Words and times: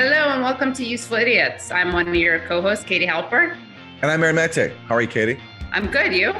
Hello 0.00 0.28
and 0.28 0.44
welcome 0.44 0.72
to 0.74 0.84
Useful 0.84 1.16
Idiots. 1.16 1.72
I'm 1.72 1.92
one 1.92 2.06
of 2.06 2.14
your 2.14 2.38
co-hosts, 2.46 2.84
Katie 2.84 3.04
Halper. 3.04 3.58
And 4.00 4.08
I'm 4.08 4.22
Aaron 4.22 4.36
Maté. 4.36 4.72
How 4.86 4.94
are 4.94 5.02
you, 5.02 5.08
Katie? 5.08 5.40
I'm 5.72 5.90
good. 5.90 6.14
You? 6.14 6.32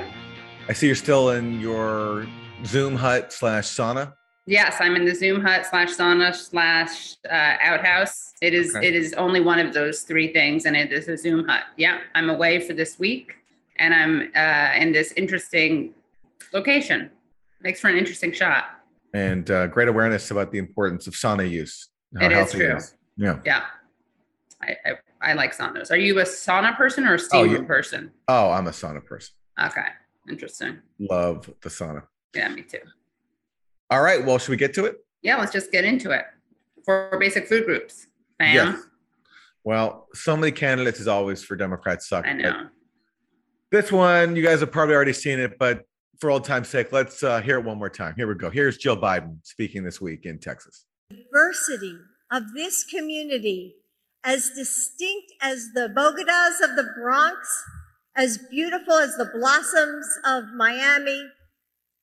I 0.68 0.72
see 0.72 0.86
you're 0.86 0.94
still 0.94 1.30
in 1.30 1.58
your 1.60 2.24
Zoom 2.64 2.94
hut 2.94 3.32
slash 3.32 3.64
sauna. 3.64 4.14
Yes, 4.46 4.76
I'm 4.78 4.94
in 4.94 5.04
the 5.04 5.12
Zoom 5.12 5.40
hut 5.40 5.66
slash 5.66 5.88
sauna 5.88 6.32
slash 6.36 7.16
uh, 7.28 7.56
outhouse. 7.60 8.32
It 8.40 8.54
is 8.54 8.76
okay. 8.76 8.86
it 8.86 8.94
is 8.94 9.12
only 9.14 9.40
one 9.40 9.58
of 9.58 9.74
those 9.74 10.02
three 10.02 10.32
things, 10.32 10.64
and 10.64 10.76
it 10.76 10.92
is 10.92 11.08
a 11.08 11.16
Zoom 11.16 11.44
hut. 11.48 11.64
Yeah, 11.76 11.98
I'm 12.14 12.30
away 12.30 12.60
for 12.60 12.74
this 12.74 12.96
week, 13.00 13.34
and 13.80 13.92
I'm 13.92 14.30
uh, 14.36 14.80
in 14.80 14.92
this 14.92 15.10
interesting 15.16 15.94
location. 16.52 17.10
Makes 17.60 17.80
for 17.80 17.88
an 17.88 17.96
interesting 17.96 18.30
shot. 18.30 18.66
And 19.14 19.50
uh, 19.50 19.66
great 19.66 19.88
awareness 19.88 20.30
about 20.30 20.52
the 20.52 20.58
importance 20.58 21.08
of 21.08 21.14
sauna 21.14 21.50
use. 21.50 21.88
It 22.20 22.30
is 22.30 22.52
true. 22.52 22.76
Is. 22.76 22.94
Yeah. 23.18 23.40
Yeah. 23.44 23.64
I, 24.62 24.76
I, 24.86 25.30
I, 25.30 25.32
like 25.34 25.56
saunas. 25.56 25.90
Are 25.90 25.96
you 25.96 26.18
a 26.20 26.22
sauna 26.22 26.76
person 26.76 27.06
or 27.06 27.14
a 27.14 27.18
steam 27.18 27.56
oh, 27.56 27.62
person? 27.64 28.10
Oh, 28.28 28.50
I'm 28.50 28.66
a 28.66 28.70
sauna 28.70 29.04
person. 29.04 29.34
Okay. 29.62 29.86
Interesting. 30.28 30.78
Love 30.98 31.50
the 31.62 31.68
sauna. 31.68 32.04
Yeah, 32.34 32.48
me 32.48 32.62
too. 32.62 32.78
All 33.90 34.02
right. 34.02 34.24
Well, 34.24 34.38
should 34.38 34.50
we 34.50 34.56
get 34.56 34.74
to 34.74 34.84
it? 34.84 34.96
Yeah, 35.22 35.36
let's 35.36 35.52
just 35.52 35.72
get 35.72 35.84
into 35.84 36.10
it. 36.10 36.24
For 36.84 37.16
basic 37.20 37.48
food 37.48 37.66
groups. 37.66 38.06
Bam. 38.38 38.54
Yes. 38.54 38.82
Well, 39.64 40.06
so 40.14 40.36
many 40.36 40.52
candidates 40.52 41.00
as 41.00 41.08
always 41.08 41.44
for 41.44 41.56
Democrats 41.56 42.08
suck. 42.08 42.26
I 42.26 42.32
know. 42.32 42.68
This 43.70 43.92
one, 43.92 44.34
you 44.34 44.42
guys 44.42 44.60
have 44.60 44.72
probably 44.72 44.94
already 44.94 45.12
seen 45.12 45.38
it, 45.38 45.58
but 45.58 45.82
for 46.20 46.30
old 46.30 46.44
time's 46.44 46.68
sake, 46.68 46.90
let's 46.90 47.22
uh, 47.22 47.40
hear 47.40 47.58
it 47.58 47.64
one 47.64 47.78
more 47.78 47.90
time. 47.90 48.14
Here 48.16 48.26
we 48.26 48.34
go. 48.34 48.48
Here's 48.50 48.78
Jill 48.78 48.96
Biden 48.96 49.38
speaking 49.42 49.82
this 49.84 50.00
week 50.00 50.24
in 50.24 50.38
Texas. 50.38 50.86
Diversity 51.10 51.98
of 52.30 52.52
this 52.54 52.84
community, 52.84 53.74
as 54.24 54.50
distinct 54.50 55.32
as 55.40 55.70
the 55.74 55.88
Bogotas 55.96 56.62
of 56.68 56.76
the 56.76 56.92
Bronx, 57.00 57.64
as 58.16 58.38
beautiful 58.50 58.94
as 58.94 59.16
the 59.16 59.30
blossoms 59.34 60.06
of 60.24 60.44
Miami, 60.54 61.28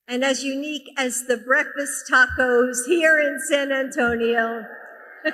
and 0.08 0.24
as 0.24 0.44
unique 0.44 0.88
as 0.98 1.26
the 1.26 1.38
breakfast 1.38 2.12
tacos 2.12 2.78
here 2.88 3.20
in 3.20 3.40
San 3.48 3.72
Antonio. 3.72 4.64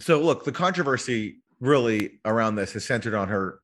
so, 0.00 0.20
look, 0.20 0.44
the 0.44 0.52
controversy 0.52 1.36
really 1.60 2.20
around 2.24 2.56
this 2.56 2.76
is 2.76 2.84
centered 2.84 3.14
on 3.14 3.28
her 3.28 3.60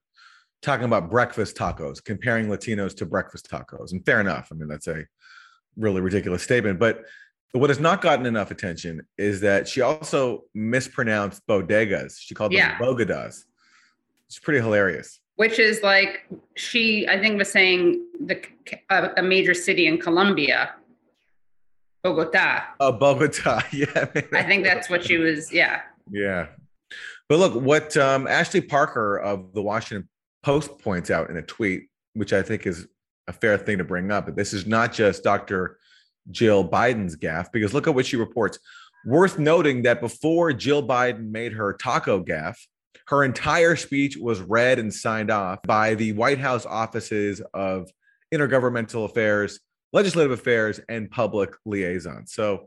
talking 0.62 0.84
about 0.84 1.10
breakfast 1.10 1.56
tacos, 1.56 2.02
comparing 2.02 2.46
Latinos 2.46 2.96
to 2.96 3.06
breakfast 3.06 3.50
tacos. 3.50 3.92
And 3.92 4.04
fair 4.04 4.20
enough. 4.20 4.48
I 4.52 4.54
mean, 4.54 4.68
that's 4.68 4.86
a 4.86 5.04
really 5.76 6.00
ridiculous 6.00 6.42
statement. 6.42 6.78
But 6.78 7.04
what 7.52 7.70
has 7.70 7.80
not 7.80 8.00
gotten 8.00 8.26
enough 8.26 8.50
attention 8.50 9.02
is 9.18 9.40
that 9.40 9.66
she 9.66 9.80
also 9.80 10.44
mispronounced 10.54 11.46
bodegas. 11.46 12.16
She 12.18 12.34
called 12.34 12.52
them 12.52 12.76
bogodas. 12.80 13.44
It's 14.26 14.38
pretty 14.38 14.60
hilarious. 14.60 15.20
Which 15.36 15.58
is 15.58 15.82
like 15.82 16.28
she, 16.54 17.08
I 17.08 17.18
think, 17.18 17.38
was 17.38 17.50
saying 17.50 18.06
the 18.24 18.40
a, 18.90 19.10
a 19.16 19.22
major 19.22 19.54
city 19.54 19.86
in 19.86 19.98
Colombia, 19.98 20.74
Bogota. 22.02 22.62
Oh, 22.78 22.92
Bogota. 22.92 23.62
Yeah. 23.72 24.06
I 24.32 24.42
think 24.42 24.64
that's 24.64 24.88
what 24.88 25.04
she 25.04 25.16
was. 25.16 25.52
Yeah. 25.52 25.80
Yeah. 26.10 26.46
But 27.28 27.38
look, 27.38 27.54
what 27.54 27.96
um, 27.96 28.26
Ashley 28.26 28.60
Parker 28.60 29.18
of 29.18 29.52
the 29.52 29.62
Washington 29.62 30.08
Post 30.42 30.78
points 30.78 31.10
out 31.10 31.30
in 31.30 31.36
a 31.36 31.42
tweet, 31.42 31.88
which 32.14 32.32
I 32.32 32.42
think 32.42 32.66
is 32.66 32.86
a 33.28 33.32
fair 33.32 33.58
thing 33.58 33.78
to 33.78 33.84
bring 33.84 34.10
up. 34.10 34.26
But 34.26 34.36
this 34.36 34.52
is 34.52 34.66
not 34.66 34.92
just 34.92 35.22
Dr. 35.22 35.78
Jill 36.30 36.68
Biden's 36.68 37.16
gaffe, 37.16 37.52
because 37.52 37.74
look 37.74 37.86
at 37.86 37.94
what 37.94 38.06
she 38.06 38.16
reports. 38.16 38.58
Worth 39.06 39.38
noting 39.38 39.82
that 39.82 40.00
before 40.00 40.52
Jill 40.52 40.86
Biden 40.86 41.30
made 41.30 41.52
her 41.52 41.72
taco 41.72 42.22
gaffe, 42.22 42.58
her 43.06 43.24
entire 43.24 43.74
speech 43.74 44.16
was 44.16 44.40
read 44.40 44.78
and 44.78 44.92
signed 44.92 45.30
off 45.30 45.60
by 45.62 45.94
the 45.94 46.12
White 46.12 46.38
House 46.38 46.66
offices 46.66 47.40
of 47.54 47.90
intergovernmental 48.32 49.04
affairs, 49.04 49.60
legislative 49.92 50.32
affairs, 50.32 50.80
and 50.88 51.10
public 51.10 51.54
liaison. 51.64 52.26
So 52.26 52.66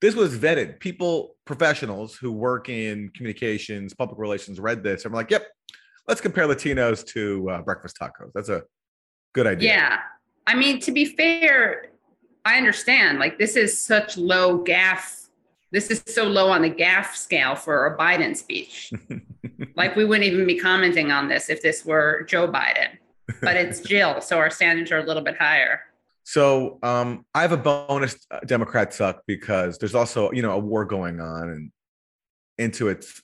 this 0.00 0.14
was 0.14 0.36
vetted. 0.36 0.80
People, 0.80 1.36
professionals 1.44 2.16
who 2.16 2.32
work 2.32 2.68
in 2.68 3.10
communications, 3.14 3.94
public 3.94 4.18
relations, 4.18 4.58
read 4.58 4.82
this 4.82 5.04
and 5.04 5.12
were 5.12 5.20
like, 5.20 5.30
yep, 5.30 5.46
let's 6.08 6.20
compare 6.20 6.46
Latinos 6.46 7.06
to 7.08 7.50
uh, 7.50 7.62
breakfast 7.62 7.98
tacos. 8.00 8.32
That's 8.34 8.48
a 8.48 8.62
good 9.34 9.46
idea. 9.46 9.70
Yeah. 9.70 9.98
I 10.46 10.54
mean, 10.54 10.80
to 10.80 10.92
be 10.92 11.04
fair, 11.04 11.86
I 12.44 12.56
understand. 12.56 13.18
Like 13.18 13.38
this 13.38 13.56
is 13.56 13.80
such 13.80 14.16
low 14.16 14.62
gaffe. 14.64 15.28
This 15.70 15.90
is 15.90 16.02
so 16.06 16.24
low 16.24 16.50
on 16.50 16.62
the 16.62 16.70
gaffe 16.70 17.14
scale 17.14 17.54
for 17.54 17.86
a 17.86 17.98
Biden 17.98 18.36
speech. 18.36 18.92
like 19.76 19.96
we 19.96 20.04
wouldn't 20.04 20.26
even 20.26 20.46
be 20.46 20.58
commenting 20.58 21.12
on 21.12 21.28
this 21.28 21.50
if 21.50 21.62
this 21.62 21.84
were 21.84 22.22
Joe 22.24 22.48
Biden, 22.48 22.88
but 23.42 23.56
it's 23.56 23.80
Jill, 23.88 24.20
so 24.20 24.38
our 24.38 24.50
standards 24.50 24.90
are 24.90 24.98
a 24.98 25.04
little 25.04 25.22
bit 25.22 25.36
higher. 25.36 25.80
So 26.24 26.78
um, 26.82 27.24
I 27.34 27.42
have 27.42 27.52
a 27.52 27.56
bonus 27.56 28.16
uh, 28.30 28.40
Democrat 28.40 28.92
suck 28.92 29.22
because 29.26 29.78
there's 29.78 29.94
also 29.94 30.30
you 30.32 30.42
know 30.42 30.52
a 30.52 30.58
war 30.58 30.84
going 30.84 31.20
on 31.20 31.50
and 31.50 31.72
into 32.58 32.88
its, 32.88 33.22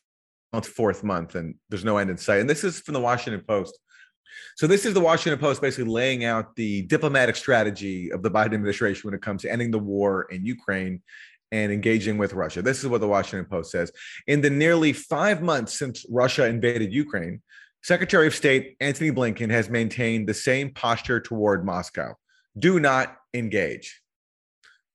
its 0.52 0.68
fourth 0.68 1.02
month 1.02 1.34
and 1.34 1.56
there's 1.68 1.84
no 1.84 1.98
end 1.98 2.08
in 2.08 2.16
sight. 2.16 2.40
And 2.40 2.48
this 2.48 2.64
is 2.64 2.80
from 2.80 2.94
the 2.94 3.00
Washington 3.00 3.44
Post. 3.46 3.78
So 4.56 4.66
this 4.66 4.84
is 4.84 4.94
the 4.94 5.00
Washington 5.00 5.38
Post 5.38 5.60
basically 5.60 5.90
laying 5.90 6.24
out 6.24 6.54
the 6.56 6.82
diplomatic 6.82 7.36
strategy 7.36 8.10
of 8.12 8.22
the 8.22 8.30
Biden 8.30 8.54
administration 8.54 9.02
when 9.04 9.14
it 9.14 9.22
comes 9.22 9.42
to 9.42 9.52
ending 9.52 9.70
the 9.70 9.78
war 9.78 10.26
in 10.30 10.44
Ukraine 10.44 11.02
and 11.52 11.72
engaging 11.72 12.18
with 12.18 12.32
Russia. 12.32 12.62
This 12.62 12.82
is 12.82 12.88
what 12.88 13.00
the 13.00 13.08
Washington 13.08 13.46
Post 13.48 13.70
says. 13.70 13.92
In 14.26 14.40
the 14.40 14.50
nearly 14.50 14.92
five 14.92 15.42
months 15.42 15.78
since 15.78 16.04
Russia 16.10 16.46
invaded 16.46 16.92
Ukraine, 16.92 17.42
Secretary 17.82 18.26
of 18.26 18.34
State 18.34 18.76
Antony 18.80 19.10
Blinken 19.10 19.50
has 19.50 19.68
maintained 19.68 20.26
the 20.26 20.34
same 20.34 20.72
posture 20.72 21.20
toward 21.20 21.64
Moscow. 21.64 22.14
Do 22.58 22.80
not 22.80 23.16
engage. 23.34 24.00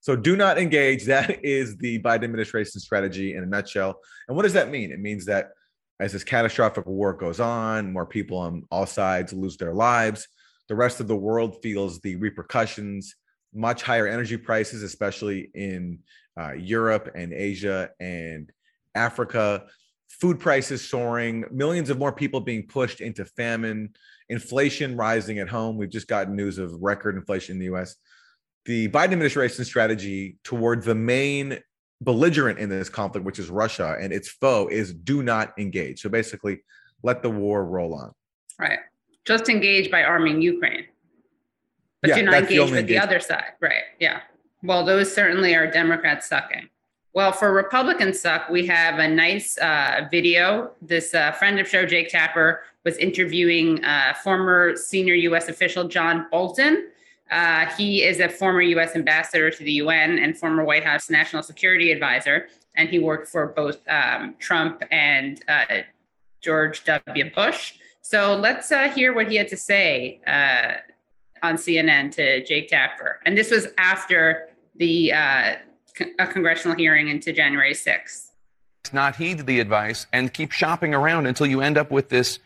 So, 0.02 0.16
do 0.16 0.36
not 0.36 0.58
engage. 0.58 1.06
That 1.06 1.46
is 1.46 1.78
the 1.78 2.00
Biden 2.00 2.24
administration 2.24 2.80
strategy 2.80 3.36
in 3.36 3.44
a 3.44 3.46
nutshell. 3.46 4.00
And 4.28 4.36
what 4.36 4.44
does 4.44 4.54
that 4.54 4.72
mean? 4.72 4.92
It 4.92 5.00
means 5.00 5.26
that 5.26 5.52
as 6.00 6.14
this 6.14 6.24
catastrophic 6.24 6.86
war 6.86 7.14
goes 7.14 7.40
on, 7.40 7.92
more 7.92 8.06
people 8.06 8.38
on 8.38 8.64
all 8.72 8.86
sides 8.86 9.34
lose 9.34 9.58
their 9.58 9.74
lives. 9.74 10.28
The 10.68 10.76
rest 10.76 11.00
of 11.00 11.08
the 11.08 11.16
world 11.16 11.58
feels 11.62 12.00
the 12.00 12.16
repercussions, 12.16 13.16
much 13.54 13.82
higher 13.82 14.08
energy 14.08 14.38
prices, 14.38 14.84
especially 14.84 15.50
in 15.54 16.00
uh, 16.40 16.54
Europe 16.54 17.12
and 17.16 17.34
Asia 17.34 17.90
and 18.00 18.52
Africa. 18.96 19.66
Food 20.10 20.40
prices 20.40 20.88
soaring, 20.88 21.46
millions 21.52 21.90
of 21.90 21.98
more 21.98 22.12
people 22.12 22.40
being 22.40 22.68
pushed 22.68 23.02
into 23.02 23.26
famine, 23.26 23.90
inflation 24.30 24.96
rising 24.96 25.40
at 25.40 25.50
home. 25.50 25.78
We've 25.78 25.90
just 25.90 26.08
gotten 26.08 26.36
news 26.36 26.58
of 26.58 26.74
record 26.82 27.16
inflation 27.16 27.56
in 27.56 27.60
the 27.60 27.76
US. 27.76 27.96
The 28.66 28.88
Biden 28.90 29.14
administration 29.14 29.66
strategy 29.66 30.38
toward 30.44 30.84
the 30.84 30.96
main 30.96 31.60
belligerent 32.02 32.60
in 32.60 32.70
this 32.70 32.90
conflict, 32.90 33.26
which 33.26 33.40
is 33.40 33.50
Russia, 33.50 33.98
and 34.00 34.14
its 34.14 34.30
foe 34.30 34.68
is 34.68 34.94
do 34.94 35.24
not 35.24 35.54
engage. 35.58 36.02
So 36.02 36.10
basically, 36.10 36.60
let 37.04 37.22
the 37.22 37.30
war 37.30 37.66
roll 37.66 37.94
on. 37.94 38.14
Right. 38.58 38.80
Just 39.26 39.50
engage 39.50 39.92
by 39.92 40.04
arming 40.04 40.42
Ukraine, 40.42 40.86
but 42.02 42.10
yeah, 42.10 42.16
do 42.16 42.24
not 42.24 42.34
engage 42.44 42.72
with 42.72 42.88
the 42.88 42.98
other 42.98 43.20
side. 43.20 43.54
Right. 43.60 43.84
Yeah. 44.00 44.22
Well, 44.64 44.86
those 44.86 45.14
certainly 45.14 45.56
are 45.56 45.70
Democrats 45.70 46.28
sucking. 46.28 46.70
Well, 47.14 47.32
for 47.32 47.52
Republicans 47.54 48.20
suck, 48.22 48.50
we 48.50 48.66
have 48.68 49.00
a 49.00 49.08
nice 49.08 49.58
uh, 49.58 50.08
video. 50.12 50.72
This 50.82 51.14
uh, 51.14 51.32
friend 51.34 51.60
of 51.60 51.68
show, 51.68 51.86
Jake 51.86 52.10
Tapper, 52.10 52.62
was 52.86 52.98
interviewing 52.98 53.84
uh, 53.84 54.14
former 54.24 54.76
senior 54.76 55.16
U.S. 55.16 55.50
official 55.50 55.88
John 55.88 56.28
Bolton 56.32 56.90
uh, 57.32 57.68
he 57.78 58.04
is 58.04 58.20
a 58.20 58.28
former 58.30 58.62
U.S. 58.62 58.96
ambassador 58.96 59.52
to 59.52 59.64
the 59.64 59.74
UN 59.74 60.18
and 60.18 60.38
former 60.38 60.64
White 60.64 60.84
House 60.84 61.10
national 61.10 61.44
security 61.44 61.92
advisor, 61.92 62.48
and 62.76 62.90
he 62.90 63.00
worked 63.00 63.28
for 63.28 63.48
both 63.48 63.80
um, 63.88 64.36
Trump 64.40 64.84
and 64.92 65.44
uh, 65.48 65.66
George 66.42 66.84
W. 66.86 67.32
Bush. 67.34 67.74
So 68.02 68.36
let's 68.36 68.72
uh, 68.72 68.90
hear 68.90 69.14
what 69.14 69.30
he 69.30 69.36
had 69.36 69.48
to 69.50 69.58
say 69.58 70.22
uh, 70.26 70.74
on 71.44 71.56
CNN 71.56 72.12
to 72.14 72.44
Jake 72.44 72.70
Tapper. 72.70 73.20
And 73.26 73.38
this 73.38 73.52
was 73.52 73.68
after 73.78 74.50
the 74.76 75.14
uh, 75.14 75.56
con- 75.96 76.14
a 76.18 76.26
congressional 76.26 76.76
hearing 76.76 77.10
into 77.10 77.32
January 77.32 77.74
6th. 77.74 78.32
Not 78.92 79.18
heed 79.18 79.46
the 79.46 79.60
advice 79.60 80.08
and 80.12 80.34
keep 80.34 80.52
shopping 80.52 80.96
around 80.96 81.28
until 81.28 81.46
you 81.46 81.62
end 81.62 81.78
up 81.78 81.92
with 81.92 82.10
this 82.10 82.40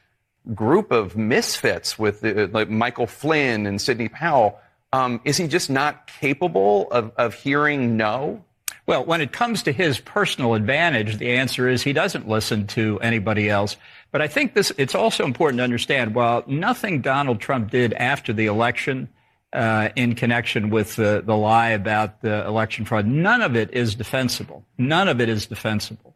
group 0.54 0.92
of 0.92 1.16
misfits 1.16 1.98
with 1.98 2.26
uh, 2.26 2.48
like 2.52 2.70
Michael 2.70 3.08
Flynn 3.08 3.66
and 3.66 3.80
Sidney 3.80 4.10
Powell 4.10 4.60
um, 4.94 5.20
is 5.26 5.38
he 5.38 5.48
just 5.48 5.70
not 5.70 6.08
capable 6.08 6.88
of, 6.92 7.12
of 7.18 7.34
hearing 7.34 7.98
no? 7.98 8.46
Well, 8.86 9.04
when 9.06 9.22
it 9.22 9.32
comes 9.32 9.64
to 9.64 9.72
his 9.72 10.00
personal 10.00 10.54
advantage, 10.54 11.18
the 11.18 11.32
answer 11.32 11.68
is 11.68 11.82
he 11.82 11.94
doesn't 11.94 12.28
listen 12.28 12.68
to 12.68 13.00
anybody 13.00 13.50
else. 13.50 13.76
But 14.12 14.22
I 14.22 14.28
think 14.28 14.54
this, 14.54 14.72
it's 14.78 14.94
also 14.94 15.26
important 15.26 15.60
to 15.60 15.64
understand 15.64 16.14
while 16.14 16.44
nothing 16.46 17.02
Donald 17.02 17.42
Trump 17.42 17.72
did 17.72 17.94
after 17.94 18.34
the 18.34 18.46
election 18.46 19.10
uh, 19.52 19.90
in 19.96 20.14
connection 20.14 20.70
with 20.70 20.96
the, 20.96 21.24
the 21.26 21.36
lie 21.36 21.70
about 21.70 22.22
the 22.22 22.46
election 22.46 22.86
fraud, 22.86 23.08
none 23.08 23.42
of 23.42 23.56
it 23.56 23.74
is 23.74 23.96
defensible. 23.96 24.64
None 24.78 25.08
of 25.08 25.20
it 25.22 25.30
is 25.30 25.48
defensible. 25.48 26.16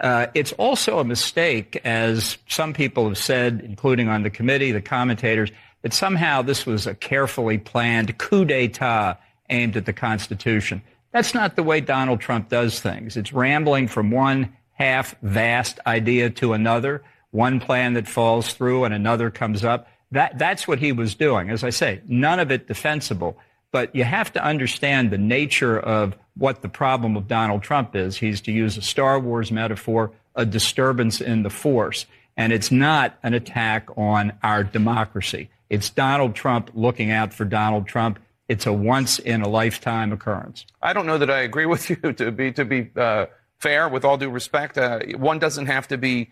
Uh, 0.00 0.26
it's 0.34 0.52
also 0.52 0.98
a 1.00 1.04
mistake, 1.04 1.80
as 1.84 2.38
some 2.48 2.72
people 2.72 3.08
have 3.08 3.18
said, 3.18 3.62
including 3.64 4.08
on 4.08 4.22
the 4.22 4.30
committee, 4.30 4.70
the 4.70 4.80
commentators, 4.80 5.50
that 5.82 5.92
somehow 5.92 6.42
this 6.42 6.64
was 6.64 6.86
a 6.86 6.94
carefully 6.94 7.58
planned 7.58 8.16
coup 8.18 8.44
d'etat 8.44 9.18
aimed 9.50 9.76
at 9.76 9.86
the 9.86 9.92
Constitution. 9.92 10.82
That's 11.12 11.34
not 11.34 11.56
the 11.56 11.62
way 11.62 11.80
Donald 11.80 12.20
Trump 12.20 12.48
does 12.48 12.80
things. 12.80 13.16
It's 13.16 13.32
rambling 13.32 13.88
from 13.88 14.10
one 14.10 14.56
half 14.72 15.14
vast 15.22 15.78
idea 15.86 16.30
to 16.30 16.54
another, 16.54 17.02
one 17.30 17.60
plan 17.60 17.94
that 17.94 18.08
falls 18.08 18.54
through 18.54 18.84
and 18.84 18.94
another 18.94 19.30
comes 19.30 19.64
up. 19.64 19.88
That, 20.10 20.38
that's 20.38 20.66
what 20.66 20.78
he 20.78 20.92
was 20.92 21.14
doing. 21.14 21.50
As 21.50 21.64
I 21.64 21.70
say, 21.70 22.00
none 22.06 22.40
of 22.40 22.50
it 22.50 22.66
defensible. 22.66 23.36
But 23.70 23.94
you 23.94 24.04
have 24.04 24.32
to 24.34 24.44
understand 24.44 25.10
the 25.10 25.18
nature 25.18 25.78
of 25.78 26.16
what 26.36 26.62
the 26.62 26.68
problem 26.68 27.16
of 27.16 27.28
Donald 27.28 27.62
Trump 27.62 27.96
is. 27.96 28.18
He's, 28.18 28.40
to 28.42 28.52
use 28.52 28.76
a 28.76 28.82
Star 28.82 29.18
Wars 29.18 29.50
metaphor, 29.50 30.12
a 30.34 30.44
disturbance 30.44 31.20
in 31.20 31.42
the 31.42 31.50
force. 31.50 32.06
And 32.36 32.52
it's 32.52 32.70
not 32.70 33.18
an 33.22 33.34
attack 33.34 33.88
on 33.96 34.32
our 34.42 34.64
democracy. 34.64 35.50
It's 35.72 35.88
Donald 35.88 36.34
Trump 36.34 36.70
looking 36.74 37.10
out 37.10 37.32
for 37.32 37.46
Donald 37.46 37.86
Trump. 37.86 38.18
It's 38.46 38.66
a 38.66 38.72
once 38.74 39.18
in 39.18 39.40
a 39.40 39.48
lifetime 39.48 40.12
occurrence. 40.12 40.66
I 40.82 40.92
don't 40.92 41.06
know 41.06 41.16
that 41.16 41.30
I 41.30 41.40
agree 41.40 41.64
with 41.74 41.88
you. 41.88 41.96
To 41.96 42.30
be 42.30 42.52
to 42.52 42.66
be 42.66 42.90
uh, 42.94 43.26
fair, 43.58 43.88
with 43.88 44.04
all 44.04 44.18
due 44.18 44.28
respect, 44.28 44.76
uh, 44.76 45.00
one 45.16 45.38
doesn't 45.38 45.66
have 45.66 45.88
to 45.88 45.96
be 45.96 46.30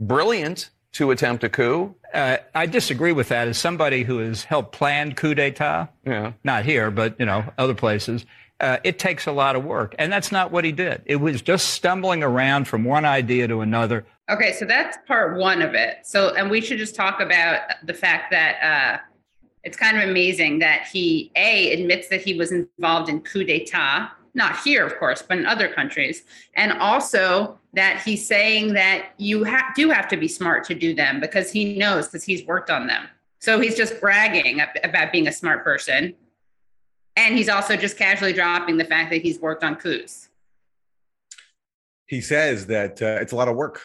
brilliant 0.00 0.70
to 0.94 1.12
attempt 1.12 1.44
a 1.44 1.48
coup. 1.48 1.94
Uh, 2.12 2.38
I 2.52 2.66
disagree 2.66 3.12
with 3.12 3.28
that. 3.28 3.46
As 3.46 3.58
somebody 3.58 4.02
who 4.02 4.18
has 4.18 4.42
helped 4.42 4.72
plan 4.72 5.14
coup 5.14 5.36
d'état, 5.36 5.90
yeah. 6.04 6.32
not 6.42 6.64
here, 6.64 6.90
but 6.90 7.14
you 7.20 7.26
know 7.26 7.44
other 7.58 7.74
places, 7.74 8.26
uh, 8.60 8.78
it 8.84 8.98
takes 8.98 9.26
a 9.26 9.32
lot 9.32 9.56
of 9.56 9.64
work, 9.64 9.94
and 9.98 10.12
that's 10.12 10.30
not 10.30 10.52
what 10.52 10.64
he 10.64 10.72
did. 10.72 11.02
It 11.06 11.16
was 11.16 11.42
just 11.42 11.70
stumbling 11.70 12.22
around 12.22 12.68
from 12.68 12.84
one 12.84 13.04
idea 13.04 13.48
to 13.48 13.60
another. 13.60 14.06
Okay, 14.28 14.52
so 14.52 14.64
that's 14.64 14.98
part 15.06 15.38
one 15.38 15.62
of 15.62 15.74
it. 15.74 15.98
So, 16.04 16.34
and 16.34 16.50
we 16.50 16.60
should 16.60 16.78
just 16.78 16.94
talk 16.94 17.20
about 17.20 17.60
the 17.84 17.94
fact 17.94 18.30
that 18.30 18.62
uh, 18.62 19.02
it's 19.64 19.76
kind 19.76 19.96
of 19.96 20.08
amazing 20.08 20.58
that 20.60 20.86
he 20.92 21.32
a 21.36 21.72
admits 21.72 22.08
that 22.08 22.22
he 22.22 22.34
was 22.34 22.52
involved 22.52 23.08
in 23.08 23.20
coup 23.20 23.44
d'état 23.44 24.10
not 24.34 24.58
here, 24.60 24.86
of 24.86 24.98
course, 24.98 25.22
but 25.22 25.38
in 25.38 25.46
other 25.46 25.68
countries. 25.68 26.22
And 26.54 26.72
also 26.74 27.58
that 27.72 28.02
he's 28.04 28.26
saying 28.26 28.74
that 28.74 29.10
you 29.18 29.44
ha- 29.44 29.72
do 29.74 29.90
have 29.90 30.08
to 30.08 30.16
be 30.16 30.28
smart 30.28 30.64
to 30.64 30.74
do 30.74 30.94
them 30.94 31.20
because 31.20 31.50
he 31.50 31.76
knows 31.76 32.06
because 32.06 32.24
he's 32.24 32.44
worked 32.46 32.70
on 32.70 32.86
them. 32.86 33.08
So 33.40 33.58
he's 33.58 33.76
just 33.76 34.00
bragging 34.00 34.60
about 34.84 35.12
being 35.12 35.26
a 35.26 35.32
smart 35.32 35.64
person. 35.64 36.14
And 37.20 37.36
he's 37.36 37.50
also 37.50 37.76
just 37.76 37.98
casually 37.98 38.32
dropping 38.32 38.78
the 38.78 38.84
fact 38.84 39.10
that 39.10 39.20
he's 39.20 39.38
worked 39.38 39.62
on 39.62 39.76
coups. 39.76 40.28
He 42.06 42.22
says 42.22 42.66
that 42.66 43.02
uh, 43.02 43.18
it's 43.20 43.32
a 43.32 43.36
lot 43.36 43.48
of 43.48 43.56
work. 43.56 43.82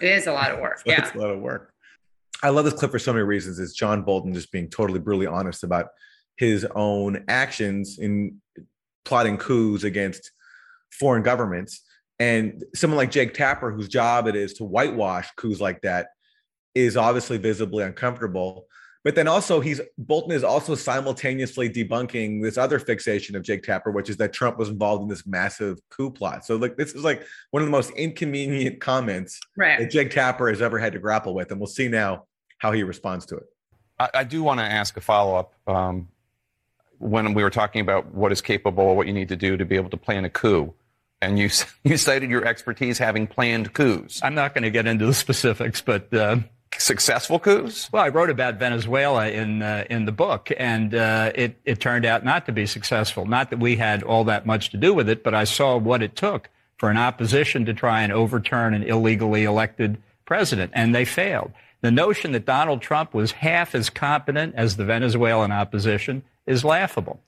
It 0.00 0.10
is 0.10 0.26
a 0.26 0.32
lot 0.32 0.50
of 0.50 0.58
work. 0.58 0.82
yeah. 0.86 1.04
It's 1.04 1.14
a 1.14 1.18
lot 1.18 1.30
of 1.30 1.38
work. 1.40 1.72
I 2.42 2.48
love 2.48 2.64
this 2.64 2.74
clip 2.74 2.90
for 2.90 2.98
so 2.98 3.12
many 3.12 3.24
reasons. 3.24 3.58
It's 3.58 3.74
John 3.74 4.02
Bolton 4.02 4.32
just 4.32 4.50
being 4.50 4.70
totally 4.70 5.00
brutally 5.00 5.26
honest 5.26 5.64
about 5.64 5.88
his 6.36 6.64
own 6.74 7.24
actions 7.28 7.98
in 7.98 8.40
plotting 9.04 9.36
coups 9.36 9.84
against 9.84 10.32
foreign 10.90 11.22
governments. 11.22 11.82
And 12.18 12.64
someone 12.74 12.96
like 12.96 13.10
Jake 13.10 13.34
Tapper, 13.34 13.70
whose 13.70 13.88
job 13.88 14.28
it 14.28 14.34
is 14.34 14.54
to 14.54 14.64
whitewash 14.64 15.28
coups 15.36 15.60
like 15.60 15.82
that, 15.82 16.08
is 16.74 16.96
obviously 16.96 17.36
visibly 17.36 17.84
uncomfortable. 17.84 18.66
But 19.04 19.14
then 19.14 19.28
also, 19.28 19.60
he's 19.60 19.80
Bolton 19.96 20.32
is 20.32 20.42
also 20.42 20.74
simultaneously 20.74 21.70
debunking 21.70 22.42
this 22.42 22.58
other 22.58 22.78
fixation 22.78 23.36
of 23.36 23.42
Jake 23.42 23.62
Tapper, 23.62 23.90
which 23.90 24.10
is 24.10 24.16
that 24.16 24.32
Trump 24.32 24.58
was 24.58 24.68
involved 24.68 25.02
in 25.02 25.08
this 25.08 25.26
massive 25.26 25.78
coup 25.88 26.10
plot. 26.10 26.44
So, 26.44 26.56
like, 26.56 26.76
this 26.76 26.92
is 26.92 27.04
like 27.04 27.24
one 27.50 27.62
of 27.62 27.66
the 27.66 27.72
most 27.72 27.90
inconvenient 27.92 28.80
comments 28.80 29.40
right. 29.56 29.78
that 29.78 29.90
Jake 29.90 30.10
Tapper 30.10 30.48
has 30.48 30.60
ever 30.60 30.78
had 30.78 30.92
to 30.94 30.98
grapple 30.98 31.34
with, 31.34 31.50
and 31.52 31.60
we'll 31.60 31.68
see 31.68 31.88
now 31.88 32.24
how 32.58 32.72
he 32.72 32.82
responds 32.82 33.24
to 33.26 33.36
it. 33.36 33.46
I, 33.98 34.10
I 34.14 34.24
do 34.24 34.42
want 34.42 34.58
to 34.60 34.64
ask 34.64 34.96
a 34.96 35.00
follow 35.00 35.36
up. 35.36 35.54
Um, 35.66 36.08
when 36.98 37.32
we 37.32 37.42
were 37.42 37.50
talking 37.50 37.80
about 37.80 38.12
what 38.12 38.32
is 38.32 38.40
capable, 38.40 38.96
what 38.96 39.06
you 39.06 39.12
need 39.12 39.28
to 39.28 39.36
do 39.36 39.56
to 39.56 39.64
be 39.64 39.76
able 39.76 39.90
to 39.90 39.96
plan 39.96 40.24
a 40.24 40.30
coup. 40.30 40.74
And 41.22 41.38
you 41.38 41.50
you 41.84 41.96
cited 41.96 42.30
your 42.30 42.44
expertise 42.44 42.98
having 42.98 43.26
planned 43.26 43.72
coups. 43.72 44.20
I'm 44.22 44.34
not 44.34 44.54
going 44.54 44.64
to 44.64 44.70
get 44.70 44.86
into 44.86 45.06
the 45.06 45.14
specifics, 45.14 45.80
but 45.80 46.12
uh, 46.12 46.38
successful 46.76 47.38
coups. 47.38 47.90
Well, 47.92 48.02
I 48.02 48.08
wrote 48.08 48.30
about 48.30 48.56
Venezuela 48.56 49.28
in 49.28 49.62
uh, 49.62 49.84
in 49.88 50.04
the 50.04 50.12
book, 50.12 50.50
and 50.58 50.94
uh, 50.94 51.32
it 51.34 51.58
it 51.64 51.80
turned 51.80 52.04
out 52.04 52.24
not 52.24 52.46
to 52.46 52.52
be 52.52 52.66
successful. 52.66 53.26
Not 53.26 53.50
that 53.50 53.58
we 53.58 53.76
had 53.76 54.02
all 54.02 54.24
that 54.24 54.46
much 54.46 54.70
to 54.70 54.76
do 54.76 54.92
with 54.94 55.08
it, 55.08 55.22
but 55.22 55.34
I 55.34 55.44
saw 55.44 55.76
what 55.76 56.02
it 56.02 56.16
took 56.16 56.50
for 56.76 56.90
an 56.90 56.96
opposition 56.96 57.64
to 57.66 57.74
try 57.74 58.02
and 58.02 58.12
overturn 58.12 58.74
an 58.74 58.82
illegally 58.82 59.44
elected 59.44 60.00
president, 60.24 60.70
and 60.74 60.94
they 60.94 61.04
failed. 61.04 61.52
The 61.80 61.90
notion 61.90 62.32
that 62.32 62.44
Donald 62.44 62.82
Trump 62.82 63.14
was 63.14 63.32
half 63.32 63.74
as 63.74 63.88
competent 63.88 64.54
as 64.56 64.76
the 64.76 64.84
Venezuelan 64.84 65.52
opposition 65.52 66.22
is 66.46 66.64
laughable. 66.64 67.20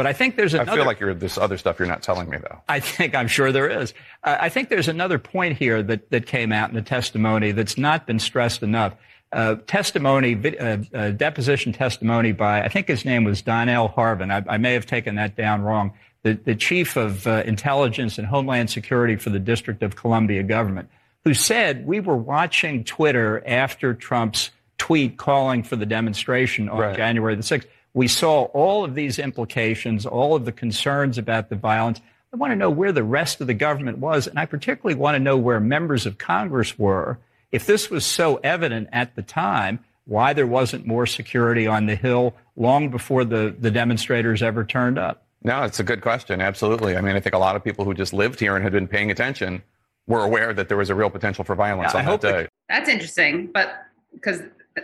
But 0.00 0.06
I 0.06 0.14
think 0.14 0.36
there's 0.36 0.54
another. 0.54 0.72
I 0.72 0.74
feel 0.76 0.86
like 0.86 0.98
you're 0.98 1.12
this 1.12 1.36
other 1.36 1.58
stuff 1.58 1.78
you're 1.78 1.86
not 1.86 2.02
telling 2.02 2.30
me 2.30 2.38
though. 2.38 2.62
I 2.66 2.80
think 2.80 3.14
I'm 3.14 3.28
sure 3.28 3.52
there 3.52 3.68
is. 3.68 3.92
Uh, 4.24 4.34
I 4.40 4.48
think 4.48 4.70
there's 4.70 4.88
another 4.88 5.18
point 5.18 5.58
here 5.58 5.82
that 5.82 6.08
that 6.08 6.24
came 6.24 6.52
out 6.52 6.70
in 6.70 6.74
the 6.74 6.80
testimony 6.80 7.52
that's 7.52 7.76
not 7.76 8.06
been 8.06 8.18
stressed 8.18 8.62
enough. 8.62 8.94
Uh, 9.30 9.56
testimony, 9.66 10.40
uh, 10.58 10.78
uh, 10.94 11.10
deposition 11.10 11.74
testimony 11.74 12.32
by 12.32 12.62
I 12.62 12.68
think 12.68 12.88
his 12.88 13.04
name 13.04 13.24
was 13.24 13.42
Donell 13.42 13.90
Harvin. 13.90 14.32
I, 14.32 14.54
I 14.54 14.56
may 14.56 14.72
have 14.72 14.86
taken 14.86 15.16
that 15.16 15.36
down 15.36 15.60
wrong. 15.60 15.92
The, 16.22 16.32
the 16.32 16.54
chief 16.54 16.96
of 16.96 17.26
uh, 17.26 17.42
intelligence 17.44 18.16
and 18.16 18.26
homeland 18.26 18.70
security 18.70 19.16
for 19.16 19.28
the 19.28 19.38
District 19.38 19.82
of 19.82 19.96
Columbia 19.96 20.42
government, 20.44 20.88
who 21.24 21.34
said 21.34 21.86
we 21.86 22.00
were 22.00 22.16
watching 22.16 22.84
Twitter 22.84 23.42
after 23.46 23.92
Trump's 23.92 24.50
tweet 24.78 25.18
calling 25.18 25.62
for 25.62 25.76
the 25.76 25.84
demonstration 25.84 26.70
on 26.70 26.78
right. 26.78 26.96
January 26.96 27.34
the 27.34 27.42
sixth 27.42 27.68
we 27.94 28.08
saw 28.08 28.44
all 28.44 28.84
of 28.84 28.94
these 28.94 29.18
implications, 29.18 30.06
all 30.06 30.34
of 30.34 30.44
the 30.44 30.52
concerns 30.52 31.18
about 31.18 31.48
the 31.48 31.56
violence. 31.56 32.00
I 32.32 32.36
want 32.36 32.52
to 32.52 32.56
know 32.56 32.70
where 32.70 32.92
the 32.92 33.02
rest 33.02 33.40
of 33.40 33.46
the 33.46 33.54
government 33.54 33.98
was, 33.98 34.26
and 34.26 34.38
I 34.38 34.46
particularly 34.46 34.94
want 34.98 35.16
to 35.16 35.18
know 35.18 35.36
where 35.36 35.58
members 35.58 36.06
of 36.06 36.18
Congress 36.18 36.78
were. 36.78 37.18
If 37.50 37.66
this 37.66 37.90
was 37.90 38.06
so 38.06 38.36
evident 38.44 38.88
at 38.92 39.16
the 39.16 39.22
time, 39.22 39.80
why 40.06 40.32
there 40.32 40.46
wasn't 40.46 40.86
more 40.86 41.06
security 41.06 41.66
on 41.66 41.86
the 41.86 41.96
Hill 41.96 42.34
long 42.56 42.90
before 42.90 43.24
the, 43.24 43.54
the 43.58 43.70
demonstrators 43.70 44.42
ever 44.42 44.64
turned 44.64 44.98
up? 44.98 45.24
No, 45.42 45.62
it's 45.62 45.80
a 45.80 45.84
good 45.84 46.02
question. 46.02 46.40
Absolutely. 46.40 46.96
I 46.96 47.00
mean, 47.00 47.16
I 47.16 47.20
think 47.20 47.34
a 47.34 47.38
lot 47.38 47.56
of 47.56 47.64
people 47.64 47.84
who 47.84 47.94
just 47.94 48.12
lived 48.12 48.38
here 48.38 48.54
and 48.54 48.62
had 48.62 48.72
been 48.72 48.86
paying 48.86 49.10
attention 49.10 49.62
were 50.06 50.22
aware 50.22 50.52
that 50.52 50.68
there 50.68 50.76
was 50.76 50.90
a 50.90 50.94
real 50.94 51.10
potential 51.10 51.44
for 51.44 51.54
violence 51.54 51.94
yeah, 51.94 52.00
on 52.00 52.06
I 52.06 52.10
that 52.16 52.20
day. 52.20 52.48
That's 52.68 52.88
interesting, 52.88 53.46
but 53.46 53.86
because 54.12 54.42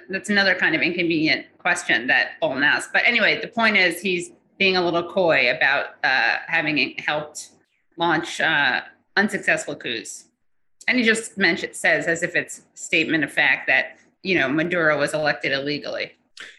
that's 0.08 0.30
another 0.30 0.54
kind 0.54 0.74
of 0.74 0.82
inconvenient 0.82 1.46
question 1.58 2.06
that 2.06 2.40
Bolton 2.40 2.62
asked. 2.62 2.92
But 2.92 3.02
anyway, 3.06 3.40
the 3.40 3.48
point 3.48 3.76
is 3.76 4.00
he's 4.00 4.30
being 4.58 4.76
a 4.76 4.84
little 4.84 5.10
coy 5.10 5.54
about 5.54 5.96
uh, 6.02 6.36
having 6.46 6.94
helped 6.98 7.50
launch 7.96 8.40
uh, 8.40 8.82
unsuccessful 9.16 9.76
coups. 9.76 10.26
And 10.88 10.98
he 10.98 11.04
just 11.04 11.36
mentioned 11.36 11.74
says 11.74 12.06
as 12.06 12.22
if 12.22 12.36
it's 12.36 12.62
statement 12.74 13.24
of 13.24 13.32
fact 13.32 13.66
that 13.66 13.96
you 14.22 14.38
know 14.38 14.48
Maduro 14.48 14.98
was 14.98 15.14
elected 15.14 15.52
illegally. 15.52 16.12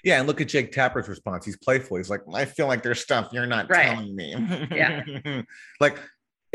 Yeah, 0.03 0.19
and 0.19 0.27
look 0.27 0.41
at 0.41 0.47
Jake 0.47 0.71
Tapper's 0.71 1.07
response. 1.07 1.45
He's 1.45 1.57
playful. 1.57 1.97
He's 1.97 2.09
like, 2.09 2.21
I 2.33 2.45
feel 2.45 2.67
like 2.67 2.81
there's 2.81 2.99
stuff 2.99 3.29
you're 3.31 3.45
not 3.45 3.69
right. 3.69 3.91
telling 3.91 4.15
me. 4.15 4.35
yeah. 4.71 5.03
like 5.79 5.99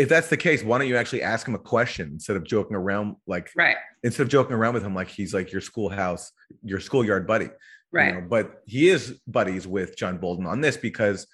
if 0.03 0.09
that's 0.09 0.29
the 0.29 0.37
case, 0.37 0.65
why 0.65 0.79
don't 0.79 0.89
you 0.89 0.97
actually 0.97 1.23
ask 1.23 1.47
him 1.47 1.55
a 1.55 1.61
question 1.61 2.11
instead 2.13 2.37
of 2.37 2.43
joking 2.43 2.75
around 2.75 3.15
like 3.29 3.51
right 3.57 3.77
instead 4.03 4.25
of 4.25 4.29
joking 4.29 4.57
around 4.57 4.75
with 4.75 4.83
him 4.83 4.97
like 4.97 5.09
he's 5.09 5.33
like 5.33 5.53
your 5.53 5.61
schoolhouse, 5.61 6.33
your 6.65 6.81
schoolyard 6.81 7.25
buddy. 7.25 7.49
Right. 7.93 8.09
You 8.09 8.21
know? 8.21 8.27
But 8.29 8.63
he 8.67 8.89
is 8.89 9.21
buddies 9.29 9.65
with 9.65 9.97
John 9.97 10.19
Bolton 10.19 10.45
on 10.45 10.61
this 10.61 10.77
because 10.77 11.29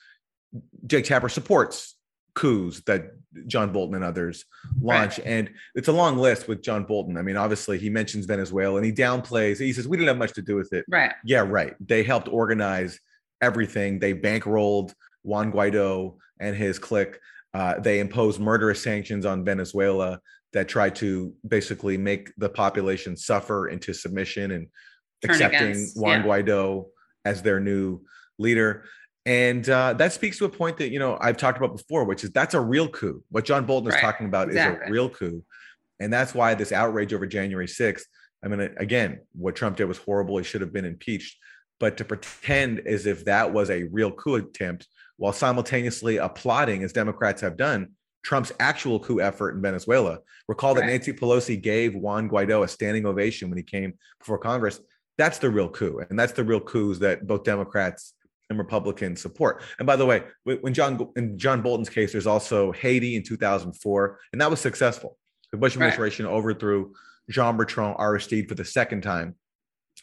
Jake 0.86 1.06
Tapper 1.06 1.30
supports 1.30 1.96
coups 2.34 2.82
that 2.82 3.12
John 3.46 3.72
Bolton 3.72 3.94
and 3.94 4.04
others 4.04 4.44
launch. 4.82 5.18
Right. 5.18 5.26
And 5.26 5.50
it's 5.74 5.88
a 5.88 5.92
long 5.92 6.18
list 6.18 6.46
with 6.46 6.62
John 6.62 6.84
Bolton. 6.84 7.16
I 7.16 7.22
mean, 7.22 7.38
obviously 7.38 7.78
he 7.78 7.88
mentions 7.88 8.26
Venezuela 8.26 8.76
and 8.76 8.84
he 8.84 8.92
downplays, 8.92 9.58
he 9.58 9.72
says, 9.72 9.88
we 9.88 9.96
didn't 9.96 10.08
have 10.08 10.18
much 10.18 10.34
to 10.34 10.42
do 10.42 10.56
with 10.56 10.74
it. 10.74 10.84
Right. 10.88 11.12
Yeah, 11.24 11.40
right. 11.40 11.74
They 11.80 12.02
helped 12.02 12.28
organize 12.28 13.00
everything. 13.40 13.98
They 13.98 14.12
bankrolled 14.12 14.92
Juan 15.22 15.50
Guaido 15.50 16.16
and 16.38 16.54
his 16.54 16.78
clique. 16.78 17.18
Uh, 17.54 17.78
they 17.80 18.00
imposed 18.00 18.40
murderous 18.40 18.82
sanctions 18.82 19.24
on 19.24 19.44
Venezuela 19.44 20.20
that 20.52 20.68
tried 20.68 20.94
to 20.96 21.34
basically 21.46 21.96
make 21.96 22.32
the 22.36 22.48
population 22.48 23.16
suffer 23.16 23.68
into 23.68 23.92
submission 23.92 24.50
and 24.52 24.68
Turn 25.22 25.32
accepting 25.32 25.70
against, 25.70 26.00
Juan 26.00 26.20
yeah. 26.20 26.26
Guaido 26.26 26.86
as 27.24 27.42
their 27.42 27.60
new 27.60 28.00
leader. 28.38 28.84
And 29.26 29.68
uh, 29.68 29.92
that 29.94 30.12
speaks 30.12 30.38
to 30.38 30.46
a 30.46 30.48
point 30.48 30.78
that 30.78 30.90
you 30.90 30.98
know 30.98 31.18
I've 31.20 31.36
talked 31.36 31.58
about 31.58 31.76
before, 31.76 32.04
which 32.04 32.24
is 32.24 32.30
that's 32.30 32.54
a 32.54 32.60
real 32.60 32.88
coup. 32.88 33.22
What 33.30 33.44
John 33.44 33.66
Bolton 33.66 33.90
right. 33.90 33.96
is 33.96 34.00
talking 34.00 34.26
about 34.26 34.48
exactly. 34.48 34.84
is 34.84 34.88
a 34.88 34.92
real 34.92 35.10
coup, 35.10 35.44
and 36.00 36.12
that's 36.12 36.34
why 36.34 36.54
this 36.54 36.72
outrage 36.72 37.12
over 37.12 37.26
January 37.26 37.66
6th. 37.66 38.02
I 38.42 38.48
mean, 38.48 38.70
again, 38.78 39.20
what 39.32 39.56
Trump 39.56 39.76
did 39.76 39.84
was 39.84 39.98
horrible. 39.98 40.38
He 40.38 40.44
should 40.44 40.60
have 40.60 40.72
been 40.72 40.84
impeached. 40.84 41.36
But 41.80 41.96
to 41.98 42.04
pretend 42.04 42.80
as 42.86 43.06
if 43.06 43.24
that 43.26 43.52
was 43.52 43.70
a 43.70 43.84
real 43.84 44.10
coup 44.10 44.36
attempt 44.36 44.86
while 45.18 45.32
simultaneously 45.32 46.16
applauding, 46.16 46.82
as 46.82 46.92
Democrats 46.92 47.42
have 47.42 47.56
done, 47.56 47.90
Trump's 48.24 48.52
actual 48.58 48.98
coup 48.98 49.20
effort 49.20 49.54
in 49.54 49.62
Venezuela. 49.62 50.18
Recall 50.48 50.74
that. 50.74 50.86
Nancy 50.86 51.12
Pelosi 51.12 51.60
gave 51.60 51.94
Juan 51.94 52.28
Guaido 52.28 52.64
a 52.64 52.68
standing 52.68 53.06
ovation 53.06 53.48
when 53.50 53.58
he 53.58 53.64
came 53.64 53.94
before 54.18 54.38
Congress. 54.38 54.80
That's 55.18 55.38
the 55.38 55.50
real 55.50 55.68
coup. 55.68 56.00
And 56.08 56.18
that's 56.18 56.32
the 56.32 56.44
real 56.44 56.60
coups 56.60 56.98
that 57.00 57.26
both 57.26 57.44
Democrats 57.44 58.14
and 58.50 58.58
Republicans 58.58 59.20
support. 59.20 59.62
And 59.78 59.86
by 59.86 59.96
the 59.96 60.06
way, 60.06 60.22
when 60.44 60.72
John 60.72 61.10
in 61.16 61.38
John 61.38 61.62
Bolton's 61.62 61.88
case, 61.88 62.12
there's 62.12 62.26
also 62.26 62.72
Haiti 62.72 63.16
in 63.16 63.22
2004, 63.22 64.18
and 64.32 64.40
that 64.40 64.50
was 64.50 64.60
successful. 64.60 65.18
The 65.52 65.58
Bush 65.58 65.74
administration 65.74 66.26
right. 66.26 66.32
overthrew 66.32 66.92
Jean 67.30 67.56
Bertrand 67.56 67.96
Aristide 67.98 68.48
for 68.48 68.54
the 68.54 68.64
second 68.64 69.02
time 69.02 69.36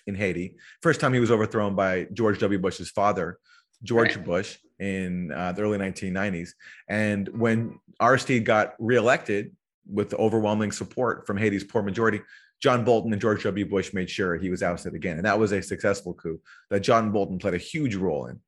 in 0.08 0.16
Haiti. 0.16 0.56
First 0.82 1.00
time 1.00 1.14
he 1.14 1.20
was 1.20 1.32
overthrown 1.32 1.76
by 1.76 2.08
George 2.14 2.40
W. 2.40 2.60
Bush's 2.60 2.90
father, 2.90 3.40
George 3.84 4.16
right. 4.16 4.26
Bush, 4.26 4.58
in 4.80 5.32
uh, 5.32 5.52
the 5.52 5.62
early 5.62 5.78
1990s. 5.78 6.50
And 6.90 7.28
when 7.30 7.80
Aristide 8.02 8.46
got 8.46 8.74
reelected 8.80 9.56
with 9.90 10.14
overwhelming 10.16 10.72
support 10.72 11.26
from 11.26 11.38
Haiti's 11.38 11.64
poor 11.64 11.82
majority, 11.82 12.22
John 12.62 12.84
Bolton 12.84 13.12
and 13.12 13.22
George 13.22 13.44
W. 13.44 13.66
Bush 13.66 13.94
made 13.94 14.10
sure 14.10 14.36
he 14.36 14.50
was 14.50 14.64
ousted 14.64 14.94
again. 14.94 15.18
And 15.18 15.26
that 15.26 15.38
was 15.38 15.52
a 15.52 15.62
successful 15.62 16.14
coup 16.14 16.40
that 16.70 16.82
John 16.82 17.12
Bolton 17.12 17.38
played 17.38 17.54
a 17.54 17.60
huge 17.60 17.96
role 17.96 18.28
in. 18.28 18.40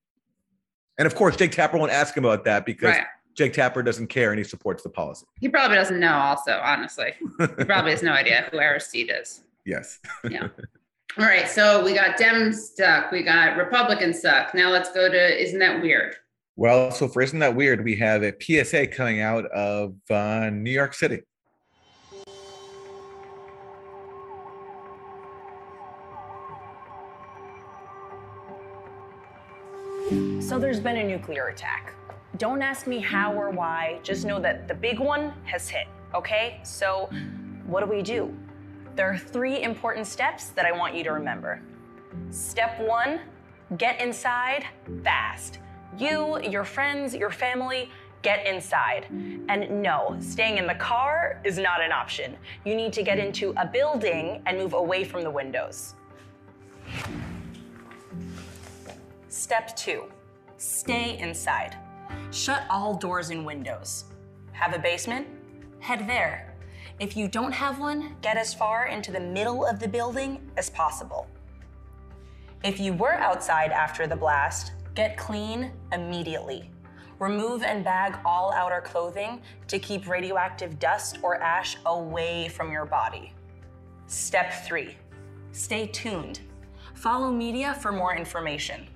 And 0.97 1.05
of 1.05 1.13
course, 1.13 1.35
Jake 1.35 1.51
Tapper 1.51 1.77
won't 1.77 1.91
ask 1.91 2.15
him 2.17 2.25
about 2.25 2.43
that 2.45 2.65
because 2.65 2.95
right. 2.95 3.05
Jake 3.35 3.53
Tapper 3.53 3.83
doesn't 3.83 4.07
care 4.07 4.31
and 4.31 4.39
he 4.39 4.43
supports 4.43 4.81
the 4.81 4.89
policy. 4.89 5.27
He 5.39 5.47
probably 5.47 5.77
doesn't 5.77 5.99
know, 5.99 6.15
also, 6.15 6.59
honestly. 6.63 7.13
he 7.39 7.65
probably 7.65 7.91
has 7.91 8.01
no 8.01 8.11
idea 8.11 8.47
who 8.51 8.57
Aristide 8.57 9.11
is. 9.13 9.43
Yes. 9.65 9.99
yeah. 10.29 10.47
All 11.19 11.25
right. 11.25 11.49
So 11.49 11.83
we 11.83 11.93
got 11.93 12.15
Dems 12.15 12.53
stuck. 12.53 13.11
We 13.11 13.23
got 13.23 13.57
Republicans 13.57 14.19
stuck. 14.19 14.53
Now 14.53 14.69
let's 14.69 14.91
go 14.91 15.09
to 15.09 15.43
Isn't 15.43 15.57
That 15.57 15.81
Weird? 15.81 16.15
Well, 16.55 16.91
so 16.91 17.07
for 17.07 17.23
Isn't 17.23 17.39
That 17.39 17.55
Weird, 17.55 17.83
we 17.83 17.95
have 17.95 18.21
a 18.21 18.33
PSA 18.39 18.87
coming 18.87 19.21
out 19.21 19.45
of 19.45 19.95
uh, 20.11 20.51
New 20.51 20.69
York 20.69 20.93
City. 20.93 21.21
So 30.39 30.59
there's 30.59 30.79
been 30.79 30.97
a 30.97 31.03
nuclear 31.03 31.47
attack. 31.47 31.95
Don't 32.37 32.61
ask 32.61 32.85
me 32.85 32.99
how 32.99 33.33
or 33.33 33.49
why, 33.49 33.99
just 34.03 34.23
know 34.23 34.39
that 34.39 34.67
the 34.67 34.75
big 34.75 34.99
one 34.99 35.33
has 35.45 35.67
hit, 35.67 35.87
okay? 36.13 36.59
So 36.63 37.09
what 37.65 37.83
do 37.83 37.87
we 37.89 38.03
do? 38.03 38.31
There 38.97 39.07
are 39.07 39.17
three 39.17 39.61
important 39.61 40.07
steps 40.07 40.47
that 40.55 40.65
I 40.65 40.71
want 40.71 40.95
you 40.95 41.03
to 41.03 41.11
remember. 41.11 41.61
Step 42.31 42.79
one, 42.81 43.19
get 43.77 44.01
inside 44.01 44.65
fast. 45.03 45.59
You, 45.99 46.41
your 46.41 46.63
friends, 46.63 47.13
your 47.13 47.29
family, 47.29 47.91
get 48.23 48.47
inside. 48.47 49.05
And 49.49 49.83
no, 49.83 50.17
staying 50.19 50.57
in 50.57 50.65
the 50.65 50.73
car 50.73 51.39
is 51.43 51.59
not 51.59 51.79
an 51.79 51.91
option. 51.91 52.37
You 52.65 52.73
need 52.73 52.91
to 52.93 53.03
get 53.03 53.19
into 53.19 53.53
a 53.57 53.67
building 53.67 54.41
and 54.47 54.57
move 54.57 54.73
away 54.73 55.03
from 55.03 55.21
the 55.21 55.29
windows. 55.29 55.93
Step 59.29 59.75
two, 59.75 60.05
stay 60.57 61.19
inside. 61.19 61.77
Shut 62.31 62.63
all 62.67 62.95
doors 62.95 63.29
and 63.29 63.45
windows. 63.45 64.05
Have 64.53 64.73
a 64.73 64.79
basement? 64.79 65.27
Head 65.77 66.07
there. 66.07 66.46
If 66.99 67.15
you 67.15 67.27
don't 67.27 67.51
have 67.51 67.79
one, 67.79 68.15
get 68.23 68.37
as 68.37 68.55
far 68.55 68.87
into 68.87 69.11
the 69.11 69.19
middle 69.19 69.63
of 69.63 69.79
the 69.79 69.87
building 69.87 70.39
as 70.57 70.71
possible. 70.71 71.27
If 72.63 72.79
you 72.79 72.93
were 72.93 73.13
outside 73.13 73.71
after 73.71 74.07
the 74.07 74.15
blast, 74.15 74.71
get 74.95 75.15
clean 75.15 75.71
immediately. 75.91 76.71
Remove 77.19 77.61
and 77.61 77.83
bag 77.83 78.17
all 78.25 78.51
outer 78.51 78.81
clothing 78.81 79.41
to 79.67 79.77
keep 79.77 80.07
radioactive 80.07 80.79
dust 80.79 81.19
or 81.21 81.35
ash 81.35 81.77
away 81.85 82.47
from 82.47 82.71
your 82.71 82.85
body. 82.85 83.31
Step 84.07 84.65
three, 84.65 84.97
stay 85.51 85.85
tuned. 85.85 86.39
Follow 86.95 87.31
media 87.31 87.75
for 87.75 87.91
more 87.91 88.15
information. 88.15 88.87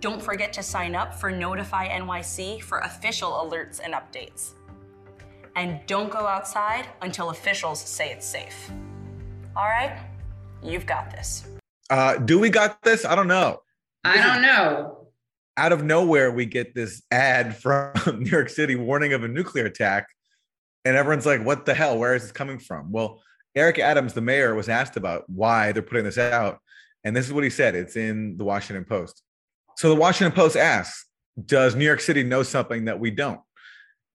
Don't 0.00 0.20
forget 0.20 0.52
to 0.54 0.62
sign 0.62 0.96
up 0.96 1.14
for 1.14 1.30
Notify 1.30 1.88
NYC 1.88 2.60
for 2.60 2.78
official 2.78 3.30
alerts 3.30 3.78
and 3.82 3.94
updates 3.94 4.54
and 5.56 5.80
don't 5.86 6.10
go 6.10 6.26
outside 6.26 6.86
until 7.02 7.30
officials 7.30 7.80
say 7.80 8.10
it's 8.10 8.26
safe. 8.26 8.70
All 9.56 9.66
right? 9.66 9.98
You've 10.62 10.86
got 10.86 11.10
this. 11.10 11.46
Uh, 11.90 12.16
do 12.16 12.38
we 12.38 12.50
got 12.50 12.82
this? 12.82 13.04
I 13.04 13.14
don't 13.14 13.28
know. 13.28 13.60
I 14.04 14.16
don't 14.16 14.42
know. 14.42 15.08
Out 15.56 15.72
of 15.72 15.84
nowhere, 15.84 16.32
we 16.32 16.46
get 16.46 16.74
this 16.74 17.02
ad 17.10 17.56
from 17.62 17.92
New 18.18 18.30
York 18.30 18.48
City 18.48 18.76
warning 18.76 19.12
of 19.12 19.24
a 19.24 19.28
nuclear 19.28 19.66
attack. 19.66 20.08
And 20.84 20.96
everyone's 20.96 21.26
like, 21.26 21.44
what 21.44 21.64
the 21.64 21.74
hell? 21.74 21.98
Where 21.98 22.14
is 22.14 22.22
this 22.22 22.32
coming 22.32 22.58
from? 22.58 22.92
Well, 22.92 23.22
Eric 23.54 23.78
Adams, 23.78 24.12
the 24.12 24.20
mayor, 24.20 24.54
was 24.54 24.68
asked 24.68 24.96
about 24.96 25.28
why 25.30 25.72
they're 25.72 25.82
putting 25.82 26.04
this 26.04 26.18
out. 26.18 26.58
And 27.04 27.14
this 27.14 27.26
is 27.26 27.32
what 27.32 27.44
he 27.44 27.50
said 27.50 27.74
it's 27.74 27.96
in 27.96 28.36
the 28.36 28.44
Washington 28.44 28.84
Post. 28.84 29.22
So 29.76 29.88
the 29.88 29.94
Washington 29.94 30.34
Post 30.34 30.56
asks, 30.56 31.06
Does 31.44 31.74
New 31.74 31.84
York 31.84 32.00
City 32.00 32.22
know 32.22 32.42
something 32.42 32.86
that 32.86 32.98
we 32.98 33.10
don't? 33.10 33.40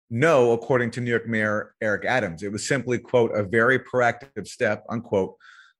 No, 0.09 0.53
according 0.53 0.91
to 0.91 1.01
New 1.01 1.11
York 1.11 1.27
Mayor 1.27 1.75
Eric 1.81 2.05
Adams. 2.05 2.41
It 2.41 2.51
was 2.51 2.67
simply, 2.67 2.97
quote, 2.97 3.31
a 3.35 3.43
very 3.43 3.77
proactive 3.77 4.47
step, 4.47 4.83
unquote, 4.89 5.35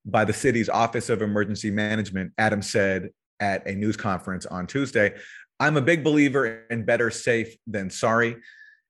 by 0.06 0.24
the 0.24 0.34
city's 0.34 0.70
Office 0.70 1.10
of 1.10 1.24
Emergency 1.24 1.72
Management. 1.72 2.34
Adams 2.38 2.70
said 2.70 3.10
at 3.40 3.66
a 3.68 3.74
news 3.74 3.98
conference 3.98 4.46
on 4.46 4.68
Tuesday, 4.68 5.16
I'm 5.60 5.78
a 5.78 5.82
big 5.82 6.04
believer 6.04 6.64
in 6.70 6.86
better 6.86 7.10
safe 7.10 7.56
than 7.66 7.90
sorry. 7.90 8.38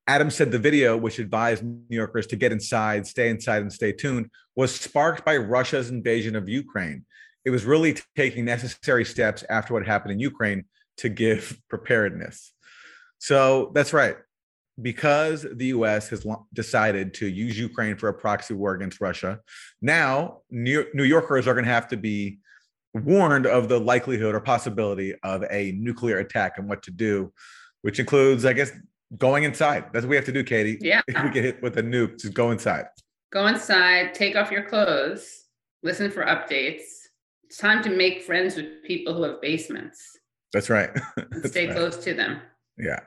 Adams 0.08 0.36
said 0.36 0.52
the 0.52 0.60
video, 0.60 0.98
which 0.98 1.20
advised 1.20 1.64
New 1.64 1.84
Yorkers 1.90 2.28
to 2.28 2.36
get 2.36 2.52
inside, 2.52 3.08
stay 3.08 3.30
inside, 3.30 3.62
and 3.62 3.72
stay 3.72 3.94
tuned, 3.94 4.30
was 4.56 4.76
sparked 4.76 5.24
by 5.24 5.38
Russia's 5.38 5.90
invasion 5.90 6.36
of 6.36 6.50
Ukraine. 6.50 7.06
It 7.46 7.52
was 7.52 7.64
really 7.64 7.98
taking 8.18 8.44
necessary 8.44 9.06
steps 9.06 9.46
after 9.50 9.74
what 9.74 9.86
happened 9.86 10.14
in 10.14 10.20
Ukraine 10.20 10.66
to 10.98 11.08
give 11.08 11.62
preparedness. 11.70 12.52
So 13.20 13.72
that's 13.74 13.94
right 13.94 14.18
because 14.82 15.46
the 15.54 15.68
US 15.68 16.10
has 16.10 16.26
decided 16.54 17.14
to 17.16 17.28
use 17.28 17.58
Ukraine 17.58 17.96
for 17.96 18.10
a 18.10 18.14
proxy 18.14 18.54
war 18.54 18.74
against 18.74 19.02
Russia, 19.02 19.40
now 19.82 20.42
New, 20.50 20.86
Yorkers 20.94 21.48
are 21.48 21.54
going 21.54 21.66
to 21.66 21.72
have 21.72 21.88
to 21.90 21.98
be 21.98 22.40
warned 22.94 23.46
of 23.46 23.70
the 23.70 23.80
likelihood 23.80 24.36
or 24.36 24.40
possibility 24.40 25.14
of 25.24 25.44
a 25.50 25.74
nuclear 25.74 26.20
attack 26.20 26.58
and 26.58 26.68
what 26.68 26.84
to 26.84 26.92
do, 26.92 27.32
which 27.82 28.00
includes, 28.00 28.46
I 28.46 28.54
guess, 28.54 28.72
going 29.18 29.44
inside. 29.44 29.86
That's 29.94 30.06
what 30.06 30.12
we 30.12 30.16
have 30.16 30.26
to 30.26 30.32
do, 30.32 30.44
Katie. 30.44 30.78
Yeah. 30.82 31.02
If 31.08 31.24
we 31.24 31.30
get 31.30 31.44
hit 31.44 31.62
with 31.62 31.78
a 31.78 31.84
nuke, 31.84 32.20
just 32.20 32.34
go 32.34 32.52
inside. 32.52 32.86
Go 33.32 33.48
inside, 33.48 34.14
take 34.14 34.36
off 34.36 34.52
your 34.52 34.64
clothes, 34.64 35.46
listen 35.84 36.10
for 36.10 36.26
updates. 36.26 36.82
It's 37.44 37.58
time 37.58 37.84
to 37.84 37.90
make 37.90 38.24
friends 38.24 38.56
with 38.56 38.84
people 38.84 39.14
who 39.14 39.24
have 39.24 39.42
basements. 39.42 40.18
That's 40.54 40.70
right. 40.70 40.90
That's 41.16 41.50
stay 41.50 41.68
right. 41.68 41.76
close 41.76 41.98
to 41.98 42.14
them. 42.14 42.42
Yeah. 42.78 43.00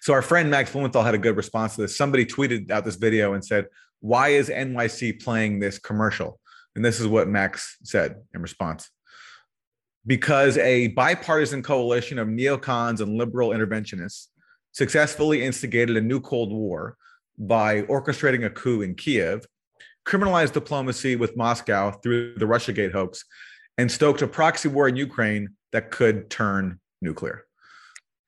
So 0.00 0.12
our 0.12 0.22
friend 0.22 0.50
Max 0.50 0.72
Blumenthal 0.72 1.02
had 1.02 1.14
a 1.14 1.18
good 1.18 1.36
response 1.36 1.74
to 1.76 1.82
this. 1.82 1.96
Somebody 1.96 2.24
tweeted 2.24 2.70
out 2.70 2.84
this 2.84 2.96
video 2.96 3.34
and 3.34 3.44
said, 3.44 3.66
"Why 4.00 4.28
is 4.28 4.48
NYC 4.48 5.12
playing 5.12 5.60
this 5.60 5.78
commercial?" 5.78 6.40
And 6.74 6.84
this 6.84 7.00
is 7.00 7.06
what 7.06 7.28
Max 7.28 7.76
said 7.82 8.22
in 8.34 8.42
response. 8.42 8.90
Because 10.06 10.56
a 10.58 10.88
bipartisan 10.88 11.62
coalition 11.62 12.18
of 12.18 12.28
neocons 12.28 13.00
and 13.00 13.16
liberal 13.16 13.50
interventionists 13.50 14.26
successfully 14.72 15.42
instigated 15.42 15.96
a 15.96 16.00
new 16.00 16.20
Cold 16.20 16.52
War 16.52 16.96
by 17.38 17.82
orchestrating 17.82 18.44
a 18.44 18.50
coup 18.50 18.82
in 18.82 18.94
Kiev, 18.94 19.46
criminalized 20.06 20.52
diplomacy 20.52 21.16
with 21.16 21.36
Moscow 21.36 21.90
through 21.90 22.34
the 22.36 22.44
Russiagate 22.44 22.92
hoax, 22.92 23.24
and 23.78 23.90
stoked 23.90 24.22
a 24.22 24.28
proxy 24.28 24.68
war 24.68 24.86
in 24.86 24.96
Ukraine 24.96 25.56
that 25.72 25.90
could 25.90 26.30
turn 26.30 26.78
nuclear. 27.02 27.45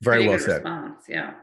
Very 0.02 0.28
well 0.28 0.38
said. 0.38 0.56
Response. 0.64 1.04
Yeah. 1.08 1.34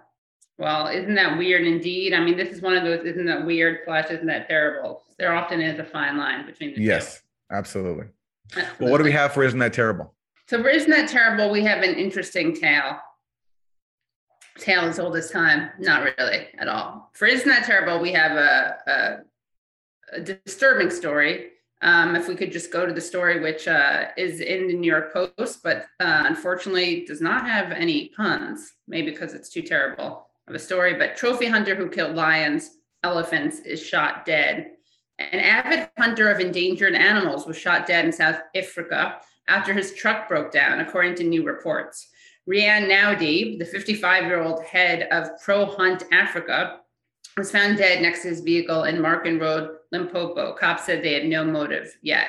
Well, 0.57 0.87
isn't 0.87 1.15
that 1.15 1.37
weird 1.37 1.65
indeed? 1.67 2.13
I 2.13 2.21
mean, 2.23 2.37
this 2.37 2.49
is 2.49 2.61
one 2.61 2.75
of 2.75 2.83
those, 2.83 3.05
isn't 3.05 3.25
that 3.25 3.45
weird 3.45 3.79
slash 3.85 4.09
isn't 4.09 4.27
that 4.27 4.47
terrible? 4.47 5.03
There 5.17 5.33
often 5.33 5.61
is 5.61 5.79
a 5.79 5.83
fine 5.83 6.17
line 6.17 6.45
between 6.45 6.73
the 6.73 6.81
yes, 6.81 7.19
two. 7.19 7.55
absolutely. 7.55 8.05
absolutely. 8.55 8.77
Well, 8.79 8.91
what 8.91 8.99
do 8.99 9.03
we 9.03 9.11
have 9.11 9.33
for 9.33 9.43
Isn't 9.43 9.59
That 9.59 9.73
Terrible? 9.73 10.13
So 10.47 10.61
for 10.61 10.69
Isn't 10.69 10.89
That 10.89 11.09
Terrible, 11.09 11.51
we 11.51 11.63
have 11.63 11.83
an 11.83 11.95
interesting 11.95 12.55
tale. 12.55 12.97
Tale 14.57 14.81
as 14.81 14.99
old 14.99 15.17
as 15.17 15.29
time. 15.29 15.71
Not 15.79 16.03
really 16.17 16.47
at 16.57 16.69
all. 16.69 17.09
For 17.13 17.25
Isn't 17.25 17.47
That 17.47 17.65
Terrible, 17.65 17.99
we 17.99 18.13
have 18.13 18.31
a, 18.31 18.77
a, 20.13 20.17
a 20.17 20.21
disturbing 20.21 20.89
story 20.89 21.49
um, 21.85 22.15
if 22.15 22.27
we 22.27 22.35
could 22.35 22.51
just 22.51 22.73
go 22.73 22.87
to 22.87 22.93
the 22.93 22.99
story, 22.99 23.39
which 23.39 23.67
uh, 23.67 24.05
is 24.17 24.41
in 24.41 24.67
the 24.67 24.73
New 24.73 24.91
York 24.91 25.13
Post, 25.13 25.61
but 25.63 25.85
uh, 25.99 26.23
unfortunately 26.25 27.05
does 27.05 27.21
not 27.21 27.47
have 27.47 27.71
any 27.71 28.09
puns, 28.09 28.73
maybe 28.87 29.11
because 29.11 29.35
it's 29.35 29.49
too 29.49 29.61
terrible 29.61 30.27
of 30.47 30.55
a 30.55 30.59
story. 30.59 30.95
But 30.95 31.15
trophy 31.15 31.45
hunter 31.45 31.75
who 31.75 31.87
killed 31.87 32.15
lions, 32.15 32.71
elephants 33.03 33.59
is 33.59 33.79
shot 33.79 34.25
dead. 34.25 34.71
An 35.19 35.39
avid 35.39 35.87
hunter 35.95 36.31
of 36.31 36.39
endangered 36.39 36.95
animals 36.95 37.45
was 37.45 37.55
shot 37.55 37.85
dead 37.85 38.03
in 38.03 38.11
South 38.11 38.41
Africa 38.55 39.19
after 39.47 39.71
his 39.71 39.93
truck 39.93 40.27
broke 40.27 40.51
down, 40.51 40.79
according 40.79 41.13
to 41.15 41.23
new 41.23 41.45
reports. 41.45 42.09
Riaan 42.49 42.89
Naudé, 42.89 43.59
the 43.59 43.65
55 43.65 44.23
year 44.23 44.41
old 44.41 44.63
head 44.63 45.07
of 45.11 45.29
Pro 45.43 45.67
Hunt 45.67 46.03
Africa, 46.11 46.79
was 47.37 47.51
found 47.51 47.77
dead 47.77 48.01
next 48.01 48.23
to 48.23 48.29
his 48.29 48.41
vehicle 48.41 48.85
in 48.85 48.99
Marken 48.99 49.37
Road, 49.39 49.77
Limpopo. 49.97 50.53
Cops 50.53 50.85
said 50.85 51.03
they 51.03 51.13
had 51.13 51.25
no 51.25 51.43
motive 51.43 51.97
yet. 52.01 52.27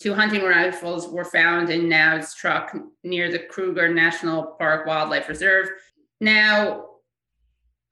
Two 0.00 0.14
hunting 0.14 0.42
rifles 0.42 1.08
were 1.08 1.24
found 1.24 1.70
in 1.70 1.88
Now's 1.88 2.34
truck 2.34 2.74
near 3.04 3.30
the 3.30 3.38
Kruger 3.38 3.88
National 3.92 4.56
Park 4.58 4.86
Wildlife 4.86 5.28
Reserve. 5.28 5.70
Now, 6.20 6.86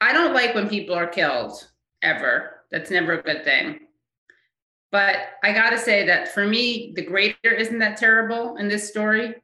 I 0.00 0.12
don't 0.12 0.34
like 0.34 0.54
when 0.54 0.68
people 0.68 0.94
are 0.94 1.06
killed 1.06 1.68
ever. 2.02 2.64
That's 2.70 2.90
never 2.90 3.12
a 3.12 3.22
good 3.22 3.44
thing. 3.44 3.80
But 4.90 5.16
I 5.42 5.52
got 5.52 5.70
to 5.70 5.78
say 5.78 6.06
that 6.06 6.28
for 6.28 6.46
me, 6.46 6.92
the 6.94 7.04
greater 7.04 7.50
isn't 7.50 7.78
that 7.78 7.96
terrible 7.96 8.56
in 8.56 8.68
this 8.68 8.88
story 8.88 9.34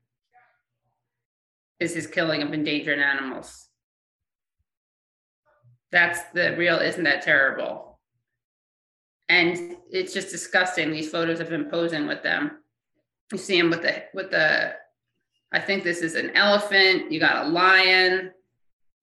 is 1.81 1.95
his 1.95 2.07
killing 2.07 2.43
of 2.43 2.53
endangered 2.53 2.99
animals. 2.99 3.69
That's 5.91 6.21
the 6.35 6.55
real, 6.57 6.79
isn't 6.79 7.05
that 7.05 7.23
terrible? 7.23 7.88
And 9.29 9.77
it's 9.91 10.15
just 10.15 10.31
disgusting. 10.31 10.91
These 10.91 11.11
photos 11.11 11.41
of 11.41 11.51
him 11.51 11.67
posing 11.71 12.07
with 12.07 12.23
them. 12.23 12.59
You 13.33 13.39
see 13.39 13.59
him 13.59 13.71
with 13.71 13.83
the 13.83 14.05
with 14.15 14.31
the 14.31 14.75
I 15.53 15.61
think 15.61 15.85
this 15.85 16.01
is 16.01 16.15
an 16.15 16.31
elephant. 16.35 17.13
You 17.13 17.21
got 17.21 17.47
a 17.47 17.49
lion. 17.49 18.33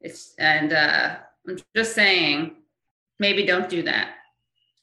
It's 0.02 0.34
and 0.40 0.74
uh 0.74 1.18
I'm 1.48 1.58
just 1.76 1.94
saying, 1.94 2.56
maybe 3.20 3.46
don't 3.46 3.70
do 3.70 3.84
that. 3.84 4.16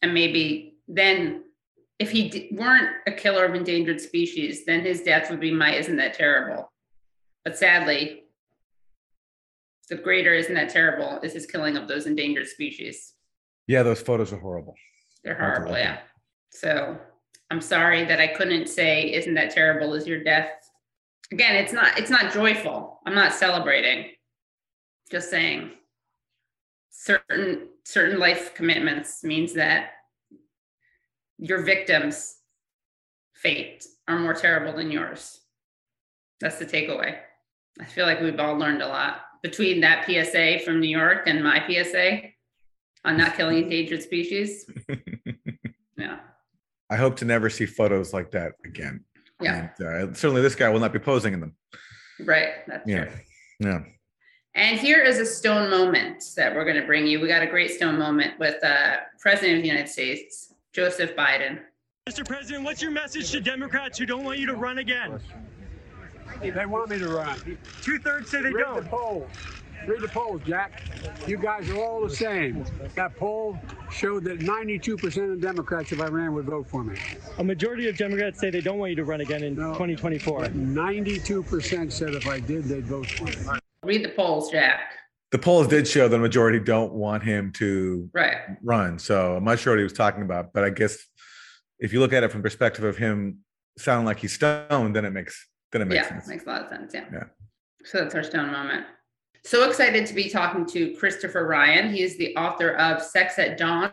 And 0.01 0.15
maybe 0.15 0.77
then 0.87 1.45
if 1.99 2.11
he 2.11 2.29
d- 2.29 2.49
weren't 2.53 2.91
a 3.07 3.13
killer 3.13 3.45
of 3.45 3.55
endangered 3.55 4.01
species, 4.01 4.65
then 4.65 4.81
his 4.81 5.03
death 5.03 5.31
would 5.31 5.41
be 5.41 5.53
my 5.53 5.75
isn't 5.75 5.97
that 5.97 6.15
terrible? 6.15 6.71
But 7.45 7.59
sadly, 7.59 8.25
the 9.89 9.97
greater 9.97 10.35
isn't 10.35 10.55
that 10.55 10.71
terrible 10.71 11.21
is 11.23 11.33
his 11.33 11.47
killing 11.47 11.77
of 11.77 11.89
those 11.89 12.07
endangered 12.07 12.47
species. 12.47 13.15
Yeah, 13.67 13.83
those 13.83 14.01
photos 14.01 14.33
are 14.33 14.39
horrible. 14.39 14.75
They're 15.25 15.39
horrible, 15.39 15.77
yeah. 15.77 15.99
So 16.51 16.99
I'm 17.51 17.61
sorry 17.61 18.05
that 18.05 18.21
I 18.21 18.29
couldn't 18.29 18.69
say 18.69 19.13
isn't 19.13 19.35
that 19.35 19.51
terrible 19.51 19.95
is 19.95 20.07
your 20.07 20.23
death. 20.25 20.51
Again, 21.31 21.57
it's 21.57 21.73
not 21.73 21.99
it's 21.99 22.11
not 22.11 22.33
joyful. 22.33 23.01
I'm 23.07 23.15
not 23.15 23.33
celebrating. 23.33 24.11
Just 25.11 25.31
saying 25.31 25.73
certain 26.91 27.69
certain 27.85 28.19
life 28.19 28.55
commitments 28.55 29.25
means 29.25 29.55
that 29.55 29.91
your 31.39 31.63
victim's 31.63 32.37
fate 33.35 33.85
are 34.09 34.19
more 34.19 34.35
terrible 34.35 34.73
than 34.73 34.91
yours. 34.91 35.41
That's 36.41 36.59
the 36.59 36.67
takeaway. 36.67 37.17
I 37.81 37.85
feel 37.85 38.07
like 38.07 38.21
we've 38.21 38.39
all 38.39 38.57
learned 38.57 38.83
a 38.83 38.89
lot 38.89 39.23
between 39.43 39.81
that 39.81 40.07
PSA 40.07 40.61
from 40.65 40.81
New 40.81 40.89
York 40.89 41.25
and 41.27 41.43
my 41.43 41.63
PSA 41.67 42.32
on 43.05 43.17
not 43.17 43.37
killing 43.37 43.59
endangered 43.59 44.03
species. 44.03 44.67
yeah. 45.97 46.21
I 46.91 46.97
hope 46.97 47.17
to 47.17 47.25
never 47.25 47.51
see 47.51 47.67
photos 47.67 48.13
like 48.13 48.31
that 48.33 48.53
again. 48.65 49.05
Yeah. 49.41 49.71
And, 49.79 50.11
uh, 50.11 50.15
certainly 50.15 50.43
this 50.43 50.55
guy 50.55 50.69
will 50.69 50.81
not 50.81 50.93
be 50.93 50.99
posing 50.99 51.35
in 51.35 51.41
them. 51.41 51.57
Right. 52.21 52.67
That's 52.67 52.89
yeah. 52.89 53.05
true. 53.05 53.15
Yeah. 53.61 53.79
And 54.55 54.79
here 54.79 55.03
is 55.03 55.19
a 55.19 55.25
stone 55.25 55.71
moment 55.71 56.23
that 56.37 56.55
we're 56.55 56.65
going 56.65 56.77
to 56.77 56.87
bring 56.87 57.07
you. 57.07 57.21
We 57.21 57.29
got 57.29 57.43
a 57.43 57.47
great 57.47 57.71
stone 57.71 57.99
moment 57.99 58.39
with 58.39 58.63
uh, 58.63 58.97
President 59.19 59.59
of 59.59 59.63
the 59.63 59.69
United 59.69 59.89
States, 59.89 60.53
Joseph 60.75 61.17
Biden. 61.17 61.61
Mr. 62.09 62.27
President, 62.27 62.65
what's 62.65 62.83
your 62.83 62.91
message 62.91 63.31
to 63.31 63.41
Democrats 63.41 63.99
who 63.99 64.05
don't 64.05 64.25
want 64.25 64.39
you 64.39 64.47
to 64.47 64.55
run 64.55 64.79
again? 64.79 65.21
They 66.43 66.67
want 66.67 66.91
me 66.91 66.99
to 66.99 67.09
run. 67.09 67.59
Two 67.83 67.99
thirds 67.99 68.31
say 68.31 68.43
they 68.43 68.53
Read 68.53 68.65
don't. 68.65 68.85
the 68.85 68.91
polls. 68.91 69.31
Read 69.87 70.01
the 70.01 70.09
polls, 70.09 70.41
Jack. 70.47 70.83
You 71.27 71.37
guys 71.37 71.69
are 71.69 71.77
all 71.77 72.01
the 72.07 72.15
same. 72.15 72.65
That 72.95 73.17
poll 73.17 73.59
showed 73.91 74.25
that 74.25 74.39
92% 74.41 75.33
of 75.33 75.41
Democrats, 75.41 75.93
if 75.93 76.01
I 76.01 76.07
ran, 76.07 76.33
would 76.35 76.45
vote 76.47 76.69
for 76.69 76.85
me. 76.85 76.97
A 77.39 77.45
majority 77.45 77.89
of 77.89 77.97
Democrats 77.97 78.39
say 78.41 78.51
they 78.51 78.61
don't 78.61 78.79
want 78.79 78.91
you 78.91 78.97
to 78.97 79.05
run 79.05 79.21
again 79.21 79.43
in 79.43 79.55
No. 79.57 79.73
2024. 79.73 80.49
92% 80.51 81.93
said 81.93 82.11
if 82.15 82.27
I 82.27 82.39
did, 82.41 82.65
they'd 82.65 82.85
vote 82.87 83.07
for 83.07 83.25
me. 83.25 83.59
Read 83.83 84.05
the 84.05 84.11
polls, 84.11 84.51
Jack. 84.53 84.81
The 85.33 85.39
polls 85.39 85.67
did 85.67 85.89
show 85.89 86.09
the 86.09 86.19
majority 86.19 86.61
don't 86.61 86.93
want 86.93 87.23
him 87.25 87.53
to 87.53 88.09
Right. 88.13 88.37
run. 88.63 88.99
So 88.99 89.37
I'm 89.37 89.45
not 89.45 89.59
sure 89.59 89.73
what 89.73 89.79
he 89.79 89.85
was 89.85 89.93
talking 89.95 90.23
about, 90.23 90.53
but 90.53 90.63
I 90.63 90.71
guess 90.71 90.99
if 91.81 91.93
you 91.93 91.99
look 92.01 92.13
at 92.13 92.23
it 92.23 92.31
from 92.31 92.41
the 92.41 92.45
perspective 92.45 92.85
of 92.85 92.99
him 92.99 93.39
sounding 93.79 94.05
like 94.07 94.19
he's 94.21 94.35
stoned, 94.35 94.95
then 94.95 95.05
it 95.05 95.11
makes 95.11 95.49
then 95.73 95.81
it 95.81 95.87
makes 95.87 96.03
sense. 96.07 96.11
yeah, 96.11 96.19
sense. 96.19 96.29
makes 96.29 96.45
a 96.45 96.49
lot 96.51 96.63
of 96.65 96.69
sense. 96.69 96.93
Yeah. 96.95 97.05
Yeah. 97.11 97.25
So 97.85 97.99
that's 97.99 98.15
our 98.15 98.23
stone 98.23 98.53
moment. 98.53 98.85
So 99.45 99.69
excited 99.69 100.07
to 100.07 100.15
be 100.15 100.29
talking 100.29 100.65
to 100.67 100.95
Christopher 100.95 101.49
Ryan. 101.49 101.93
He 101.93 102.03
is 102.03 102.17
the 102.17 102.35
author 102.37 102.77
of 102.77 103.03
Sex 103.03 103.41
at 103.41 103.59
Dawn 103.59 103.91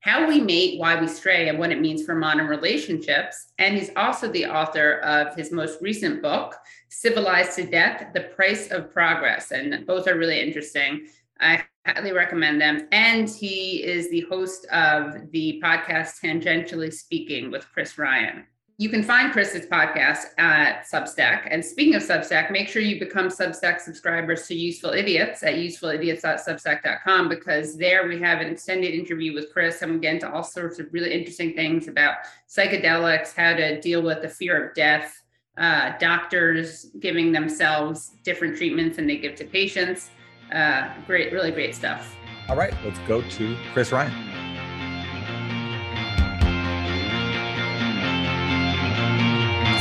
How 0.00 0.28
We 0.28 0.42
Mate, 0.42 0.78
Why 0.78 1.00
We 1.00 1.08
Stray, 1.08 1.48
and 1.48 1.58
What 1.58 1.72
It 1.72 1.80
Means 1.80 2.04
for 2.04 2.14
Modern 2.14 2.46
Relationships. 2.46 3.52
And 3.58 3.76
he's 3.76 3.90
also 3.96 4.30
the 4.30 4.44
author 4.44 4.98
of 4.98 5.34
his 5.34 5.52
most 5.52 5.80
recent 5.80 6.20
book, 6.20 6.54
Civilized 6.90 7.56
to 7.56 7.64
Death 7.64 8.12
The 8.12 8.20
Price 8.20 8.70
of 8.70 8.92
Progress. 8.92 9.52
And 9.52 9.86
both 9.86 10.06
are 10.06 10.18
really 10.18 10.38
interesting. 10.38 11.06
I 11.40 11.64
highly 11.86 12.12
recommend 12.12 12.60
them. 12.60 12.86
And 12.92 13.26
he 13.26 13.82
is 13.82 14.10
the 14.10 14.26
host 14.28 14.66
of 14.66 15.30
the 15.30 15.62
podcast 15.64 16.20
Tangentially 16.22 16.92
Speaking 16.92 17.50
with 17.50 17.66
Chris 17.72 17.96
Ryan. 17.96 18.44
You 18.80 18.88
can 18.88 19.02
find 19.02 19.30
Chris's 19.30 19.66
podcast 19.66 20.28
at 20.38 20.86
Substack. 20.90 21.46
And 21.50 21.62
speaking 21.62 21.96
of 21.96 22.02
Substack, 22.02 22.50
make 22.50 22.66
sure 22.66 22.80
you 22.80 22.98
become 22.98 23.28
Substack 23.28 23.78
subscribers 23.78 24.46
to 24.46 24.54
Useful 24.54 24.92
Idiots 24.92 25.42
at 25.42 25.56
usefulidiots.substack.com 25.56 27.28
because 27.28 27.76
there 27.76 28.08
we 28.08 28.18
have 28.22 28.40
an 28.40 28.46
extended 28.46 28.94
interview 28.94 29.34
with 29.34 29.52
Chris 29.52 29.82
and 29.82 29.92
we 29.92 29.98
get 29.98 30.14
into 30.14 30.32
all 30.32 30.42
sorts 30.42 30.78
of 30.78 30.86
really 30.94 31.12
interesting 31.12 31.52
things 31.52 31.88
about 31.88 32.14
psychedelics, 32.48 33.36
how 33.36 33.54
to 33.54 33.78
deal 33.82 34.00
with 34.00 34.22
the 34.22 34.28
fear 34.30 34.68
of 34.68 34.74
death, 34.74 35.24
uh, 35.58 35.92
doctors 35.98 36.86
giving 37.00 37.32
themselves 37.32 38.12
different 38.24 38.56
treatments 38.56 38.96
than 38.96 39.06
they 39.06 39.18
give 39.18 39.34
to 39.34 39.44
patients. 39.44 40.08
Uh, 40.54 40.88
great, 41.06 41.34
really 41.34 41.50
great 41.50 41.74
stuff. 41.74 42.16
All 42.48 42.56
right, 42.56 42.72
let's 42.82 42.98
go 43.00 43.20
to 43.20 43.56
Chris 43.74 43.92
Ryan. 43.92 44.29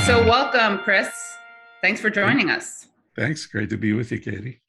So, 0.09 0.25
welcome, 0.25 0.79
Chris. 0.79 1.07
Thanks 1.83 2.01
for 2.01 2.09
joining 2.09 2.49
us. 2.49 2.87
Thanks. 3.15 3.45
Great 3.45 3.69
to 3.69 3.77
be 3.77 3.93
with 3.93 4.11
you, 4.11 4.17
Katie. 4.17 4.59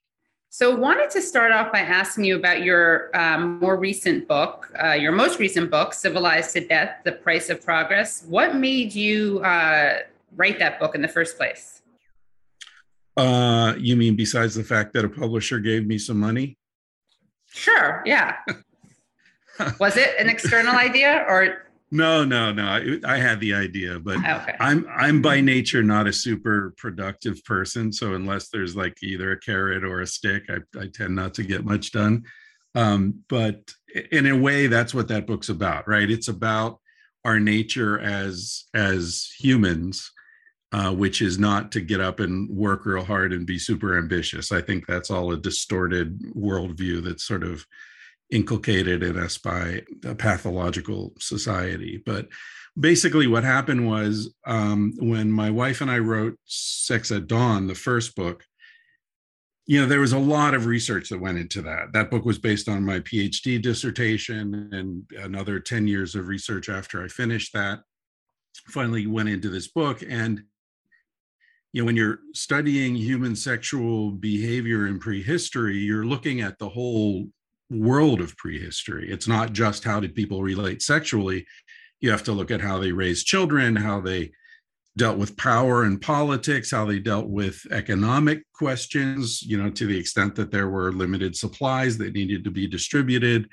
So, 0.50 0.76
wanted 0.76 1.08
to 1.12 1.22
start 1.22 1.50
off 1.50 1.72
by 1.72 1.78
asking 1.78 2.24
you 2.24 2.36
about 2.36 2.62
your 2.62 3.08
um, 3.18 3.58
more 3.58 3.78
recent 3.78 4.28
book, 4.28 4.70
uh, 4.84 4.92
your 4.92 5.12
most 5.12 5.38
recent 5.38 5.70
book, 5.70 5.94
Civilized 5.94 6.52
to 6.52 6.68
Death 6.68 6.98
The 7.04 7.12
Price 7.12 7.48
of 7.48 7.64
Progress. 7.64 8.22
What 8.28 8.54
made 8.54 8.94
you 8.94 9.40
uh, 9.40 10.00
write 10.36 10.58
that 10.58 10.78
book 10.78 10.94
in 10.94 11.00
the 11.00 11.08
first 11.08 11.38
place? 11.38 11.80
Uh, 13.16 13.72
you 13.78 13.96
mean 13.96 14.16
besides 14.16 14.54
the 14.54 14.62
fact 14.62 14.92
that 14.92 15.06
a 15.06 15.08
publisher 15.08 15.58
gave 15.58 15.86
me 15.86 15.96
some 15.96 16.20
money? 16.20 16.58
Sure, 17.46 18.02
yeah. 18.04 18.36
Was 19.80 19.96
it 19.96 20.16
an 20.18 20.28
external 20.28 20.74
idea 20.74 21.24
or? 21.26 21.64
No, 21.92 22.24
no, 22.24 22.52
no. 22.52 22.64
I, 22.64 22.98
I 23.04 23.16
had 23.16 23.40
the 23.40 23.54
idea, 23.54 23.98
but 23.98 24.18
Okay. 24.18 24.56
I'm 24.60 24.86
I'm 24.88 25.20
by 25.20 25.40
nature 25.40 25.82
not 25.82 26.06
a 26.06 26.12
super 26.12 26.72
productive 26.76 27.44
person. 27.44 27.92
So 27.92 28.14
unless 28.14 28.48
there's 28.48 28.76
like 28.76 29.02
either 29.02 29.32
a 29.32 29.40
carrot 29.40 29.84
or 29.84 30.00
a 30.00 30.06
stick, 30.06 30.44
I, 30.48 30.58
I 30.78 30.86
tend 30.86 31.16
not 31.16 31.34
to 31.34 31.42
get 31.42 31.64
much 31.64 31.90
done. 31.90 32.24
Um, 32.76 33.24
but 33.28 33.72
in 34.12 34.26
a 34.26 34.36
way, 34.36 34.68
that's 34.68 34.94
what 34.94 35.08
that 35.08 35.26
book's 35.26 35.48
about, 35.48 35.88
right? 35.88 36.08
It's 36.08 36.28
about 36.28 36.78
our 37.24 37.40
nature 37.40 37.98
as 37.98 38.64
as 38.72 39.28
humans, 39.38 40.12
uh, 40.70 40.92
which 40.94 41.20
is 41.20 41.40
not 41.40 41.72
to 41.72 41.80
get 41.80 42.00
up 42.00 42.20
and 42.20 42.48
work 42.48 42.86
real 42.86 43.04
hard 43.04 43.32
and 43.32 43.46
be 43.46 43.58
super 43.58 43.98
ambitious. 43.98 44.52
I 44.52 44.62
think 44.62 44.86
that's 44.86 45.10
all 45.10 45.32
a 45.32 45.36
distorted 45.36 46.20
worldview 46.36 47.02
that's 47.02 47.24
sort 47.24 47.42
of 47.42 47.66
inculcated 48.30 49.02
in 49.02 49.18
us 49.18 49.38
by 49.38 49.82
a 50.04 50.14
pathological 50.14 51.12
society. 51.18 52.02
But 52.04 52.28
basically, 52.78 53.26
what 53.26 53.44
happened 53.44 53.88
was 53.88 54.32
um, 54.46 54.94
when 54.98 55.30
my 55.30 55.50
wife 55.50 55.80
and 55.80 55.90
I 55.90 55.98
wrote 55.98 56.38
Sex 56.44 57.10
at 57.10 57.26
Dawn, 57.26 57.66
the 57.66 57.74
first 57.74 58.14
book, 58.14 58.44
you 59.66 59.80
know, 59.80 59.86
there 59.86 60.00
was 60.00 60.12
a 60.12 60.18
lot 60.18 60.54
of 60.54 60.66
research 60.66 61.08
that 61.10 61.20
went 61.20 61.38
into 61.38 61.62
that. 61.62 61.92
That 61.92 62.10
book 62.10 62.24
was 62.24 62.38
based 62.38 62.68
on 62.68 62.84
my 62.84 63.00
PhD 63.00 63.60
dissertation 63.60 64.68
and 64.72 65.04
another 65.22 65.60
10 65.60 65.86
years 65.86 66.14
of 66.14 66.26
research 66.26 66.68
after 66.68 67.04
I 67.04 67.08
finished 67.08 67.52
that. 67.52 67.80
Finally, 68.66 69.06
went 69.06 69.28
into 69.28 69.48
this 69.48 69.68
book. 69.68 70.02
And, 70.08 70.42
you 71.72 71.82
know, 71.82 71.86
when 71.86 71.94
you're 71.94 72.18
studying 72.34 72.96
human 72.96 73.36
sexual 73.36 74.10
behavior 74.10 74.88
in 74.88 74.98
prehistory, 74.98 75.76
you're 75.76 76.06
looking 76.06 76.40
at 76.40 76.58
the 76.58 76.68
whole 76.68 77.28
world 77.70 78.20
of 78.20 78.36
prehistory. 78.36 79.10
It's 79.10 79.28
not 79.28 79.52
just 79.52 79.84
how 79.84 80.00
did 80.00 80.14
people 80.14 80.42
relate 80.42 80.82
sexually. 80.82 81.46
You 82.00 82.10
have 82.10 82.24
to 82.24 82.32
look 82.32 82.50
at 82.50 82.60
how 82.60 82.78
they 82.78 82.92
raised 82.92 83.26
children, 83.26 83.76
how 83.76 84.00
they 84.00 84.32
dealt 84.96 85.18
with 85.18 85.36
power 85.36 85.84
and 85.84 86.00
politics, 86.00 86.70
how 86.70 86.84
they 86.84 86.98
dealt 86.98 87.28
with 87.28 87.64
economic 87.70 88.42
questions, 88.52 89.42
you 89.42 89.56
know, 89.62 89.70
to 89.70 89.86
the 89.86 89.98
extent 89.98 90.34
that 90.34 90.50
there 90.50 90.68
were 90.68 90.92
limited 90.92 91.36
supplies 91.36 91.96
that 91.98 92.14
needed 92.14 92.42
to 92.44 92.50
be 92.50 92.66
distributed. 92.66 93.48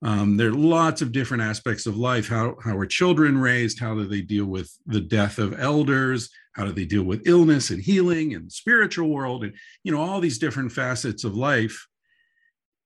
Um, 0.00 0.36
there 0.36 0.48
are 0.48 0.54
lots 0.54 1.02
of 1.02 1.12
different 1.12 1.42
aspects 1.42 1.86
of 1.86 1.96
life. 1.96 2.28
How, 2.28 2.54
how 2.64 2.76
are 2.76 2.86
children 2.86 3.36
raised? 3.36 3.80
How 3.80 3.94
do 3.94 4.06
they 4.06 4.20
deal 4.22 4.46
with 4.46 4.72
the 4.86 5.00
death 5.00 5.38
of 5.38 5.58
elders? 5.58 6.30
How 6.52 6.64
do 6.64 6.72
they 6.72 6.84
deal 6.84 7.02
with 7.02 7.26
illness 7.26 7.70
and 7.70 7.82
healing 7.82 8.34
and 8.34 8.50
spiritual 8.50 9.08
world? 9.08 9.42
And, 9.44 9.54
you 9.82 9.92
know, 9.92 10.00
all 10.00 10.20
these 10.20 10.38
different 10.38 10.70
facets 10.72 11.24
of 11.24 11.36
life. 11.36 11.87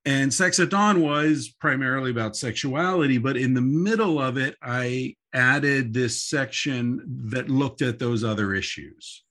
And 0.04 0.34
Sex 0.34 0.58
at 0.58 0.70
Dawn 0.70 1.00
was 1.00 1.54
primarily 1.60 2.10
about 2.10 2.36
sexuality, 2.36 3.18
but 3.18 3.36
in 3.36 3.54
the 3.54 3.60
middle 3.60 4.20
of 4.20 4.36
it, 4.36 4.56
I 4.60 5.14
added 5.32 5.94
this 5.94 6.22
section 6.22 7.00
that 7.30 7.48
looked 7.48 7.82
at 7.82 7.98
those 7.98 8.24
other 8.24 8.52
issues. 8.52 9.22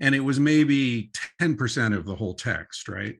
And 0.00 0.14
it 0.14 0.20
was 0.20 0.38
maybe 0.38 1.10
10% 1.40 1.96
of 1.96 2.04
the 2.04 2.14
whole 2.14 2.34
text, 2.34 2.88
right? 2.88 3.16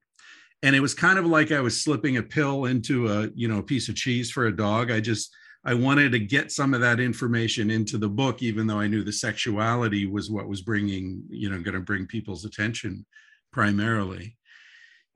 and 0.62 0.75
it 0.75 0.81
was 0.81 0.94
kind 0.94 1.18
of 1.18 1.27
like 1.27 1.53
i 1.53 1.61
was 1.61 1.81
slipping 1.81 2.16
a 2.16 2.23
pill 2.23 2.66
into 2.66 3.09
a 3.09 3.29
you 3.35 3.49
know 3.49 3.59
a 3.59 3.62
piece 3.62 3.88
of 3.88 3.94
cheese 3.94 4.31
for 4.31 4.47
a 4.47 4.57
dog 4.57 4.90
i 4.90 5.01
just 5.01 5.35
i 5.64 5.75
wanted 5.75 6.12
to 6.12 6.18
get 6.18 6.53
some 6.53 6.75
of 6.75 6.81
that 6.81 7.01
information 7.01 7.71
into 7.71 7.99
the 7.99 8.09
book 8.09 8.42
even 8.42 8.66
though 8.66 8.81
i 8.81 8.87
knew 8.87 9.05
the 9.05 9.12
sexuality 9.12 10.07
was 10.07 10.31
what 10.31 10.49
was 10.49 10.62
bringing 10.62 11.23
you 11.29 11.51
know 11.51 11.61
going 11.61 11.75
to 11.75 11.81
bring 11.81 12.07
people's 12.07 12.44
attention 12.44 13.05
primarily 13.53 14.37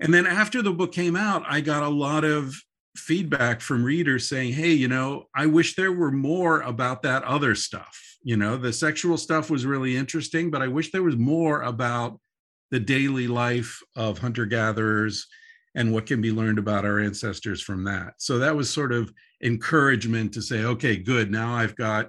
and 0.02 0.12
then 0.12 0.26
after 0.26 0.60
the 0.60 0.72
book 0.72 0.92
came 0.92 1.16
out 1.16 1.42
i 1.48 1.60
got 1.60 1.82
a 1.82 1.88
lot 1.88 2.24
of 2.24 2.54
feedback 2.96 3.60
from 3.60 3.82
readers 3.82 4.28
saying 4.28 4.52
hey 4.52 4.72
you 4.72 4.88
know 4.88 5.24
i 5.34 5.46
wish 5.46 5.74
there 5.74 5.92
were 5.92 6.12
more 6.12 6.60
about 6.60 7.02
that 7.02 7.22
other 7.24 7.54
stuff 7.54 7.98
you 8.22 8.36
know 8.36 8.56
the 8.56 8.72
sexual 8.72 9.16
stuff 9.16 9.48
was 9.48 9.64
really 9.64 9.96
interesting 9.96 10.50
but 10.50 10.60
i 10.60 10.68
wish 10.68 10.92
there 10.92 11.02
was 11.02 11.16
more 11.16 11.62
about 11.62 12.20
the 12.70 12.80
daily 12.80 13.26
life 13.26 13.80
of 13.96 14.18
hunter 14.18 14.44
gatherers 14.44 15.26
and 15.74 15.92
what 15.92 16.06
can 16.06 16.20
be 16.20 16.32
learned 16.32 16.58
about 16.58 16.84
our 16.84 17.00
ancestors 17.00 17.62
from 17.62 17.84
that. 17.84 18.14
So 18.18 18.38
that 18.38 18.54
was 18.54 18.72
sort 18.72 18.92
of 18.92 19.12
encouragement 19.42 20.32
to 20.34 20.42
say, 20.42 20.64
okay, 20.64 20.96
good. 20.96 21.30
Now 21.30 21.54
I've 21.54 21.76
got 21.76 22.08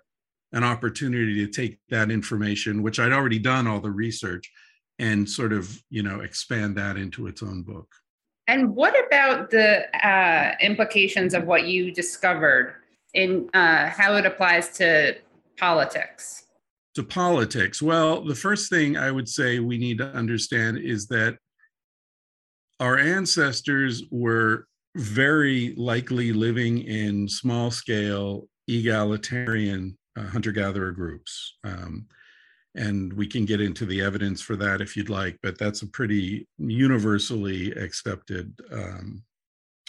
an 0.51 0.63
opportunity 0.63 1.45
to 1.45 1.51
take 1.51 1.79
that 1.89 2.11
information, 2.11 2.83
which 2.83 2.99
I'd 2.99 3.13
already 3.13 3.39
done 3.39 3.67
all 3.67 3.79
the 3.79 3.91
research, 3.91 4.51
and 4.99 5.29
sort 5.29 5.53
of, 5.53 5.81
you 5.89 6.03
know, 6.03 6.21
expand 6.21 6.77
that 6.77 6.97
into 6.97 7.27
its 7.27 7.41
own 7.43 7.63
book. 7.63 7.87
And 8.47 8.75
what 8.75 8.93
about 9.07 9.49
the 9.49 9.87
uh, 10.05 10.55
implications 10.61 11.33
of 11.33 11.45
what 11.45 11.65
you 11.65 11.91
discovered 11.91 12.75
in 13.13 13.49
uh, 13.53 13.89
how 13.89 14.15
it 14.15 14.25
applies 14.25 14.69
to 14.77 15.15
politics? 15.57 16.43
to 16.95 17.03
politics? 17.03 17.81
Well, 17.81 18.23
the 18.23 18.35
first 18.35 18.69
thing 18.69 18.97
I 18.97 19.11
would 19.11 19.27
say 19.27 19.59
we 19.59 19.77
need 19.77 19.97
to 19.97 20.07
understand 20.07 20.77
is 20.77 21.07
that 21.07 21.37
our 22.79 22.97
ancestors 22.97 24.03
were 24.11 24.67
very 24.95 25.73
likely 25.75 26.33
living 26.33 26.79
in 26.79 27.27
small 27.27 27.71
scale 27.71 28.47
egalitarian 28.67 29.97
uh, 30.15 30.23
hunter 30.23 30.51
gatherer 30.51 30.91
groups. 30.91 31.57
Um, 31.63 32.05
and 32.75 33.13
we 33.13 33.27
can 33.27 33.45
get 33.45 33.61
into 33.61 33.85
the 33.85 34.01
evidence 34.01 34.41
for 34.41 34.55
that 34.55 34.81
if 34.81 34.97
you'd 34.97 35.09
like, 35.09 35.37
but 35.43 35.57
that's 35.57 35.83
a 35.83 35.87
pretty 35.87 36.47
universally 36.57 37.71
accepted 37.73 38.53
um, 38.71 39.23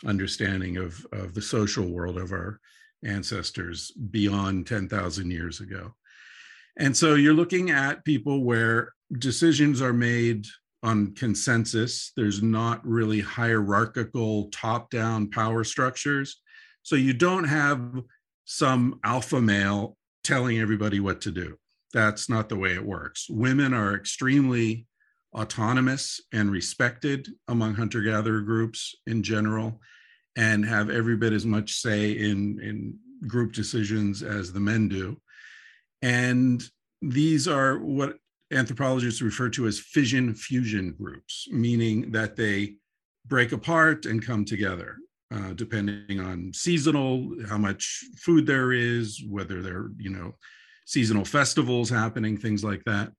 understanding 0.06 0.76
of, 0.76 1.06
of 1.12 1.34
the 1.34 1.42
social 1.42 1.86
world 1.86 2.18
of 2.18 2.32
our 2.32 2.60
ancestors 3.04 3.90
beyond 4.10 4.66
10,000 4.66 5.30
years 5.30 5.60
ago. 5.60 5.94
And 6.78 6.96
so 6.96 7.14
you're 7.14 7.34
looking 7.34 7.70
at 7.70 8.04
people 8.04 8.44
where 8.44 8.92
decisions 9.18 9.80
are 9.80 9.92
made 9.92 10.46
on 10.82 11.14
consensus. 11.14 12.12
There's 12.16 12.42
not 12.42 12.86
really 12.86 13.20
hierarchical 13.20 14.50
top 14.50 14.90
down 14.90 15.30
power 15.30 15.64
structures. 15.64 16.40
So 16.82 16.96
you 16.96 17.14
don't 17.14 17.44
have 17.44 18.02
some 18.44 19.00
alpha 19.04 19.40
male 19.40 19.96
telling 20.22 20.58
everybody 20.58 21.00
what 21.00 21.22
to 21.22 21.30
do. 21.30 21.56
That's 21.94 22.28
not 22.28 22.48
the 22.48 22.56
way 22.56 22.74
it 22.74 22.84
works. 22.84 23.28
Women 23.30 23.72
are 23.72 23.94
extremely 23.94 24.86
autonomous 25.32 26.20
and 26.32 26.50
respected 26.50 27.28
among 27.48 27.74
hunter 27.74 28.02
gatherer 28.02 28.40
groups 28.40 28.94
in 29.06 29.22
general 29.22 29.80
and 30.36 30.66
have 30.66 30.90
every 30.90 31.16
bit 31.16 31.32
as 31.32 31.46
much 31.46 31.72
say 31.74 32.10
in, 32.10 32.60
in 32.60 32.98
group 33.28 33.52
decisions 33.52 34.24
as 34.24 34.52
the 34.52 34.60
men 34.60 34.88
do. 34.88 35.16
And 36.02 36.62
these 37.00 37.46
are 37.46 37.78
what 37.78 38.16
anthropologists 38.52 39.22
refer 39.22 39.48
to 39.50 39.68
as 39.68 39.78
fission 39.78 40.34
fusion 40.34 40.96
groups, 41.00 41.46
meaning 41.52 42.10
that 42.10 42.34
they 42.34 42.74
break 43.26 43.52
apart 43.52 44.04
and 44.04 44.24
come 44.24 44.44
together. 44.44 44.96
Uh, 45.32 45.52
depending 45.54 46.20
on 46.20 46.52
seasonal, 46.52 47.34
how 47.48 47.58
much 47.58 48.04
food 48.18 48.46
there 48.46 48.72
is, 48.72 49.24
whether 49.28 49.62
they're 49.62 49.90
you 49.96 50.10
know, 50.10 50.34
seasonal 50.84 51.24
festivals 51.24 51.90
happening, 51.90 52.36
things 52.36 52.62
like 52.62 52.82
that. 52.84 53.12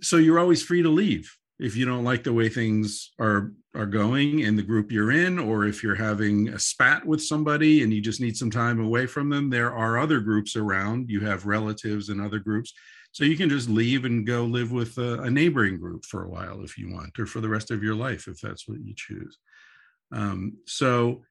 So 0.00 0.16
you're 0.16 0.38
always 0.38 0.62
free 0.62 0.82
to 0.82 0.88
leave 0.88 1.30
if 1.58 1.76
you 1.76 1.84
don't 1.84 2.04
like 2.04 2.24
the 2.24 2.32
way 2.32 2.48
things 2.48 3.12
are 3.20 3.52
are 3.74 3.86
going 3.86 4.40
in 4.40 4.54
the 4.54 4.62
group 4.62 4.92
you're 4.92 5.12
in 5.12 5.38
or 5.38 5.64
if 5.64 5.82
you're 5.82 5.94
having 5.94 6.48
a 6.50 6.58
spat 6.58 7.06
with 7.06 7.22
somebody 7.22 7.82
and 7.82 7.90
you 7.90 8.02
just 8.02 8.20
need 8.20 8.36
some 8.36 8.50
time 8.50 8.80
away 8.80 9.06
from 9.06 9.30
them. 9.30 9.48
There 9.48 9.72
are 9.72 9.98
other 9.98 10.20
groups 10.20 10.56
around. 10.56 11.08
You 11.08 11.20
have 11.20 11.46
relatives 11.46 12.10
and 12.10 12.20
other 12.20 12.38
groups. 12.38 12.74
So 13.12 13.24
you 13.24 13.36
can 13.36 13.48
just 13.48 13.70
leave 13.70 14.04
and 14.04 14.26
go 14.26 14.44
live 14.44 14.72
with 14.72 14.98
a, 14.98 15.22
a 15.22 15.30
neighboring 15.30 15.78
group 15.78 16.04
for 16.04 16.24
a 16.24 16.28
while 16.28 16.62
if 16.62 16.76
you 16.76 16.92
want 16.92 17.18
or 17.18 17.24
for 17.24 17.40
the 17.40 17.48
rest 17.48 17.70
of 17.70 17.82
your 17.82 17.94
life 17.94 18.28
if 18.28 18.40
that's 18.40 18.68
what 18.68 18.80
you 18.84 18.92
choose. 18.94 19.38
Um, 20.12 20.58
so 20.66 21.22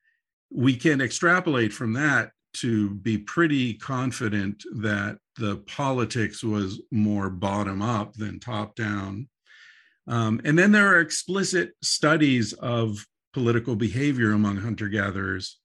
we 0.52 0.76
can 0.76 1.02
extrapolate 1.02 1.74
from 1.74 1.94
that 1.94 2.32
to 2.54 2.92
be 2.96 3.18
pretty 3.18 3.74
confident 3.76 4.64
that 4.76 5.18
the 5.38 5.58
politics 5.68 6.44
was 6.44 6.82
more 6.92 7.30
bottom 7.30 7.82
up 7.82 8.14
than 8.14 8.40
top 8.40 8.76
down 8.76 9.28
um, 10.08 10.42
and 10.44 10.58
then 10.58 10.72
there 10.72 10.94
are 10.94 11.00
explicit 11.00 11.74
studies 11.82 12.54
of 12.54 13.06
political 13.34 13.76
behavior 13.76 14.32
among 14.32 14.58
hunter 14.58 14.90
gatherers 14.90 15.60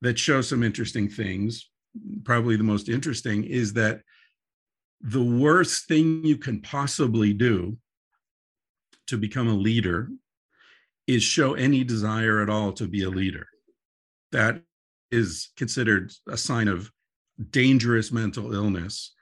that 0.00 0.18
show 0.18 0.40
some 0.40 0.62
interesting 0.62 1.08
things. 1.08 1.68
Probably 2.24 2.56
the 2.56 2.64
most 2.64 2.88
interesting 2.88 3.44
is 3.44 3.72
that 3.74 4.00
the 5.00 5.22
worst 5.22 5.86
thing 5.86 6.24
you 6.24 6.38
can 6.38 6.60
possibly 6.60 7.32
do 7.32 7.76
to 9.08 9.18
become 9.18 9.48
a 9.48 9.54
leader 9.54 10.08
is 11.06 11.22
show 11.22 11.54
any 11.54 11.84
desire 11.84 12.40
at 12.40 12.48
all 12.48 12.72
to 12.72 12.86
be 12.86 13.02
a 13.02 13.10
leader. 13.10 13.46
That 14.32 14.62
is 15.14 15.50
considered 15.56 16.12
a 16.28 16.36
sign 16.36 16.68
of 16.68 16.90
dangerous 17.50 18.12
mental 18.12 18.52
illness 18.52 19.12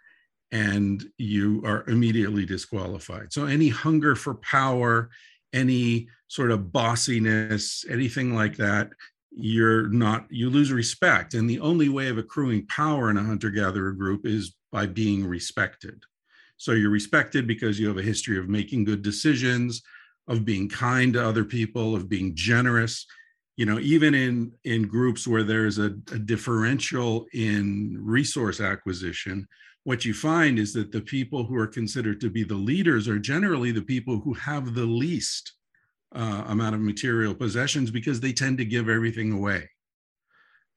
and 0.52 1.04
you 1.16 1.62
are 1.64 1.88
immediately 1.88 2.44
disqualified. 2.44 3.32
So 3.32 3.46
any 3.46 3.68
hunger 3.68 4.14
for 4.14 4.34
power, 4.34 5.08
any 5.52 6.08
sort 6.28 6.50
of 6.50 6.72
bossiness, 6.72 7.84
anything 7.90 8.34
like 8.34 8.56
that, 8.58 8.90
you're 9.30 9.88
not, 9.88 10.26
you 10.30 10.50
lose 10.50 10.70
respect. 10.70 11.32
And 11.32 11.48
the 11.48 11.60
only 11.60 11.88
way 11.88 12.08
of 12.08 12.18
accruing 12.18 12.66
power 12.66 13.08
in 13.08 13.16
a 13.16 13.24
hunter 13.24 13.50
gatherer 13.50 13.92
group 13.92 14.26
is 14.26 14.54
by 14.70 14.86
being 14.86 15.26
respected. 15.26 16.02
So 16.58 16.72
you're 16.72 16.90
respected 16.90 17.46
because 17.46 17.80
you 17.80 17.88
have 17.88 17.98
a 17.98 18.02
history 18.02 18.38
of 18.38 18.48
making 18.48 18.84
good 18.84 19.02
decisions, 19.02 19.82
of 20.28 20.44
being 20.44 20.68
kind 20.68 21.14
to 21.14 21.26
other 21.26 21.44
people, 21.44 21.94
of 21.96 22.10
being 22.10 22.34
generous. 22.34 23.06
You 23.56 23.66
know, 23.66 23.78
even 23.78 24.14
in 24.14 24.52
in 24.64 24.88
groups 24.88 25.26
where 25.26 25.42
there's 25.42 25.78
a, 25.78 25.86
a 25.86 26.18
differential 26.18 27.26
in 27.32 27.98
resource 28.00 28.60
acquisition, 28.60 29.46
what 29.84 30.04
you 30.04 30.14
find 30.14 30.58
is 30.58 30.72
that 30.72 30.92
the 30.92 31.00
people 31.00 31.44
who 31.44 31.56
are 31.56 31.66
considered 31.66 32.20
to 32.20 32.30
be 32.30 32.44
the 32.44 32.54
leaders 32.54 33.08
are 33.08 33.18
generally 33.18 33.72
the 33.72 33.82
people 33.82 34.20
who 34.20 34.32
have 34.34 34.74
the 34.74 34.86
least 34.86 35.52
uh, 36.14 36.44
amount 36.46 36.74
of 36.74 36.80
material 36.80 37.34
possessions 37.34 37.90
because 37.90 38.20
they 38.20 38.32
tend 38.32 38.58
to 38.58 38.64
give 38.64 38.88
everything 38.88 39.32
away. 39.32 39.68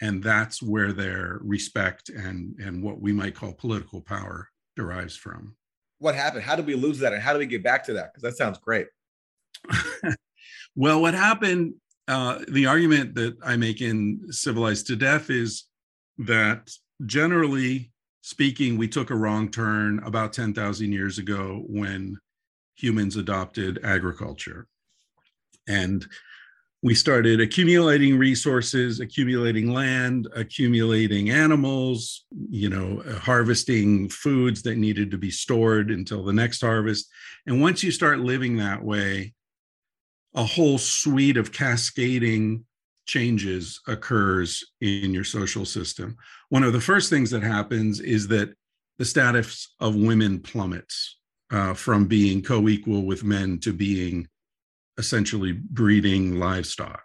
And 0.02 0.22
that's 0.22 0.62
where 0.62 0.92
their 0.92 1.40
respect 1.42 2.10
and 2.10 2.56
and 2.60 2.84
what 2.84 3.00
we 3.00 3.14
might 3.14 3.36
call 3.36 3.54
political 3.54 4.02
power 4.02 4.50
derives 4.76 5.16
from. 5.16 5.56
What 6.00 6.16
happened? 6.16 6.44
How 6.44 6.58
did 6.58 6.66
we 6.66 6.76
lose 6.76 7.00
that 7.00 7.14
and 7.14 7.22
how 7.22 7.32
do 7.32 7.40
we 7.40 7.46
get 7.46 7.64
back 7.64 7.86
to 7.86 7.94
that? 7.94 8.12
Because 8.14 8.24
that 8.24 8.38
sounds 8.38 8.58
great. 8.58 8.88
Well 10.76 11.02
what 11.02 11.14
happened 11.14 11.76
uh, 12.08 12.40
the 12.50 12.66
argument 12.66 13.16
that 13.16 13.36
i 13.44 13.56
make 13.56 13.82
in 13.82 14.22
civilized 14.32 14.88
to 14.88 14.96
death 14.96 15.30
is 15.30 15.66
that 16.18 16.72
generally 17.06 17.92
speaking, 18.26 18.76
we 18.76 18.88
took 18.88 19.12
a 19.12 19.16
wrong 19.16 19.52
turn 19.52 20.00
about 20.04 20.34
10,000 20.34 20.92
years 20.92 21.20
ago 21.20 21.64
when 21.68 22.18
humans 22.74 23.18
adopted 23.18 23.80
agriculture. 23.84 24.66
And 25.68 26.04
we 26.82 26.96
started 26.96 27.40
accumulating 27.40 28.18
resources, 28.18 29.00
accumulating 29.00 29.72
land, 29.72 30.28
accumulating 30.36 31.30
animals, 31.30 32.26
you 32.50 32.68
know, 32.68 33.04
harvesting 33.20 34.10
foods 34.10 34.64
that 34.64 34.80
needed 34.80 35.12
to 35.12 35.20
be 35.20 35.30
stored 35.30 35.92
until 35.92 36.24
the 36.24 36.34
next 36.34 36.62
harvest. 36.62 37.08
And 37.46 37.62
once 37.62 37.84
you 37.84 37.92
start 37.92 38.22
living 38.22 38.58
that 38.58 38.84
way, 38.84 39.35
a 40.36 40.44
whole 40.44 40.78
suite 40.78 41.38
of 41.38 41.52
cascading 41.52 42.66
changes 43.06 43.80
occurs 43.88 44.64
in 44.82 45.14
your 45.14 45.24
social 45.24 45.66
system. 45.66 46.18
One 46.50 46.64
of 46.64 46.74
the 46.74 46.82
first 46.82 47.10
things 47.10 47.32
that 47.32 47.44
happens 47.44 48.00
is 48.00 48.28
that 48.30 48.54
the 48.98 49.06
status 49.06 49.74
of 49.80 49.96
women 49.96 50.40
plummets 50.40 51.18
uh, 51.52 51.74
from 51.74 52.08
being 52.08 52.42
co-equal 52.42 53.06
with 53.06 53.24
men 53.24 53.60
to 53.60 53.74
being 53.74 54.28
essentially 54.98 55.52
breeding 55.52 56.40
livestock. 56.40 57.04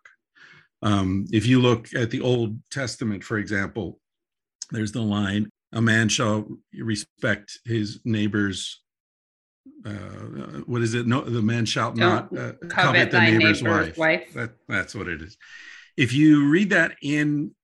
Um, 0.83 1.27
if 1.31 1.47
you 1.47 1.61
look 1.61 1.95
at 1.95 2.11
the 2.11 2.21
Old 2.21 2.59
Testament, 2.71 3.23
for 3.23 3.38
example, 3.38 4.01
there's 4.71 4.93
the 4.93 5.03
line, 5.03 5.51
a 5.73 5.83
man 5.83 6.09
shall 6.09 6.49
respect 6.73 7.59
his 7.64 8.01
neighbor's 8.05 8.81
uh, 9.85 9.90
what 10.66 10.83
is 10.83 10.94
it? 10.94 11.07
No, 11.07 11.23
the 11.23 11.42
man 11.42 11.64
shall 11.64 11.94
not 11.94 12.27
uh, 12.37 12.53
covet, 12.68 12.70
covet, 12.70 13.11
the 13.11 13.20
neighbor's, 13.20 13.62
neighbor's 13.62 13.87
wife. 13.88 13.99
wife. 13.99 14.35
That, 14.35 14.51
that's 14.68 14.94
what 14.94 15.09
it 15.09 15.23
is. 15.23 15.37
If 15.96 16.12
you 16.12 16.49
read 16.51 16.70
that 16.70 16.96
in 17.03 17.55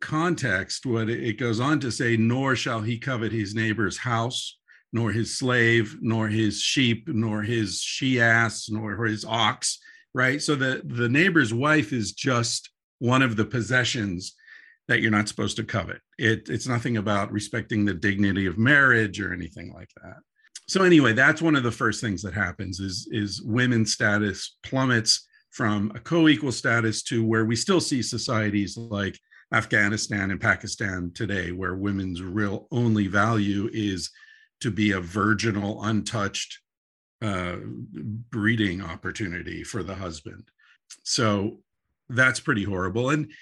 context, 0.00 0.86
what 0.86 1.08
it 1.08 1.38
goes 1.38 1.60
on 1.60 1.80
to 1.80 1.90
say, 1.90 2.16
nor 2.16 2.56
shall 2.56 2.80
he 2.80 2.98
covet 2.98 3.32
his 3.32 3.54
neighbor's 3.54 3.98
house, 3.98 4.58
nor 4.92 5.10
his 5.10 5.38
slave, 5.38 5.98
nor 6.00 6.28
his 6.28 6.60
sheep, 6.60 7.08
nor 7.08 7.42
his 7.42 7.80
she 7.80 8.20
ass, 8.20 8.68
nor 8.70 9.04
his 9.06 9.24
ox, 9.24 9.78
right? 10.14 10.40
So 10.40 10.54
the, 10.54 10.82
the 10.84 11.08
neighbor's 11.08 11.52
wife 11.52 11.92
is 11.92 12.12
just 12.12 12.70
one 12.98 13.22
of 13.22 13.36
the 13.36 13.44
possessions 13.44 14.34
that 14.88 15.00
you're 15.00 15.10
not 15.10 15.28
supposed 15.28 15.56
to 15.56 15.64
covet. 15.64 16.00
It, 16.18 16.48
it's 16.48 16.66
nothing 16.66 16.96
about 16.96 17.30
respecting 17.30 17.84
the 17.84 17.94
dignity 17.94 18.46
of 18.46 18.56
marriage 18.56 19.20
or 19.20 19.34
anything 19.34 19.72
like 19.74 19.90
that. 20.02 20.16
So 20.68 20.84
anyway, 20.84 21.14
that's 21.14 21.40
one 21.40 21.56
of 21.56 21.62
the 21.62 21.72
first 21.72 22.00
things 22.00 22.22
that 22.22 22.34
happens 22.34 22.78
is, 22.78 23.08
is 23.10 23.42
women's 23.42 23.92
status 23.92 24.58
plummets 24.62 25.26
from 25.50 25.90
a 25.94 26.00
co-equal 26.00 26.52
status 26.52 27.02
to 27.04 27.24
where 27.24 27.46
we 27.46 27.56
still 27.56 27.80
see 27.80 28.02
societies 28.02 28.76
like 28.76 29.18
Afghanistan 29.52 30.30
and 30.30 30.40
Pakistan 30.40 31.10
today, 31.14 31.52
where 31.52 31.74
women's 31.74 32.20
real 32.20 32.68
only 32.70 33.06
value 33.06 33.70
is 33.72 34.10
to 34.60 34.70
be 34.70 34.92
a 34.92 35.00
virginal, 35.00 35.82
untouched 35.84 36.58
uh, 37.22 37.56
breeding 38.30 38.82
opportunity 38.82 39.64
for 39.64 39.82
the 39.82 39.94
husband. 39.94 40.44
So 41.02 41.60
that's 42.10 42.40
pretty 42.40 42.64
horrible. 42.64 43.10
And 43.10 43.32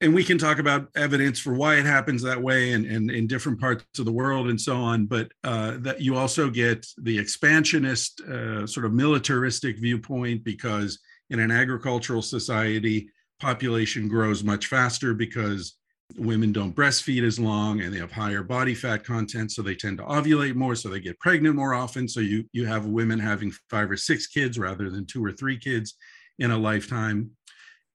and 0.00 0.14
we 0.14 0.24
can 0.24 0.38
talk 0.38 0.58
about 0.58 0.88
evidence 0.96 1.38
for 1.38 1.52
why 1.52 1.76
it 1.76 1.84
happens 1.84 2.22
that 2.22 2.40
way 2.40 2.72
and, 2.72 2.86
and 2.86 3.10
in 3.10 3.26
different 3.26 3.60
parts 3.60 3.84
of 3.98 4.04
the 4.04 4.12
world 4.12 4.48
and 4.48 4.60
so 4.60 4.76
on 4.76 5.06
but 5.06 5.30
uh, 5.44 5.76
that 5.78 6.00
you 6.00 6.16
also 6.16 6.50
get 6.50 6.86
the 7.02 7.18
expansionist 7.18 8.20
uh, 8.22 8.66
sort 8.66 8.86
of 8.86 8.92
militaristic 8.92 9.78
viewpoint 9.78 10.42
because 10.44 10.98
in 11.30 11.38
an 11.38 11.50
agricultural 11.50 12.22
society 12.22 13.08
population 13.40 14.08
grows 14.08 14.44
much 14.44 14.66
faster 14.66 15.14
because 15.14 15.76
women 16.16 16.52
don't 16.52 16.74
breastfeed 16.74 17.24
as 17.24 17.38
long 17.38 17.80
and 17.80 17.94
they 17.94 17.98
have 17.98 18.12
higher 18.12 18.42
body 18.42 18.74
fat 18.74 19.04
content 19.04 19.50
so 19.50 19.62
they 19.62 19.74
tend 19.74 19.98
to 19.98 20.04
ovulate 20.04 20.54
more 20.54 20.74
so 20.74 20.88
they 20.88 21.00
get 21.00 21.18
pregnant 21.20 21.54
more 21.54 21.74
often. 21.74 22.08
So 22.08 22.20
you 22.20 22.44
you 22.52 22.66
have 22.66 22.86
women 22.86 23.18
having 23.18 23.52
five 23.68 23.90
or 23.90 23.96
six 23.96 24.26
kids 24.26 24.58
rather 24.58 24.90
than 24.90 25.06
two 25.06 25.24
or 25.24 25.32
three 25.32 25.58
kids 25.58 25.94
in 26.38 26.50
a 26.50 26.58
lifetime 26.58 27.30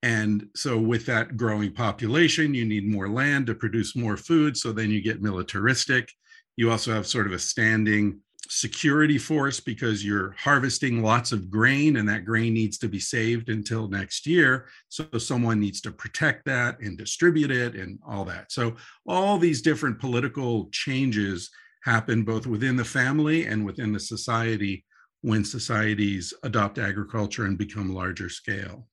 and 0.05 0.47
so 0.55 0.77
with 0.77 1.05
that 1.05 1.35
growing 1.35 1.73
population 1.73 2.53
you 2.53 2.63
need 2.63 2.87
more 2.87 3.09
land 3.09 3.47
to 3.47 3.55
produce 3.55 3.95
more 3.95 4.15
food 4.15 4.55
so 4.55 4.71
then 4.71 4.91
you 4.91 5.01
get 5.01 5.21
militaristic 5.21 6.09
you 6.55 6.71
also 6.71 6.93
have 6.93 7.07
sort 7.07 7.27
of 7.27 7.33
a 7.33 7.39
standing 7.39 8.19
security 8.49 9.17
force 9.17 9.59
because 9.59 10.05
you're 10.05 10.35
harvesting 10.37 11.01
lots 11.01 11.31
of 11.31 11.49
grain 11.49 11.97
and 11.97 12.07
that 12.07 12.25
grain 12.25 12.53
needs 12.53 12.77
to 12.77 12.87
be 12.87 12.99
saved 12.99 13.49
until 13.49 13.87
next 13.87 14.27
year. 14.27 14.67
So 14.89 15.05
someone 15.17 15.59
needs 15.59 15.81
to 15.81 15.91
protect 15.91 16.45
that 16.45 16.79
and 16.79 16.97
distribute 16.97 17.51
it 17.51 17.75
and 17.75 17.99
all 18.07 18.25
that. 18.25 18.51
So 18.51 18.75
all 19.07 19.37
these 19.37 19.61
different 19.61 19.99
political 19.99 20.69
changes 20.71 21.49
happen 21.83 22.23
both 22.23 22.47
within 22.47 22.75
the 22.75 22.85
family 22.85 23.45
and 23.45 23.65
within 23.65 23.93
the 23.93 23.99
society 23.99 24.85
when 25.21 25.43
societies 25.43 26.33
adopt 26.43 26.77
agriculture 26.77 27.45
and 27.45 27.57
become 27.57 27.93
larger 27.93 28.29
scale. 28.29 28.87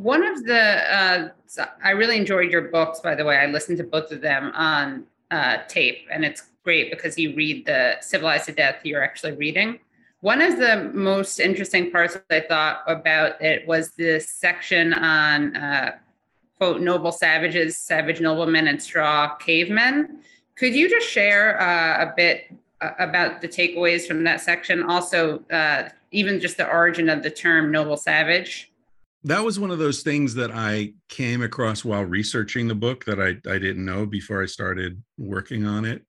One 0.00 0.24
of 0.26 0.46
the, 0.46 0.58
uh, 0.96 1.28
I 1.84 1.90
really 1.90 2.16
enjoyed 2.16 2.50
your 2.50 2.62
books, 2.62 3.00
by 3.00 3.14
the 3.14 3.22
way. 3.22 3.36
I 3.36 3.44
listened 3.44 3.76
to 3.78 3.84
both 3.84 4.10
of 4.12 4.22
them 4.22 4.50
on 4.54 5.04
uh, 5.30 5.58
tape, 5.68 6.08
and 6.10 6.24
it's 6.24 6.44
great 6.64 6.90
because 6.90 7.18
you 7.18 7.34
read 7.36 7.66
the 7.66 7.96
Civilized 8.00 8.46
to 8.46 8.52
Death 8.52 8.76
you're 8.82 9.04
actually 9.04 9.32
reading. 9.32 9.78
One 10.20 10.40
of 10.40 10.56
the 10.56 10.90
most 10.94 11.38
interesting 11.38 11.90
parts 11.90 12.16
I 12.30 12.40
thought 12.40 12.82
about 12.86 13.42
it 13.42 13.66
was 13.66 13.90
this 13.90 14.30
section 14.30 14.94
on 14.94 15.54
uh, 15.54 15.98
quote 16.56 16.80
noble 16.80 17.12
savages, 17.12 17.76
savage 17.76 18.22
noblemen, 18.22 18.68
and 18.68 18.82
straw 18.82 19.34
cavemen. 19.34 20.20
Could 20.56 20.74
you 20.74 20.88
just 20.88 21.10
share 21.10 21.60
uh, 21.60 22.04
a 22.04 22.14
bit 22.16 22.44
uh, 22.80 22.92
about 22.98 23.42
the 23.42 23.48
takeaways 23.48 24.06
from 24.06 24.24
that 24.24 24.40
section? 24.40 24.82
Also, 24.82 25.40
uh, 25.50 25.90
even 26.10 26.40
just 26.40 26.56
the 26.56 26.66
origin 26.66 27.10
of 27.10 27.22
the 27.22 27.30
term 27.30 27.70
noble 27.70 27.98
savage. 27.98 28.69
That 29.24 29.44
was 29.44 29.58
one 29.58 29.70
of 29.70 29.78
those 29.78 30.02
things 30.02 30.34
that 30.34 30.50
I 30.50 30.94
came 31.08 31.42
across 31.42 31.84
while 31.84 32.04
researching 32.04 32.68
the 32.68 32.74
book 32.74 33.04
that 33.04 33.20
I, 33.20 33.36
I 33.50 33.58
didn't 33.58 33.84
know 33.84 34.06
before 34.06 34.42
I 34.42 34.46
started 34.46 35.02
working 35.18 35.66
on 35.66 35.84
it. 35.84 36.02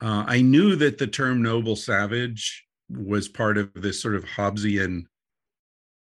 Uh, 0.00 0.24
I 0.26 0.40
knew 0.40 0.76
that 0.76 0.98
the 0.98 1.06
term 1.06 1.42
noble 1.42 1.76
savage 1.76 2.64
was 2.88 3.28
part 3.28 3.58
of 3.58 3.70
this 3.74 4.00
sort 4.00 4.14
of 4.14 4.24
Hobbesian 4.24 5.04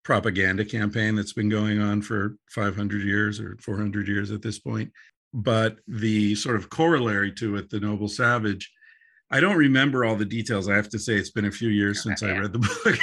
propaganda 0.03 0.63
campaign 0.63 1.15
that's 1.15 1.33
been 1.33 1.49
going 1.49 1.81
on 1.81 2.01
for 2.01 2.37
500 2.49 3.01
years 3.03 3.39
or 3.39 3.57
400 3.59 4.07
years 4.07 4.31
at 4.31 4.41
this 4.41 4.57
point. 4.59 4.91
But 5.33 5.77
the 5.87 6.33
sort 6.35 6.55
of 6.55 6.69
corollary 6.69 7.31
to 7.33 7.57
it, 7.57 7.69
the 7.69 7.79
noble 7.79 8.07
savage, 8.07 8.71
I 9.29 9.41
don't 9.41 9.57
remember 9.57 10.05
all 10.05 10.15
the 10.15 10.25
details. 10.25 10.69
I 10.69 10.75
have 10.75 10.89
to 10.89 10.99
say, 10.99 11.15
it's 11.15 11.31
been 11.31 11.45
a 11.45 11.51
few 11.51 11.69
years 11.69 12.03
since 12.03 12.23
I 12.23 12.37
read 12.37 12.53
the 12.53 12.59
book. 12.85 12.97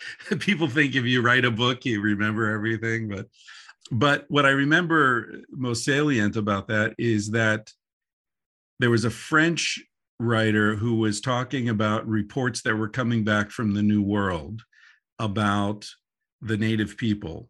People 0.38 0.68
think 0.68 0.94
if 0.94 1.04
you 1.04 1.22
write 1.22 1.44
a 1.44 1.50
book, 1.50 1.84
you 1.84 2.00
remember 2.00 2.50
everything, 2.50 3.08
but 3.08 3.26
but 3.90 4.26
what 4.28 4.44
I 4.44 4.50
remember 4.50 5.40
most 5.50 5.84
salient 5.84 6.36
about 6.36 6.68
that 6.68 6.94
is 6.98 7.30
that 7.30 7.72
there 8.78 8.90
was 8.90 9.04
a 9.04 9.10
French 9.10 9.82
writer 10.20 10.76
who 10.76 10.96
was 10.96 11.20
talking 11.20 11.68
about 11.68 12.06
reports 12.06 12.62
that 12.62 12.76
were 12.76 12.88
coming 12.88 13.24
back 13.24 13.50
from 13.50 13.74
the 13.74 13.82
New 13.82 14.02
World 14.02 14.62
about 15.18 15.86
the 16.40 16.56
native 16.56 16.96
people 16.96 17.48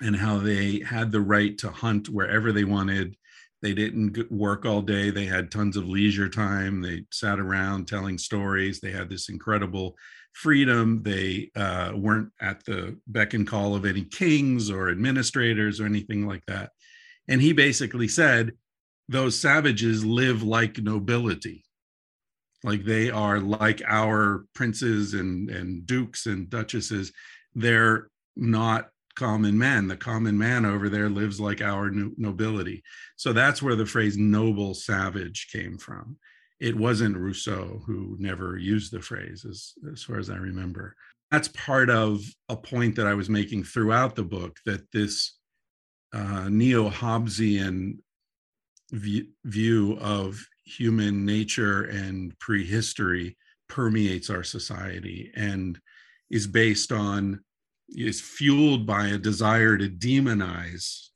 and 0.00 0.16
how 0.16 0.38
they 0.38 0.80
had 0.80 1.10
the 1.10 1.20
right 1.20 1.56
to 1.58 1.70
hunt 1.70 2.08
wherever 2.08 2.52
they 2.52 2.64
wanted. 2.64 3.16
They 3.62 3.74
didn't 3.74 4.30
work 4.30 4.66
all 4.66 4.82
day. 4.82 5.10
They 5.10 5.26
had 5.26 5.50
tons 5.50 5.76
of 5.76 5.88
leisure 5.88 6.28
time. 6.28 6.82
They 6.82 7.04
sat 7.10 7.38
around 7.38 7.88
telling 7.88 8.18
stories. 8.18 8.80
They 8.80 8.92
had 8.92 9.08
this 9.08 9.28
incredible 9.28 9.96
freedom. 10.36 11.02
They 11.02 11.50
uh, 11.56 11.92
weren't 11.94 12.30
at 12.40 12.64
the 12.66 12.98
beck 13.06 13.32
and 13.32 13.46
call 13.46 13.74
of 13.74 13.86
any 13.86 14.04
kings 14.04 14.70
or 14.70 14.90
administrators 14.90 15.80
or 15.80 15.86
anything 15.86 16.26
like 16.26 16.44
that. 16.46 16.72
And 17.26 17.40
he 17.40 17.54
basically 17.54 18.06
said, 18.06 18.52
those 19.08 19.40
savages 19.40 20.04
live 20.04 20.42
like 20.42 20.78
nobility. 20.78 21.64
Like 22.62 22.84
they 22.84 23.10
are 23.10 23.40
like 23.40 23.80
our 23.86 24.44
princes 24.54 25.14
and 25.14 25.48
and 25.48 25.86
dukes 25.86 26.26
and 26.26 26.50
duchesses. 26.50 27.12
They're 27.54 28.08
not 28.34 28.90
common 29.14 29.56
men. 29.56 29.88
The 29.88 29.96
common 29.96 30.36
man 30.36 30.66
over 30.66 30.88
there 30.88 31.08
lives 31.08 31.40
like 31.40 31.62
our 31.62 31.90
nobility. 31.90 32.82
So 33.16 33.32
that's 33.32 33.62
where 33.62 33.76
the 33.76 33.86
phrase 33.86 34.18
noble 34.18 34.74
savage 34.74 35.48
came 35.50 35.78
from 35.78 36.18
it 36.60 36.76
wasn't 36.76 37.16
rousseau 37.16 37.82
who 37.86 38.16
never 38.18 38.56
used 38.56 38.92
the 38.92 39.00
phrase 39.00 39.44
as, 39.48 39.72
as 39.92 40.02
far 40.02 40.18
as 40.18 40.30
i 40.30 40.36
remember. 40.36 40.94
That's 41.30 41.48
part 41.48 41.90
of 41.90 42.22
a 42.48 42.56
point 42.56 42.96
that 42.96 43.06
i 43.06 43.14
was 43.14 43.28
making 43.28 43.64
throughout 43.64 44.16
the 44.16 44.24
book 44.24 44.58
that 44.64 44.90
this 44.92 45.36
uh, 46.12 46.48
neo-hobbesian 46.48 47.98
view, 48.92 49.26
view 49.44 49.98
of 50.00 50.40
human 50.64 51.24
nature 51.24 51.84
and 51.84 52.38
prehistory 52.38 53.36
permeates 53.68 54.30
our 54.30 54.42
society 54.42 55.32
and 55.34 55.78
is 56.30 56.46
based 56.46 56.92
on 56.92 57.40
is 57.88 58.20
fueled 58.20 58.86
by 58.86 59.08
a 59.08 59.18
desire 59.18 59.76
to 59.76 59.88
demonize 59.88 61.08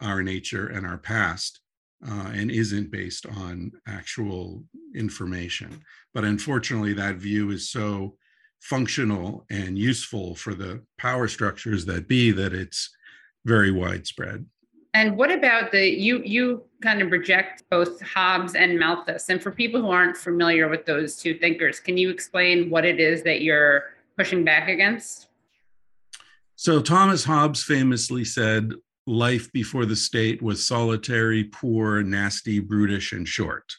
our 0.00 0.22
nature 0.22 0.66
and 0.66 0.86
our 0.86 0.98
past 0.98 1.60
uh, 2.08 2.30
and 2.34 2.50
isn't 2.50 2.90
based 2.90 3.26
on 3.26 3.70
actual 3.86 4.64
information 4.94 5.82
but 6.14 6.24
unfortunately 6.24 6.92
that 6.92 7.16
view 7.16 7.50
is 7.50 7.70
so 7.70 8.16
functional 8.60 9.44
and 9.50 9.78
useful 9.78 10.34
for 10.34 10.54
the 10.54 10.82
power 10.98 11.28
structures 11.28 11.84
that 11.84 12.08
be 12.08 12.30
that 12.30 12.52
it's 12.52 12.90
very 13.44 13.70
widespread 13.70 14.44
and 14.92 15.16
what 15.16 15.30
about 15.30 15.70
the 15.70 15.88
you 15.88 16.20
you 16.24 16.64
kind 16.82 17.00
of 17.00 17.10
reject 17.10 17.62
both 17.70 18.00
Hobbes 18.00 18.54
and 18.54 18.78
Malthus? 18.78 19.28
And 19.28 19.40
for 19.40 19.50
people 19.50 19.80
who 19.80 19.90
aren't 19.90 20.16
familiar 20.16 20.68
with 20.68 20.84
those 20.84 21.16
two 21.16 21.34
thinkers, 21.34 21.78
can 21.78 21.96
you 21.96 22.10
explain 22.10 22.70
what 22.70 22.84
it 22.84 22.98
is 22.98 23.22
that 23.22 23.42
you're 23.42 23.84
pushing 24.16 24.44
back 24.44 24.68
against? 24.68 25.28
So 26.56 26.80
Thomas 26.80 27.24
Hobbes 27.24 27.62
famously 27.62 28.24
said, 28.24 28.72
life 29.10 29.50
before 29.52 29.86
the 29.86 29.96
state 29.96 30.40
was 30.40 30.66
solitary, 30.66 31.44
poor, 31.44 32.02
nasty, 32.02 32.60
brutish, 32.60 33.12
and 33.12 33.26
short. 33.26 33.74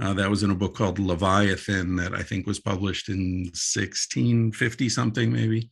Uh, 0.00 0.12
that 0.12 0.30
was 0.30 0.42
in 0.42 0.50
a 0.50 0.54
book 0.54 0.76
called 0.76 0.98
Leviathan 0.98 1.96
that 1.96 2.14
I 2.14 2.22
think 2.22 2.46
was 2.46 2.60
published 2.60 3.08
in 3.08 3.44
1650 3.46 4.88
something, 4.88 5.32
maybe. 5.32 5.70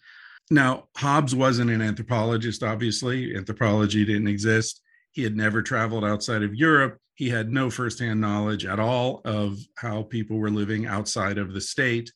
Now, 0.50 0.88
Hobbes 0.96 1.35
wasn't 1.35 1.70
an 1.70 1.82
anthropologist, 1.82 2.62
obviously. 2.62 3.37
Anthropology 3.37 4.04
didn't 4.04 4.28
exist. 4.28 4.80
He 5.12 5.22
had 5.22 5.37
never 5.37 5.62
traveled 5.62 6.04
outside 6.04 6.42
of 6.42 6.54
Europe. 6.54 6.98
He 7.14 7.28
had 7.28 7.52
no 7.52 7.70
firsthand 7.70 8.20
knowledge 8.20 8.64
at 8.64 8.80
all 8.80 9.20
of 9.24 9.59
how 9.76 10.02
people 10.04 10.38
were 10.38 10.50
living 10.50 10.87
outside 10.87 11.38
of 11.38 11.52
the 11.52 11.61
state. 11.61 12.11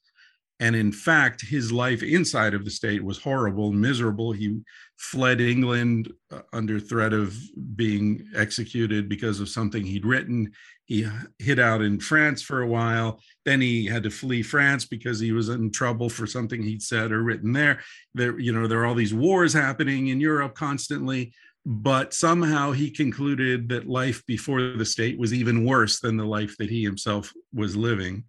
And 0.61 0.77
in 0.77 0.92
fact, 0.92 1.40
his 1.40 1.73
life 1.73 2.03
inside 2.03 2.53
of 2.53 2.66
the 2.66 2.70
state 2.70 3.03
was 3.03 3.18
horrible, 3.18 3.73
miserable. 3.73 4.33
He 4.33 4.61
fled 4.99 5.40
England 5.40 6.12
uh, 6.31 6.42
under 6.53 6.79
threat 6.79 7.14
of 7.14 7.35
being 7.75 8.29
executed 8.37 9.09
because 9.09 9.40
of 9.40 9.49
something 9.49 9.83
he'd 9.83 10.05
written. 10.05 10.53
He 10.85 11.09
hid 11.38 11.59
out 11.59 11.81
in 11.81 11.99
France 11.99 12.42
for 12.42 12.61
a 12.61 12.66
while. 12.66 13.23
Then 13.46 13.62
he 13.62 13.87
had 13.87 14.03
to 14.03 14.11
flee 14.11 14.42
France 14.42 14.85
because 14.85 15.18
he 15.18 15.33
was 15.33 15.49
in 15.49 15.73
trouble 15.73 16.11
for 16.11 16.27
something 16.27 16.62
he'd 16.62 16.83
said 16.83 17.11
or 17.11 17.23
written 17.23 17.55
there. 17.55 17.81
There, 18.14 18.38
you 18.38 18.53
know, 18.53 18.66
there 18.66 18.81
are 18.81 18.87
all 18.87 18.94
these 18.94 19.14
wars 19.14 19.55
happening 19.55 20.09
in 20.09 20.20
Europe 20.20 20.55
constantly. 20.55 21.33
But 21.64 22.12
somehow 22.12 22.73
he 22.73 22.90
concluded 22.90 23.68
that 23.70 23.88
life 23.88 24.25
before 24.27 24.61
the 24.61 24.85
state 24.85 25.18
was 25.18 25.33
even 25.33 25.64
worse 25.64 26.01
than 26.01 26.18
the 26.18 26.25
life 26.25 26.57
that 26.59 26.70
he 26.70 26.83
himself 26.83 27.33
was 27.53 27.77
living 27.77 28.25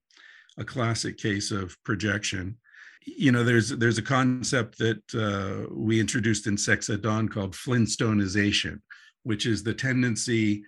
a 0.62 0.66
classic 0.66 1.18
case 1.18 1.52
of 1.52 1.76
projection. 1.84 2.56
You 3.04 3.32
know, 3.32 3.44
there's 3.44 3.70
there's 3.70 3.98
a 3.98 4.04
concept 4.04 4.78
that 4.78 5.04
uh, 5.16 5.74
we 5.74 6.00
introduced 6.00 6.48
in 6.48 6.58
Sex 6.58 6.90
at 6.90 7.02
Dawn 7.02 7.28
called 7.28 7.54
Flintstonization, 7.54 8.80
which 9.24 9.46
is 9.46 9.64
the 9.64 9.74
tendency 9.74 10.64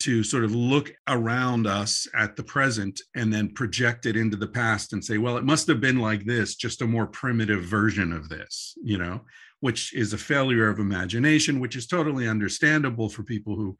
to 0.00 0.22
sort 0.22 0.44
of 0.44 0.54
look 0.54 0.92
around 1.08 1.66
us 1.66 2.06
at 2.14 2.36
the 2.36 2.42
present 2.42 3.00
and 3.14 3.32
then 3.32 3.54
project 3.54 4.06
it 4.06 4.16
into 4.16 4.36
the 4.36 4.46
past 4.46 4.92
and 4.92 5.04
say, 5.04 5.18
well, 5.18 5.36
it 5.36 5.44
must 5.44 5.66
have 5.66 5.80
been 5.80 5.98
like 5.98 6.24
this, 6.24 6.56
just 6.56 6.82
a 6.82 6.86
more 6.86 7.06
primitive 7.06 7.64
version 7.64 8.12
of 8.12 8.28
this, 8.28 8.76
you 8.82 8.98
know, 8.98 9.20
which 9.60 9.94
is 9.94 10.12
a 10.12 10.18
failure 10.18 10.68
of 10.68 10.78
imagination, 10.78 11.60
which 11.60 11.76
is 11.76 11.86
totally 11.86 12.28
understandable 12.28 13.08
for 13.08 13.22
people 13.22 13.54
who, 13.54 13.76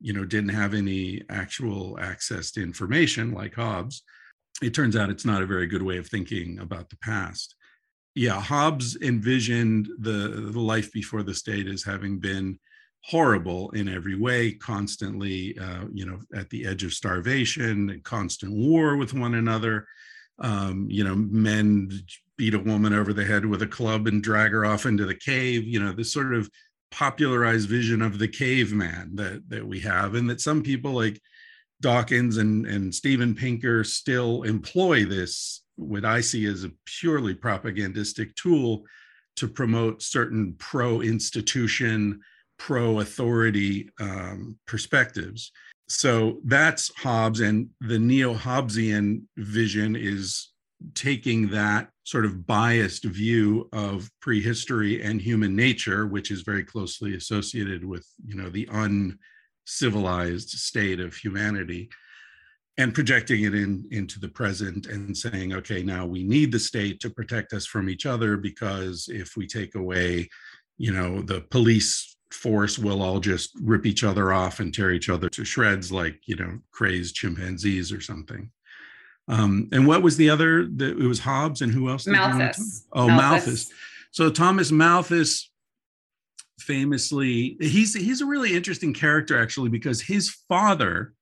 you 0.00 0.12
know, 0.12 0.24
didn't 0.24 0.50
have 0.50 0.74
any 0.74 1.22
actual 1.28 1.98
access 2.00 2.50
to 2.52 2.62
information 2.62 3.32
like 3.32 3.54
Hobbes 3.54 4.02
it 4.60 4.74
turns 4.74 4.96
out 4.96 5.10
it's 5.10 5.24
not 5.24 5.42
a 5.42 5.46
very 5.46 5.66
good 5.66 5.82
way 5.82 5.96
of 5.96 6.08
thinking 6.08 6.58
about 6.58 6.90
the 6.90 6.98
past. 6.98 7.54
Yeah, 8.14 8.40
Hobbes 8.40 8.96
envisioned 9.00 9.88
the, 9.98 10.50
the 10.52 10.60
life 10.60 10.92
before 10.92 11.22
the 11.22 11.34
state 11.34 11.66
as 11.66 11.82
having 11.82 12.18
been 12.18 12.58
horrible 13.04 13.70
in 13.70 13.88
every 13.88 14.16
way, 14.16 14.52
constantly, 14.52 15.58
uh, 15.58 15.84
you 15.92 16.06
know, 16.06 16.20
at 16.34 16.50
the 16.50 16.66
edge 16.66 16.84
of 16.84 16.92
starvation, 16.92 18.00
constant 18.04 18.52
war 18.52 18.96
with 18.96 19.14
one 19.14 19.34
another. 19.34 19.86
Um, 20.38 20.86
you 20.90 21.04
know, 21.04 21.14
men 21.14 21.90
beat 22.36 22.54
a 22.54 22.58
woman 22.58 22.92
over 22.92 23.12
the 23.12 23.24
head 23.24 23.44
with 23.46 23.62
a 23.62 23.66
club 23.66 24.06
and 24.06 24.22
drag 24.22 24.52
her 24.52 24.64
off 24.64 24.86
into 24.86 25.06
the 25.06 25.14
cave. 25.14 25.64
You 25.64 25.80
know, 25.80 25.92
this 25.92 26.12
sort 26.12 26.34
of 26.34 26.50
popularized 26.90 27.68
vision 27.68 28.02
of 28.02 28.18
the 28.18 28.28
caveman 28.28 29.16
that 29.16 29.48
that 29.48 29.66
we 29.66 29.80
have, 29.80 30.14
and 30.14 30.28
that 30.30 30.40
some 30.40 30.62
people 30.62 30.92
like 30.92 31.20
Dawkins 31.82 32.38
and, 32.38 32.66
and 32.66 32.94
Steven 32.94 33.34
Pinker 33.34 33.84
still 33.84 34.44
employ 34.44 35.04
this, 35.04 35.62
what 35.76 36.04
I 36.04 36.22
see 36.22 36.46
as 36.46 36.64
a 36.64 36.72
purely 36.86 37.34
propagandistic 37.34 38.34
tool 38.36 38.84
to 39.36 39.48
promote 39.48 40.02
certain 40.02 40.54
pro 40.58 41.00
institution, 41.02 42.20
pro 42.58 43.00
authority 43.00 43.90
um, 44.00 44.58
perspectives. 44.66 45.52
So 45.88 46.38
that's 46.44 46.90
Hobbes, 46.96 47.40
and 47.40 47.68
the 47.80 47.98
neo 47.98 48.34
Hobbesian 48.34 49.24
vision 49.36 49.96
is 49.96 50.52
taking 50.94 51.48
that 51.50 51.88
sort 52.04 52.24
of 52.24 52.46
biased 52.46 53.04
view 53.04 53.68
of 53.72 54.10
prehistory 54.20 55.02
and 55.02 55.20
human 55.20 55.54
nature, 55.54 56.06
which 56.06 56.30
is 56.30 56.42
very 56.42 56.64
closely 56.64 57.14
associated 57.14 57.84
with, 57.84 58.06
you 58.24 58.34
know, 58.34 58.48
the 58.48 58.68
un 58.68 59.18
civilized 59.64 60.50
state 60.50 61.00
of 61.00 61.14
humanity 61.14 61.88
and 62.78 62.94
projecting 62.94 63.44
it 63.44 63.54
in 63.54 63.86
into 63.90 64.18
the 64.18 64.28
present 64.28 64.86
and 64.86 65.16
saying 65.16 65.52
okay 65.52 65.82
now 65.82 66.06
we 66.06 66.22
need 66.22 66.50
the 66.50 66.58
state 66.58 67.00
to 67.00 67.10
protect 67.10 67.52
us 67.52 67.66
from 67.66 67.88
each 67.88 68.06
other 68.06 68.36
because 68.36 69.08
if 69.10 69.36
we 69.36 69.46
take 69.46 69.74
away 69.74 70.28
you 70.78 70.92
know 70.92 71.20
the 71.22 71.40
police 71.50 72.12
force 72.32 72.78
will 72.78 73.02
all 73.02 73.20
just 73.20 73.50
rip 73.62 73.86
each 73.86 74.04
other 74.04 74.32
off 74.32 74.60
and 74.60 74.72
tear 74.74 74.90
each 74.90 75.08
other 75.08 75.28
to 75.28 75.44
shreds 75.44 75.92
like 75.92 76.18
you 76.26 76.36
know 76.36 76.58
crazed 76.72 77.14
chimpanzees 77.14 77.92
or 77.92 78.00
something. 78.00 78.50
Um, 79.28 79.68
and 79.70 79.86
what 79.86 80.02
was 80.02 80.16
the 80.16 80.30
other 80.30 80.66
the, 80.66 80.90
it 80.98 81.06
was 81.06 81.20
hobbes 81.20 81.62
and 81.62 81.72
who 81.72 81.88
else 81.88 82.06
malthus. 82.06 82.86
oh 82.92 83.06
malthus. 83.06 83.46
malthus. 83.46 83.70
So 84.10 84.30
thomas 84.30 84.72
malthus 84.72 85.50
famously 86.62 87.56
he's 87.60 87.94
he's 87.94 88.20
a 88.20 88.26
really 88.26 88.54
interesting 88.54 88.94
character 88.94 89.40
actually 89.40 89.68
because 89.68 90.00
his 90.00 90.30
father 90.48 91.12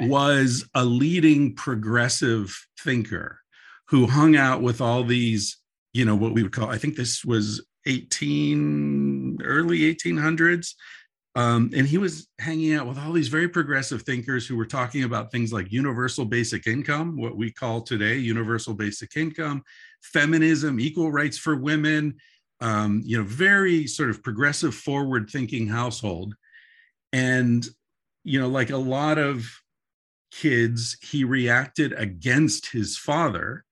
was 0.00 0.68
a 0.74 0.84
leading 0.84 1.54
progressive 1.54 2.56
thinker 2.80 3.40
who 3.88 4.06
hung 4.06 4.36
out 4.36 4.62
with 4.62 4.80
all 4.80 5.02
these 5.02 5.58
you 5.92 6.04
know 6.04 6.16
what 6.16 6.32
we 6.32 6.42
would 6.42 6.52
call 6.52 6.68
i 6.68 6.78
think 6.78 6.96
this 6.96 7.24
was 7.24 7.64
18 7.86 9.38
early 9.42 9.80
1800s 9.94 10.74
um, 11.34 11.70
and 11.76 11.86
he 11.86 11.98
was 11.98 12.26
hanging 12.40 12.74
out 12.74 12.88
with 12.88 12.98
all 12.98 13.12
these 13.12 13.28
very 13.28 13.48
progressive 13.48 14.02
thinkers 14.02 14.46
who 14.46 14.56
were 14.56 14.66
talking 14.66 15.04
about 15.04 15.30
things 15.30 15.52
like 15.52 15.70
universal 15.70 16.24
basic 16.24 16.66
income 16.66 17.16
what 17.16 17.36
we 17.36 17.50
call 17.50 17.80
today 17.80 18.16
universal 18.16 18.74
basic 18.74 19.16
income 19.16 19.62
feminism 20.02 20.78
equal 20.78 21.10
rights 21.10 21.38
for 21.38 21.56
women 21.56 22.14
um, 22.60 23.02
you 23.04 23.16
know, 23.16 23.24
very 23.24 23.86
sort 23.86 24.10
of 24.10 24.22
progressive, 24.22 24.74
forward 24.74 25.30
thinking 25.30 25.68
household. 25.68 26.34
And, 27.12 27.66
you 28.24 28.40
know, 28.40 28.48
like 28.48 28.70
a 28.70 28.76
lot 28.76 29.18
of 29.18 29.46
kids, 30.30 30.96
he 31.00 31.24
reacted 31.24 31.92
against 31.92 32.70
his 32.70 32.96
father. 32.96 33.64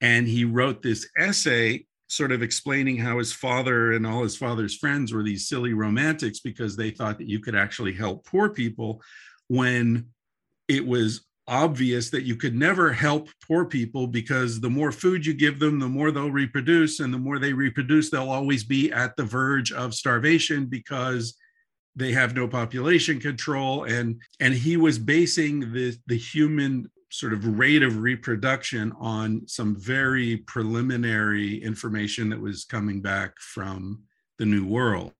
And 0.00 0.26
he 0.26 0.44
wrote 0.44 0.82
this 0.82 1.08
essay 1.18 1.86
sort 2.08 2.30
of 2.30 2.42
explaining 2.42 2.96
how 2.96 3.18
his 3.18 3.32
father 3.32 3.92
and 3.92 4.06
all 4.06 4.22
his 4.22 4.36
father's 4.36 4.76
friends 4.76 5.12
were 5.12 5.22
these 5.22 5.48
silly 5.48 5.72
romantics 5.72 6.40
because 6.40 6.76
they 6.76 6.90
thought 6.90 7.18
that 7.18 7.28
you 7.28 7.40
could 7.40 7.56
actually 7.56 7.92
help 7.92 8.24
poor 8.24 8.48
people 8.48 9.02
when 9.48 10.06
it 10.68 10.86
was 10.86 11.25
obvious 11.48 12.10
that 12.10 12.24
you 12.24 12.36
could 12.36 12.54
never 12.54 12.92
help 12.92 13.28
poor 13.46 13.64
people 13.64 14.06
because 14.06 14.60
the 14.60 14.70
more 14.70 14.90
food 14.90 15.24
you 15.24 15.34
give 15.34 15.58
them, 15.58 15.78
the 15.78 15.88
more 15.88 16.10
they'll 16.10 16.30
reproduce. 16.30 17.00
And 17.00 17.12
the 17.12 17.18
more 17.18 17.38
they 17.38 17.52
reproduce, 17.52 18.10
they'll 18.10 18.30
always 18.30 18.64
be 18.64 18.92
at 18.92 19.16
the 19.16 19.24
verge 19.24 19.72
of 19.72 19.94
starvation 19.94 20.66
because 20.66 21.36
they 21.94 22.12
have 22.12 22.34
no 22.34 22.48
population 22.48 23.20
control. 23.20 23.84
And, 23.84 24.20
and 24.40 24.54
he 24.54 24.76
was 24.76 24.98
basing 24.98 25.72
the, 25.72 25.96
the 26.06 26.18
human 26.18 26.90
sort 27.10 27.32
of 27.32 27.58
rate 27.58 27.82
of 27.82 27.98
reproduction 27.98 28.92
on 28.98 29.46
some 29.46 29.76
very 29.76 30.38
preliminary 30.38 31.62
information 31.62 32.28
that 32.30 32.40
was 32.40 32.64
coming 32.64 33.00
back 33.00 33.38
from 33.38 34.02
the 34.38 34.44
New 34.44 34.66
World. 34.66 35.12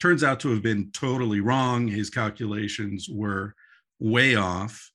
Turns 0.00 0.24
out 0.24 0.40
to 0.40 0.50
have 0.50 0.62
been 0.62 0.90
totally 0.92 1.40
wrong. 1.40 1.86
His 1.86 2.08
calculations 2.08 3.08
were 3.08 3.54
way 4.00 4.34
off 4.34 4.90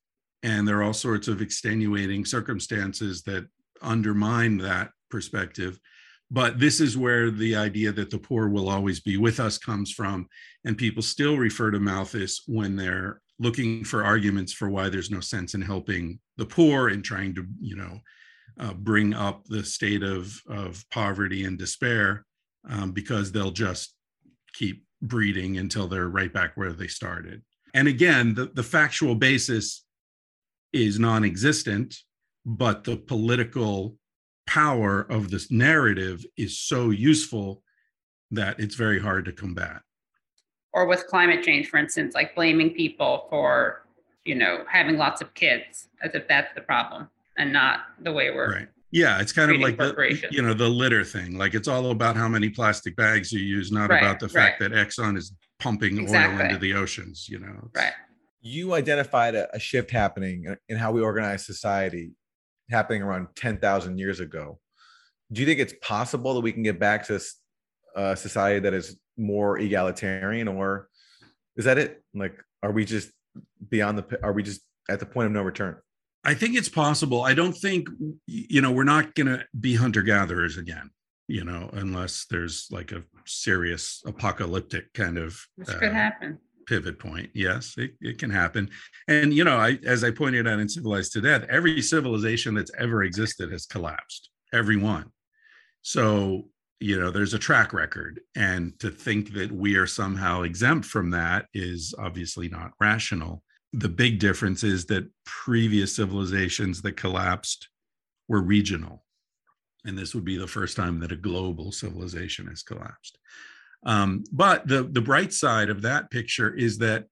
and 0.46 0.68
there 0.68 0.78
are 0.78 0.84
all 0.84 0.94
sorts 0.94 1.28
of 1.28 1.42
extenuating 1.42 2.24
circumstances 2.24 3.24
that 3.24 3.48
undermine 3.82 4.60
that 4.60 4.92
perspective. 5.10 5.80
But 6.30 6.60
this 6.60 6.80
is 6.80 6.96
where 6.96 7.32
the 7.32 7.56
idea 7.56 7.92
that 7.94 8.12
the 8.12 8.20
poor 8.20 8.48
will 8.48 8.70
always 8.70 9.00
be 9.00 9.18
with 9.18 9.40
us 9.40 9.58
comes 9.58 9.92
from. 9.92 10.28
And 10.64 10.78
people 10.78 11.02
still 11.02 11.38
refer 11.38 11.72
to 11.72 11.80
malthus 11.80 12.44
when 12.46 12.76
they're 12.76 13.22
looking 13.40 13.84
for 13.84 14.06
arguments 14.06 14.54
for 14.54 14.70
why 14.70 14.88
there's 14.88 15.10
no 15.10 15.20
sense 15.20 15.56
in 15.56 15.64
helping 15.64 16.20
the 16.38 16.46
poor 16.46 16.90
and 16.90 17.04
trying 17.04 17.34
to 17.36 17.46
you 17.60 17.76
know 17.76 18.00
uh, 18.60 18.74
bring 18.74 19.14
up 19.14 19.44
the 19.46 19.64
state 19.64 20.04
of 20.04 20.40
of 20.48 20.86
poverty 20.92 21.44
and 21.44 21.58
despair 21.58 22.24
um, 22.70 22.92
because 22.92 23.32
they'll 23.32 23.52
just 23.52 23.94
keep 24.54 24.86
breeding 25.02 25.58
until 25.58 25.88
they're 25.88 26.08
right 26.08 26.32
back 26.32 26.56
where 26.56 26.72
they 26.72 26.88
started. 26.88 27.42
And 27.74 27.88
again 27.88 28.36
the, 28.36 28.46
the 28.46 28.64
factual 28.64 29.16
basis 29.16 29.85
is 30.76 31.00
non-existent 31.00 31.96
but 32.46 32.84
the 32.84 32.96
political 32.96 33.98
power 34.46 35.02
of 35.10 35.32
this 35.32 35.50
narrative 35.50 36.24
is 36.38 36.60
so 36.60 36.92
useful 36.92 37.64
that 38.32 38.60
it's 38.60 38.76
very 38.76 39.00
hard 39.00 39.26
to 39.26 39.32
combat. 39.32 39.82
Or 40.74 40.86
with 40.86 41.08
climate 41.08 41.44
change 41.44 41.70
for 41.70 41.78
instance 41.78 42.14
like 42.14 42.36
blaming 42.36 42.72
people 42.72 43.28
for 43.30 43.86
you 44.26 44.36
know 44.36 44.66
having 44.70 44.98
lots 44.98 45.22
of 45.22 45.34
kids 45.34 45.88
as 46.04 46.14
if 46.14 46.28
that's 46.28 46.54
the 46.54 46.62
problem 46.62 47.10
and 47.38 47.52
not 47.52 47.82
the 48.02 48.12
way 48.12 48.30
we're 48.30 48.52
right. 48.52 48.68
Yeah 48.92 49.22
it's 49.22 49.32
kind 49.32 49.52
of 49.52 49.58
like 49.60 49.78
the 49.78 50.28
you 50.32 50.42
know 50.42 50.54
the 50.54 50.68
litter 50.68 51.04
thing. 51.04 51.38
Like 51.38 51.54
it's 51.54 51.68
all 51.68 51.92
about 51.92 52.18
how 52.18 52.28
many 52.28 52.50
plastic 52.50 52.96
bags 52.96 53.32
you 53.32 53.40
use 53.40 53.72
not 53.72 53.90
right, 53.90 54.04
about 54.04 54.20
the 54.20 54.30
fact 54.30 54.60
right. 54.60 54.70
that 54.70 54.88
exxon 54.88 55.18
is 55.18 55.34
pumping 55.60 55.98
exactly. 55.98 56.38
oil 56.38 56.46
into 56.46 56.58
the 56.58 56.74
oceans 56.74 57.30
you 57.30 57.40
know. 57.40 57.70
Right 57.74 57.94
you 58.46 58.76
identified 58.76 59.34
a, 59.34 59.54
a 59.56 59.60
shift 59.60 59.90
happening 59.90 60.56
in 60.70 60.78
how 60.78 60.92
we 60.92 61.02
organize 61.02 61.44
society 61.44 62.12
happening 62.70 63.02
around 63.02 63.28
10,000 63.36 63.98
years 63.98 64.20
ago. 64.20 64.60
Do 65.32 65.42
you 65.42 65.48
think 65.48 65.60
it's 65.60 65.74
possible 65.82 66.36
that 66.36 66.42
we 66.42 66.52
can 66.52 66.62
get 66.62 66.80
back 66.80 67.08
to 67.08 67.20
a 67.96 68.16
society 68.16 68.60
that 68.60 68.74
is 68.76 69.00
more 69.18 69.58
egalitarian 69.58 70.48
or 70.48 70.90
is 71.58 71.66
that 71.66 71.80
it? 71.80 72.04
Like 72.14 72.40
are 72.62 72.72
we 72.72 72.86
just 72.86 73.10
beyond 73.68 73.98
the 73.98 74.20
are 74.24 74.32
we 74.32 74.44
just 74.44 74.62
at 74.90 75.00
the 75.00 75.08
point 75.08 75.26
of 75.26 75.32
no 75.32 75.42
return? 75.42 75.78
I 76.24 76.36
think 76.36 76.56
it's 76.56 76.70
possible. 76.70 77.24
I 77.24 77.34
don't 77.34 77.54
think 77.54 77.88
you 78.28 78.62
know 78.62 78.72
we're 78.72 78.84
not 78.84 79.16
going 79.16 79.28
to 79.28 79.44
be 79.60 79.76
hunter 79.76 80.04
gatherers 80.04 80.58
again 80.58 80.92
you 81.28 81.44
know 81.44 81.70
unless 81.74 82.26
there's 82.30 82.68
like 82.72 82.92
a 82.92 83.04
serious 83.26 84.04
apocalyptic 84.06 84.94
kind 84.94 85.18
of 85.18 85.40
which 85.56 85.70
uh, 85.70 85.80
could 85.80 85.92
happen 85.92 86.38
pivot 86.66 87.00
point. 87.00 87.30
Yes 87.34 87.76
it, 87.78 87.92
it 88.02 88.18
can 88.18 88.30
happen. 88.30 88.70
And 89.08 89.34
you 89.34 89.44
know 89.44 89.58
i 89.58 89.80
as 89.86 90.04
i 90.04 90.12
pointed 90.12 90.48
out 90.48 90.60
in 90.60 90.70
civilized 90.70 91.14
to 91.14 91.22
death 91.22 91.46
every 91.50 91.82
civilization 91.82 92.54
that's 92.54 92.72
ever 92.78 93.04
existed 93.04 93.52
has 93.52 93.66
collapsed 93.66 94.30
every 94.54 94.78
one. 94.78 95.12
So 95.82 96.50
you 96.80 97.00
know 97.00 97.12
there's 97.12 97.34
a 97.34 97.40
track 97.40 97.74
record 97.74 98.20
and 98.36 98.78
to 98.80 98.90
think 98.90 99.34
that 99.34 99.52
we 99.52 99.76
are 99.76 99.88
somehow 99.88 100.42
exempt 100.42 100.86
from 100.86 101.12
that 101.12 101.46
is 101.54 101.94
obviously 101.98 102.50
not 102.50 102.72
rational. 102.80 103.44
The 103.74 103.90
big 103.90 104.20
difference 104.20 104.64
is 104.64 104.86
that 104.86 105.10
previous 105.26 105.96
civilizations 105.96 106.82
that 106.84 106.94
collapsed 106.94 107.70
were 108.28 108.42
regional 108.42 109.06
and 109.86 109.98
this 109.98 110.16
would 110.16 110.26
be 110.26 110.38
the 110.38 110.48
first 110.48 110.76
time 110.76 111.00
that 111.00 111.12
a 111.12 111.18
global 111.18 111.72
civilization 111.72 112.48
has 112.48 112.64
collapsed 112.64 113.18
um, 113.84 114.24
but 114.32 114.68
the 114.68 114.84
the 114.84 115.02
bright 115.02 115.34
side 115.34 115.70
of 115.70 115.82
that 115.84 116.12
picture 116.12 116.54
is 116.54 116.78
that 116.80 117.06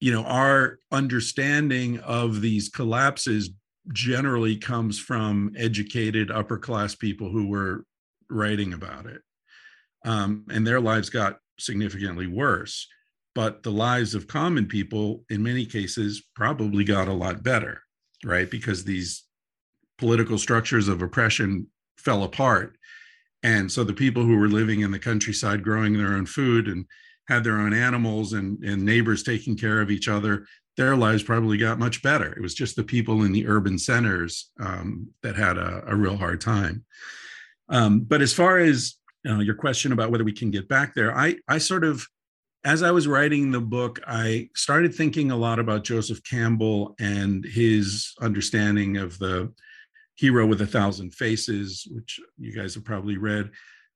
you 0.00 0.12
know 0.12 0.24
our 0.24 0.78
understanding 0.92 1.98
of 2.00 2.40
these 2.40 2.68
collapses 2.68 3.50
generally 3.92 4.56
comes 4.56 4.98
from 4.98 5.52
educated 5.56 6.30
upper 6.30 6.58
class 6.58 6.94
people 6.94 7.30
who 7.30 7.48
were 7.48 7.84
writing 8.28 8.72
about 8.72 9.06
it. 9.06 9.22
Um, 10.04 10.44
and 10.50 10.66
their 10.66 10.80
lives 10.80 11.10
got 11.10 11.38
significantly 11.58 12.26
worse. 12.26 12.86
But 13.34 13.62
the 13.62 13.72
lives 13.72 14.14
of 14.14 14.26
common 14.26 14.66
people, 14.66 15.24
in 15.28 15.42
many 15.42 15.66
cases, 15.66 16.24
probably 16.34 16.84
got 16.84 17.08
a 17.08 17.12
lot 17.12 17.42
better, 17.42 17.82
right? 18.24 18.50
Because 18.50 18.84
these 18.84 19.24
political 19.98 20.38
structures 20.38 20.88
of 20.88 21.02
oppression 21.02 21.66
fell 21.98 22.22
apart. 22.22 22.76
And 23.42 23.70
so 23.70 23.84
the 23.84 23.92
people 23.92 24.24
who 24.24 24.36
were 24.36 24.48
living 24.48 24.80
in 24.80 24.90
the 24.90 24.98
countryside 24.98 25.62
growing 25.62 25.96
their 25.96 26.14
own 26.14 26.26
food 26.26 26.68
and 26.68 26.86
had 27.28 27.44
their 27.44 27.58
own 27.58 27.72
animals 27.72 28.32
and, 28.32 28.62
and 28.64 28.84
neighbors 28.84 29.22
taking 29.22 29.56
care 29.56 29.80
of 29.80 29.90
each 29.90 30.08
other, 30.08 30.46
their 30.76 30.96
lives 30.96 31.22
probably 31.22 31.56
got 31.56 31.78
much 31.78 32.02
better. 32.02 32.32
It 32.32 32.42
was 32.42 32.54
just 32.54 32.76
the 32.76 32.84
people 32.84 33.24
in 33.24 33.32
the 33.32 33.46
urban 33.46 33.78
centers 33.78 34.50
um, 34.60 35.08
that 35.22 35.36
had 35.36 35.56
a, 35.56 35.82
a, 35.86 35.96
real 35.96 36.16
hard 36.16 36.40
time. 36.40 36.84
Um, 37.68 38.00
but 38.00 38.20
as 38.20 38.32
far 38.32 38.58
as 38.58 38.94
uh, 39.28 39.38
your 39.38 39.54
question 39.54 39.92
about 39.92 40.10
whether 40.10 40.24
we 40.24 40.32
can 40.32 40.50
get 40.50 40.68
back 40.68 40.94
there, 40.94 41.16
I, 41.16 41.36
I 41.48 41.58
sort 41.58 41.82
of, 41.82 42.06
as 42.64 42.82
I 42.82 42.90
was 42.90 43.08
writing 43.08 43.50
the 43.50 43.60
book, 43.60 44.00
I 44.06 44.50
started 44.54 44.94
thinking 44.94 45.30
a 45.30 45.36
lot 45.36 45.58
about 45.58 45.84
Joseph 45.84 46.22
Campbell 46.24 46.94
and 47.00 47.44
his 47.44 48.12
understanding 48.20 48.98
of 48.98 49.18
the 49.18 49.52
hero 50.16 50.46
with 50.46 50.60
a 50.62 50.66
thousand 50.66 51.14
faces, 51.14 51.86
which 51.90 52.18
you 52.38 52.54
guys 52.54 52.74
have 52.74 52.84
probably 52.84 53.16
read. 53.16 53.50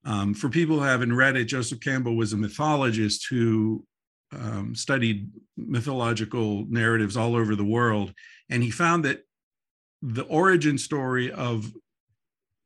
Um, 0.05 0.33
for 0.35 0.49
people 0.49 0.77
who 0.77 0.85
haven't 0.85 1.17
read 1.17 1.37
it, 1.37 1.45
Joseph 1.45 1.81
Campbell 1.81 2.17
was 2.17 2.33
a 2.33 2.37
mythologist 2.37 3.27
who 3.29 3.85
um, 4.33 4.75
studied 4.75 5.29
mythological 5.57 6.67
narratives 6.69 7.17
all 7.17 7.35
over 7.35 7.57
the 7.57 7.65
world. 7.65 8.13
And 8.49 8.63
he 8.63 8.71
found 8.71 9.05
that 9.05 9.23
the 10.03 10.25
origin 10.25 10.79
story 10.79 11.33
of 11.33 11.71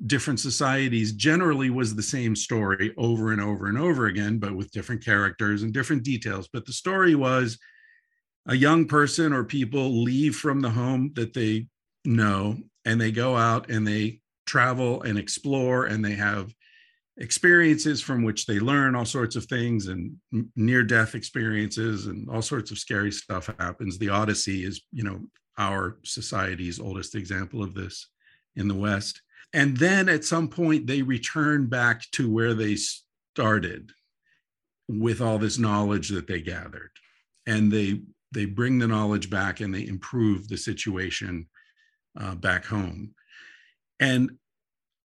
different 0.07 0.40
societies 0.40 1.12
generally 1.12 1.70
was 1.70 1.94
the 1.94 2.02
same 2.02 2.36
story 2.36 2.92
over 2.96 3.32
and 3.32 3.40
over 3.40 3.66
and 3.66 3.78
over 3.78 4.07
again, 4.07 4.38
but 4.38 4.55
with 4.55 4.70
different 4.70 5.05
characters 5.05 5.62
and 5.62 5.72
different 5.72 6.02
details. 6.02 6.48
But 6.52 6.66
the 6.66 6.72
story 6.72 7.14
was 7.14 7.59
a 8.46 8.55
young 8.55 8.86
person 8.86 9.32
or 9.32 9.44
people 9.44 10.02
leave 10.02 10.36
from 10.36 10.61
the 10.61 10.70
home 10.70 11.12
that 11.14 11.32
they 11.32 11.68
know 12.05 12.59
and 12.85 13.01
they 13.01 13.11
go 13.11 13.37
out 13.37 13.70
and 13.70 13.87
they 13.87 14.20
travel 14.47 15.03
and 15.03 15.18
explore 15.18 15.87
and 15.87 16.05
they 16.05 16.12
have 16.14 16.55
experiences 17.16 18.03
from 18.03 18.24
which 18.24 18.47
they 18.47 18.59
learn 18.59 18.95
all 18.95 19.05
sorts 19.05 19.37
of 19.37 19.45
things 19.45 19.87
and 19.87 20.16
near 20.57 20.82
death 20.82 21.14
experiences 21.14 22.07
and 22.07 22.28
all 22.28 22.43
sorts 22.43 22.70
of 22.70 22.78
scary 22.78 23.12
stuff 23.12 23.49
happens. 23.59 23.99
The 23.99 24.09
odyssey 24.09 24.64
is 24.64 24.82
you 24.93 25.05
know 25.05 25.20
our 25.59 25.99
society's 26.05 26.80
oldest 26.80 27.14
example 27.14 27.62
of 27.62 27.74
this 27.74 28.09
in 28.57 28.68
the 28.68 28.74
west. 28.74 29.22
And 29.53 29.76
then 29.76 30.09
at 30.09 30.24
some 30.24 30.49
point 30.49 30.87
they 30.87 31.03
return 31.03 31.66
back 31.66 32.03
to 32.12 32.30
where 32.30 32.55
they 32.55 32.76
started 32.76 33.93
with 34.89 35.20
all 35.20 35.39
this 35.39 35.59
knowledge 35.59 36.09
that 36.09 36.26
they 36.26 36.41
gathered. 36.41 36.91
And 37.47 37.70
they 37.70 38.01
they 38.32 38.47
bring 38.47 38.78
the 38.78 38.89
knowledge 38.89 39.30
back 39.30 39.61
and 39.61 39.72
they 39.72 39.87
improve 39.87 40.49
the 40.49 40.57
situation 40.57 41.47
uh, 42.19 42.35
back 42.35 42.65
home 42.65 43.15
and 44.01 44.31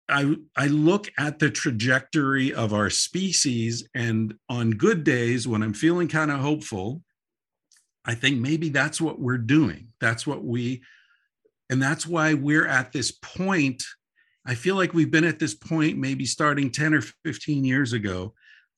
I, 0.09 0.37
I 0.57 0.69
look 0.69 1.11
at 1.19 1.41
the 1.41 1.51
trajectory 1.51 2.55
of 2.55 2.73
our 2.73 2.91
species, 2.91 3.89
and 3.93 4.35
on 4.49 4.71
good 4.71 5.03
days, 5.03 5.49
when 5.49 5.65
I'm 5.65 5.75
feeling 5.75 6.07
kind 6.07 6.31
of 6.31 6.39
hopeful, 6.39 7.03
I 8.05 8.15
think 8.15 8.39
maybe 8.39 8.69
that's 8.69 9.01
what 9.01 9.19
we're 9.19 9.37
doing. 9.37 9.89
That's 10.01 10.25
what 10.25 10.45
we, 10.45 10.85
and 11.71 11.83
that's 11.83 12.07
why 12.07 12.35
we're 12.35 12.69
at 12.69 12.93
this 12.93 13.11
point 13.11 13.83
I 14.49 14.55
feel 14.55 14.77
like 14.77 14.95
we've 14.95 15.11
been 15.11 15.25
at 15.25 15.41
this 15.41 15.55
point 15.55 15.99
maybe 15.99 16.25
starting 16.25 16.71
10 16.71 16.95
or 16.95 17.01
15 17.25 17.65
years 17.65 17.93
ago 17.93 18.33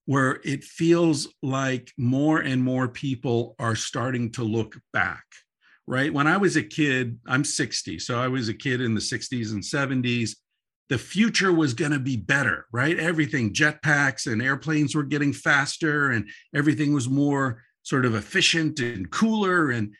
where 0.06 0.40
it 0.42 0.64
feels 0.64 1.28
like 1.42 1.92
more 1.98 2.40
and 2.40 2.64
more 2.64 2.88
people 2.88 3.54
are 3.58 3.76
starting 3.76 4.32
to 4.32 4.42
look 4.42 4.78
back. 4.94 5.24
Right. 5.88 6.12
When 6.12 6.26
I 6.26 6.36
was 6.36 6.54
a 6.56 6.62
kid, 6.62 7.18
I'm 7.26 7.44
60. 7.44 7.98
So 7.98 8.20
I 8.20 8.28
was 8.28 8.50
a 8.50 8.54
kid 8.54 8.82
in 8.82 8.92
the 8.92 9.00
60s 9.00 9.52
and 9.52 9.62
70s. 9.62 10.36
The 10.90 10.98
future 10.98 11.50
was 11.50 11.72
going 11.72 11.92
to 11.92 11.98
be 11.98 12.18
better, 12.18 12.66
right? 12.72 12.98
Everything, 12.98 13.54
jetpacks 13.54 14.30
and 14.30 14.42
airplanes 14.42 14.94
were 14.94 15.02
getting 15.02 15.32
faster 15.32 16.10
and 16.10 16.28
everything 16.54 16.92
was 16.92 17.08
more 17.08 17.62
sort 17.84 18.04
of 18.04 18.14
efficient 18.14 18.80
and 18.80 19.10
cooler. 19.10 19.70
And 19.70 19.94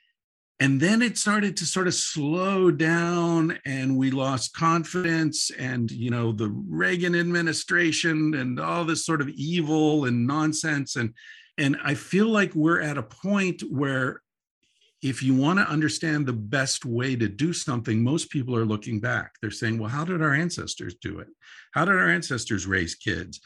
and 0.60 0.78
then 0.78 1.00
it 1.00 1.16
started 1.16 1.56
to 1.56 1.64
sort 1.64 1.86
of 1.86 1.94
slow 1.94 2.70
down 2.70 3.58
and 3.64 3.96
we 3.96 4.10
lost 4.10 4.54
confidence 4.54 5.50
and 5.52 5.90
you 5.90 6.10
know 6.10 6.32
the 6.32 6.50
reagan 6.68 7.14
administration 7.14 8.34
and 8.34 8.60
all 8.60 8.84
this 8.84 9.06
sort 9.06 9.22
of 9.22 9.28
evil 9.30 10.04
and 10.04 10.26
nonsense 10.26 10.96
and 10.96 11.14
and 11.58 11.76
i 11.84 11.94
feel 11.94 12.26
like 12.26 12.52
we're 12.54 12.80
at 12.80 12.98
a 12.98 13.02
point 13.02 13.62
where 13.70 14.20
if 15.02 15.22
you 15.22 15.34
want 15.34 15.58
to 15.58 15.68
understand 15.68 16.26
the 16.26 16.32
best 16.32 16.84
way 16.84 17.14
to 17.14 17.28
do 17.28 17.52
something 17.52 18.02
most 18.02 18.30
people 18.30 18.56
are 18.56 18.64
looking 18.64 19.00
back 19.00 19.32
they're 19.40 19.50
saying 19.50 19.78
well 19.78 19.88
how 19.88 20.04
did 20.04 20.22
our 20.22 20.34
ancestors 20.34 20.94
do 21.00 21.18
it 21.18 21.28
how 21.72 21.84
did 21.84 21.94
our 21.94 22.08
ancestors 22.08 22.66
raise 22.66 22.94
kids 22.94 23.40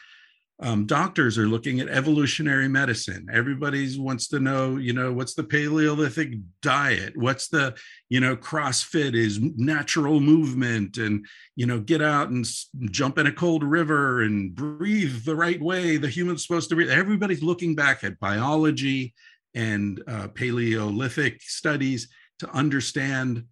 um, 0.63 0.87
doctors 0.87 1.39
are 1.39 1.49
looking 1.49 1.81
at 1.81 1.89
evolutionary 1.89 2.69
medicine. 2.69 3.27
Everybody 3.33 3.99
wants 3.99 4.29
to 4.29 4.39
know, 4.39 4.77
you 4.77 4.93
know, 4.93 5.13
what's 5.13 5.35
the 5.35 5.43
Paleolithic 5.43 6.35
diet? 6.61 7.17
What's 7.17 7.49
the, 7.49 7.75
you 8.09 8.21
know, 8.21 8.37
CrossFit 8.37 9.17
is 9.17 9.41
natural 9.41 10.21
movement 10.21 10.99
and, 10.99 11.27
you 11.57 11.67
know, 11.67 11.81
get 11.81 12.01
out 12.01 12.31
and 12.31 12.47
jump 12.93 13.19
in 13.19 13.27
a 13.27 13.33
cold 13.33 13.65
river 13.65 14.23
and 14.23 14.55
breathe 14.55 15.25
the 15.25 15.35
right 15.35 15.61
way 15.61 15.97
the 15.97 16.09
human's 16.09 16.47
supposed 16.47 16.69
to 16.69 16.77
breathe. 16.77 16.91
Everybody's 16.91 17.43
looking 17.43 17.75
back 17.75 18.05
at 18.05 18.21
biology 18.21 19.15
and 19.55 20.03
uh, 20.07 20.29
Paleolithic 20.29 21.43
studies 21.43 22.09
to 22.39 22.51
understand 22.51 23.45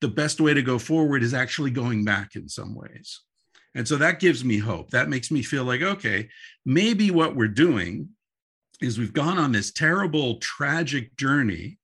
the 0.00 0.08
best 0.08 0.40
way 0.40 0.54
to 0.54 0.62
go 0.62 0.78
forward 0.78 1.22
is 1.22 1.34
actually 1.34 1.70
going 1.70 2.04
back 2.04 2.36
in 2.36 2.48
some 2.48 2.74
ways. 2.74 3.20
And 3.74 3.86
so 3.86 3.96
that 3.96 4.20
gives 4.20 4.44
me 4.44 4.58
hope. 4.58 4.90
That 4.90 5.08
makes 5.08 5.30
me 5.30 5.42
feel 5.42 5.64
like, 5.64 5.82
okay, 5.82 6.28
maybe 6.64 7.10
what 7.10 7.36
we're 7.36 7.48
doing 7.48 8.10
is 8.80 8.98
we've 8.98 9.12
gone 9.12 9.38
on 9.38 9.52
this 9.52 9.72
terrible, 9.72 10.36
tragic 10.36 11.16
journey 11.16 11.78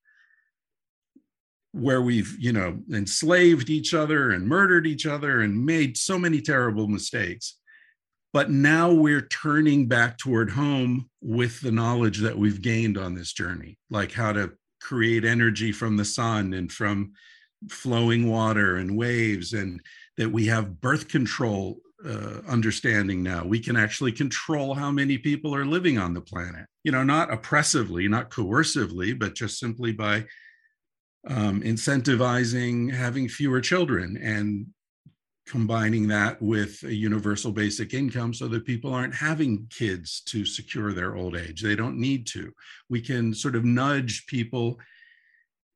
where 1.72 2.02
we've, 2.02 2.36
you 2.38 2.52
know, 2.52 2.78
enslaved 2.92 3.70
each 3.70 3.94
other 3.94 4.30
and 4.30 4.46
murdered 4.46 4.86
each 4.86 5.06
other 5.06 5.40
and 5.40 5.64
made 5.64 5.96
so 5.96 6.18
many 6.18 6.40
terrible 6.40 6.86
mistakes. 6.86 7.58
But 8.32 8.50
now 8.50 8.90
we're 8.90 9.26
turning 9.26 9.86
back 9.86 10.16
toward 10.16 10.50
home 10.50 11.10
with 11.20 11.60
the 11.60 11.72
knowledge 11.72 12.18
that 12.18 12.38
we've 12.38 12.62
gained 12.62 12.96
on 12.96 13.14
this 13.14 13.32
journey, 13.32 13.78
like 13.90 14.12
how 14.12 14.32
to 14.32 14.52
create 14.80 15.24
energy 15.24 15.70
from 15.70 15.96
the 15.96 16.04
sun 16.04 16.54
and 16.54 16.72
from 16.72 17.12
flowing 17.68 18.28
water 18.28 18.76
and 18.76 18.96
waves 18.96 19.52
and 19.52 19.80
that 20.16 20.30
we 20.30 20.46
have 20.46 20.80
birth 20.80 21.08
control 21.08 21.78
uh, 22.04 22.40
understanding 22.48 23.22
now. 23.22 23.44
We 23.44 23.60
can 23.60 23.76
actually 23.76 24.12
control 24.12 24.74
how 24.74 24.90
many 24.90 25.18
people 25.18 25.54
are 25.54 25.64
living 25.64 25.98
on 25.98 26.14
the 26.14 26.20
planet. 26.20 26.66
You 26.82 26.92
know, 26.92 27.04
not 27.04 27.32
oppressively, 27.32 28.08
not 28.08 28.30
coercively, 28.30 29.16
but 29.16 29.34
just 29.34 29.58
simply 29.58 29.92
by 29.92 30.24
um, 31.28 31.62
incentivizing 31.62 32.92
having 32.92 33.28
fewer 33.28 33.60
children 33.60 34.18
and 34.20 34.66
combining 35.46 36.06
that 36.08 36.40
with 36.40 36.82
a 36.84 36.94
universal 36.94 37.52
basic 37.52 37.94
income 37.94 38.32
so 38.32 38.48
that 38.48 38.64
people 38.64 38.94
aren't 38.94 39.14
having 39.14 39.66
kids 39.70 40.20
to 40.20 40.44
secure 40.44 40.92
their 40.92 41.16
old 41.16 41.36
age. 41.36 41.62
They 41.62 41.74
don't 41.74 41.98
need 41.98 42.26
to. 42.28 42.52
We 42.88 43.00
can 43.00 43.34
sort 43.34 43.56
of 43.56 43.64
nudge 43.64 44.26
people 44.26 44.78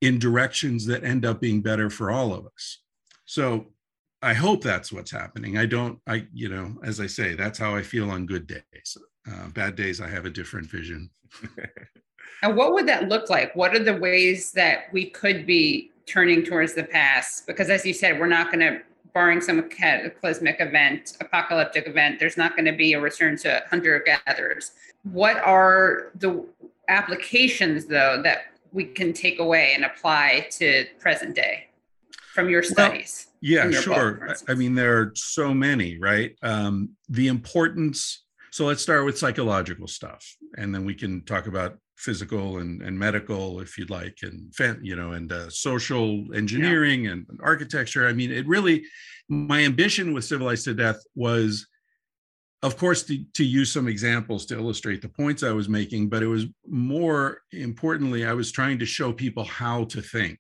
in 0.01 0.19
directions 0.19 0.87
that 0.87 1.05
end 1.05 1.25
up 1.25 1.41
being 1.41 1.63
better 1.63 1.91
for 1.91 2.11
all 2.11 2.33
of 2.33 2.47
us. 2.47 2.79
So 3.25 3.73
I 4.23 4.35
hope 4.35 4.63
that's 4.63 4.93
what's 4.93 5.11
happening. 5.11 5.59
I 5.59 5.67
don't, 5.67 5.99
I, 6.07 6.27
you 6.33 6.49
know, 6.49 6.77
as 6.85 7.01
I 7.01 7.07
say, 7.07 7.35
that's 7.35 7.59
how 7.59 7.75
I 7.75 7.83
feel 7.83 8.11
on 8.11 8.27
good 8.27 8.47
days. 8.47 8.97
Uh, 9.31 9.49
bad 9.49 9.75
days, 9.75 10.01
I 10.01 10.09
have 10.09 10.27
a 10.27 10.31
different 10.31 10.71
vision. 10.71 11.11
and 12.43 12.57
what 12.57 12.73
would 12.73 12.87
that 12.87 13.09
look 13.09 13.31
like? 13.31 13.55
What 13.57 13.75
are 13.75 13.83
the 13.83 13.97
ways 13.97 14.53
that 14.53 14.93
we 14.93 15.11
could 15.11 15.45
be 15.47 15.91
turning 16.07 16.45
towards 16.45 16.75
the 16.75 16.85
past? 16.85 17.47
Because 17.47 17.69
as 17.69 17.85
you 17.85 17.93
said, 17.93 18.21
we're 18.21 18.27
not 18.29 18.53
going 18.53 18.61
to 18.61 18.81
barring 19.17 19.41
some 19.41 19.67
cataclysmic 19.71 20.57
event, 20.61 21.17
apocalyptic 21.23 21.87
event, 21.87 22.21
there's 22.21 22.37
not 22.37 22.55
going 22.55 22.67
to 22.67 22.77
be 22.77 22.93
a 22.93 23.01
return 23.01 23.35
to 23.35 23.65
hunter 23.71 24.05
gatherers. 24.05 24.73
What 25.05 25.39
are 25.39 26.11
the 26.17 26.45
applications, 26.89 27.87
though, 27.87 28.21
that 28.23 28.53
we 28.73 28.85
can 28.85 29.15
take 29.15 29.39
away 29.39 29.73
and 29.75 29.87
apply 29.87 30.49
to 30.59 30.85
present 31.01 31.35
day 31.35 31.69
from 32.35 32.51
your 32.51 32.63
studies? 32.63 33.29
Well, 33.29 33.37
yeah, 33.41 33.71
sure. 33.71 34.13
Book, 34.27 34.37
I 34.49 34.53
mean, 34.53 34.75
there 34.75 34.99
are 34.99 35.13
so 35.15 35.55
many, 35.55 35.99
right? 35.99 36.37
Um, 36.43 36.91
the 37.09 37.29
importance. 37.29 38.23
So 38.51 38.67
let's 38.67 38.83
start 38.83 39.07
with 39.07 39.17
psychological 39.17 39.89
stuff, 39.89 40.37
and 40.59 40.75
then 40.75 40.85
we 40.85 40.95
can 40.95 41.25
talk 41.25 41.47
about 41.47 41.79
physical 41.97 42.59
and, 42.59 42.83
and 42.83 42.99
medical 42.99 43.61
if 43.61 43.79
you'd 43.79 43.91
like 43.91 44.19
and 44.23 44.53
you 44.83 44.95
know 44.95 45.13
and 45.13 45.33
uh, 45.33 45.49
social 45.49 46.25
engineering 46.35 47.05
yeah. 47.05 47.13
and 47.13 47.27
architecture. 47.43 48.07
I 48.07 48.13
mean 48.13 48.31
it 48.31 48.47
really 48.47 48.85
my 49.29 49.65
ambition 49.65 50.13
with 50.13 50.25
civilized 50.25 50.65
to 50.65 50.75
death 50.75 51.03
was 51.15 51.67
of 52.63 52.77
course 52.77 53.03
to, 53.05 53.25
to 53.35 53.45
use 53.45 53.73
some 53.73 53.89
examples 53.89 54.47
to 54.47 54.57
illustrate 54.57 55.03
the 55.03 55.09
points 55.09 55.43
i 55.43 55.51
was 55.51 55.69
making 55.69 56.09
but 56.09 56.23
it 56.23 56.27
was 56.27 56.47
more 56.67 57.43
importantly 57.53 58.25
i 58.25 58.33
was 58.33 58.51
trying 58.51 58.79
to 58.79 58.87
show 58.87 59.13
people 59.13 59.45
how 59.45 59.85
to 59.85 60.01
think. 60.01 60.39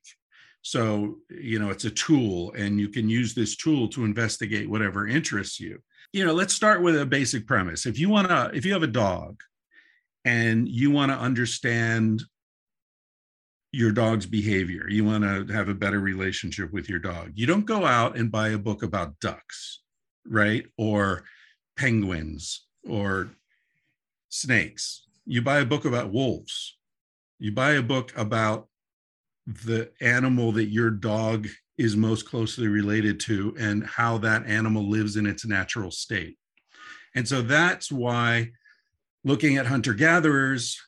So 0.62 1.18
you 1.30 1.58
know 1.58 1.70
it's 1.70 1.84
a 1.84 1.90
tool 1.90 2.52
and 2.56 2.78
you 2.78 2.88
can 2.88 3.08
use 3.08 3.34
this 3.34 3.56
tool 3.56 3.88
to 3.88 4.04
investigate 4.04 4.68
whatever 4.68 5.06
interests 5.06 5.58
you. 5.58 5.80
You 6.12 6.26
know 6.26 6.34
let's 6.34 6.54
start 6.54 6.82
with 6.82 7.00
a 7.00 7.06
basic 7.06 7.46
premise. 7.46 7.86
If 7.86 7.98
you 7.98 8.08
want 8.08 8.28
to 8.28 8.50
if 8.52 8.66
you 8.66 8.72
have 8.72 8.82
a 8.82 8.88
dog 8.88 9.40
and 10.26 10.68
you 10.68 10.90
want 10.90 11.12
to 11.12 11.16
understand 11.16 12.24
your 13.70 13.92
dog's 13.92 14.26
behavior. 14.26 14.88
You 14.90 15.04
want 15.04 15.22
to 15.22 15.52
have 15.54 15.68
a 15.68 15.74
better 15.74 16.00
relationship 16.00 16.72
with 16.72 16.88
your 16.88 16.98
dog. 16.98 17.32
You 17.36 17.46
don't 17.46 17.64
go 17.64 17.86
out 17.86 18.16
and 18.16 18.30
buy 18.30 18.48
a 18.48 18.58
book 18.58 18.82
about 18.82 19.20
ducks, 19.20 19.82
right? 20.28 20.66
Or 20.76 21.24
penguins 21.76 22.66
or 22.88 23.30
snakes. 24.28 25.04
You 25.26 25.42
buy 25.42 25.60
a 25.60 25.64
book 25.64 25.84
about 25.84 26.12
wolves. 26.12 26.76
You 27.38 27.52
buy 27.52 27.72
a 27.72 27.82
book 27.82 28.12
about 28.16 28.66
the 29.46 29.92
animal 30.00 30.50
that 30.52 30.66
your 30.66 30.90
dog 30.90 31.46
is 31.78 31.96
most 31.96 32.28
closely 32.28 32.66
related 32.66 33.20
to 33.20 33.54
and 33.60 33.86
how 33.86 34.18
that 34.18 34.44
animal 34.46 34.88
lives 34.88 35.16
in 35.16 35.26
its 35.26 35.46
natural 35.46 35.92
state. 35.92 36.36
And 37.14 37.28
so 37.28 37.42
that's 37.42 37.92
why 37.92 38.50
looking 39.26 39.56
at 39.56 39.66
hunter 39.66 39.92
gatherers 39.92 40.80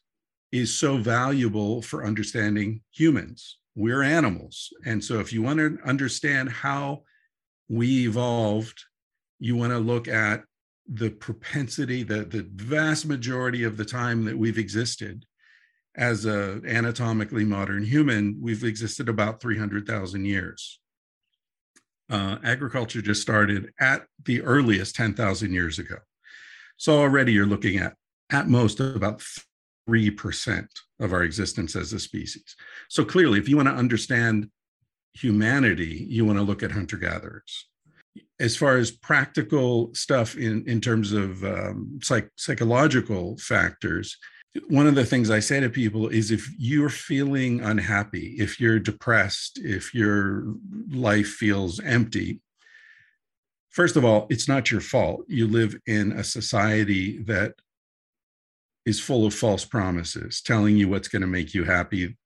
is 0.53 0.79
so 0.79 0.97
valuable 0.97 1.83
for 1.83 2.07
understanding 2.07 2.81
humans. 2.93 3.59
We're 3.75 4.05
animals. 4.05 4.73
And 4.87 5.03
so, 5.03 5.19
if 5.19 5.33
you 5.33 5.43
want 5.43 5.59
to 5.59 5.79
understand 5.85 6.49
how 6.49 7.03
we 7.69 8.07
evolved, 8.07 8.85
you 9.41 9.57
want 9.57 9.73
to 9.73 9.79
look 9.79 10.07
at 10.07 10.45
the 10.87 11.11
propensity, 11.11 12.05
the, 12.05 12.25
the 12.25 12.49
vast 12.55 13.07
majority 13.07 13.65
of 13.65 13.77
the 13.77 13.85
time 13.85 14.25
that 14.25 14.39
we've 14.39 14.57
existed 14.57 15.27
as 15.97 16.25
a 16.25 16.61
anatomically 16.65 17.45
modern 17.45 17.85
human, 17.85 18.39
we've 18.41 18.63
existed 18.63 19.09
about 19.09 19.41
300,000 19.41 20.25
years. 20.25 20.79
Uh, 22.09 22.39
agriculture 22.45 23.03
just 23.03 23.21
started 23.21 23.71
at 23.81 24.07
the 24.25 24.41
earliest 24.43 24.95
10,000 24.95 25.53
years 25.53 25.79
ago. 25.81 25.97
So 26.77 27.01
already 27.01 27.33
you're 27.33 27.45
looking 27.45 27.79
at 27.79 27.98
at 28.31 28.49
most 28.49 28.81
about 28.81 29.23
3% 29.89 30.67
of 31.01 31.13
our 31.13 31.23
existence 31.23 31.75
as 31.75 31.93
a 31.93 31.99
species. 31.99 32.57
So 32.89 33.05
clearly, 33.05 33.39
if 33.39 33.49
you 33.49 33.57
want 33.57 33.69
to 33.69 33.75
understand 33.75 34.51
humanity, 35.15 36.07
you 36.09 36.25
want 36.25 36.39
to 36.39 36.45
look 36.45 36.63
at 36.63 36.73
hunter 36.73 36.97
gatherers. 36.97 37.67
As 38.41 38.57
far 38.57 38.77
as 38.77 38.91
practical 38.91 39.93
stuff 39.95 40.37
in, 40.37 40.65
in 40.69 40.81
terms 40.81 41.13
of 41.13 41.43
um, 41.45 41.99
psych, 42.03 42.29
psychological 42.37 43.37
factors, 43.39 44.17
one 44.69 44.87
of 44.87 44.95
the 44.95 45.05
things 45.05 45.31
I 45.31 45.41
say 45.41 45.61
to 45.61 45.69
people 45.69 46.09
is 46.09 46.31
if 46.31 46.49
you're 46.59 46.89
feeling 46.89 47.61
unhappy, 47.61 48.37
if 48.39 48.61
you're 48.61 48.79
depressed, 48.79 49.59
if 49.63 49.95
your 49.95 50.55
life 50.91 51.29
feels 51.29 51.81
empty, 51.81 52.41
first 53.71 53.97
of 53.97 54.05
all, 54.05 54.27
it's 54.31 54.49
not 54.49 54.71
your 54.71 54.81
fault. 54.81 55.25
You 55.29 55.47
live 55.47 55.77
in 55.87 56.13
a 56.13 56.25
society 56.25 57.19
that 57.25 57.55
is 58.89 58.99
full 58.99 59.27
of 59.27 59.35
false 59.35 59.67
promises, 59.67 60.41
telling 60.41 60.77
you 60.79 60.89
what's 60.89 61.09
going 61.09 61.21
to 61.21 61.29
make 61.29 61.53
you 61.53 61.63
happy 61.63 62.17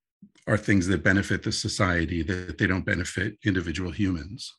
are 0.46 0.56
things 0.56 0.86
that 0.86 1.02
benefit 1.02 1.42
the 1.42 1.50
society, 1.50 2.22
that 2.22 2.56
they 2.56 2.68
don't 2.68 2.86
benefit 2.86 3.36
individual 3.44 3.90
humans. 3.90 4.54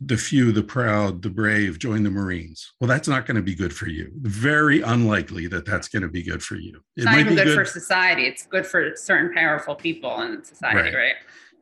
The 0.00 0.16
few, 0.16 0.50
the 0.50 0.62
proud, 0.62 1.22
the 1.22 1.30
brave 1.30 1.78
join 1.78 2.02
the 2.02 2.10
Marines. 2.10 2.72
Well, 2.80 2.88
that's 2.88 3.06
not 3.06 3.26
going 3.26 3.36
to 3.36 3.42
be 3.42 3.54
good 3.54 3.72
for 3.72 3.86
you. 3.86 4.10
Very 4.22 4.80
unlikely 4.80 5.46
that 5.48 5.64
that's 5.64 5.88
going 5.88 6.02
to 6.02 6.08
be 6.08 6.22
good 6.22 6.42
for 6.42 6.56
you. 6.56 6.76
It 6.96 7.02
it's 7.02 7.04
not 7.04 7.18
even 7.18 7.36
good, 7.36 7.44
good, 7.44 7.54
for 7.54 7.64
society. 7.64 8.22
It's 8.22 8.46
good 8.46 8.66
for 8.66 8.92
certain 8.96 9.32
powerful 9.32 9.76
people 9.76 10.22
in 10.22 10.42
society, 10.42 10.90
right? 10.90 10.94
right? 10.94 11.14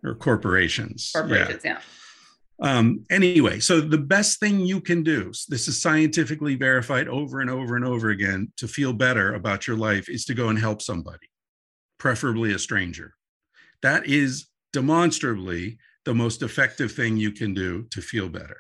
Or 0.05 0.15
corporations. 0.15 1.11
Corporations, 1.15 1.63
yeah. 1.65 1.73
yeah. 1.73 1.81
Um, 2.63 3.05
anyway, 3.11 3.59
so 3.59 3.81
the 3.81 3.99
best 3.99 4.39
thing 4.39 4.61
you 4.61 4.81
can 4.81 5.03
do, 5.03 5.33
this 5.49 5.67
is 5.67 5.83
scientifically 5.83 6.55
verified 6.55 7.09
over 7.09 7.41
and 7.41 7.51
over 7.51 7.75
and 7.75 7.85
over 7.85 8.11
again, 8.11 8.53
to 8.57 8.69
feel 8.69 8.93
better 8.93 9.35
about 9.35 9.67
your 9.67 9.77
life 9.77 10.09
is 10.09 10.25
to 10.27 10.35
go 10.35 10.49
and 10.49 10.59
help 10.59 10.81
somebody, 10.81 11.29
preferably 11.99 12.53
a 12.53 12.59
stranger. 12.61 13.15
That 13.83 14.07
is 14.07 14.47
demonstrably 14.73 15.79
the 16.05 16.15
most 16.15 16.43
effective 16.43 16.93
thing 16.93 17.17
you 17.17 17.33
can 17.33 17.53
do 17.53 17.89
to 17.91 18.01
feel 18.01 18.29
better. 18.29 18.59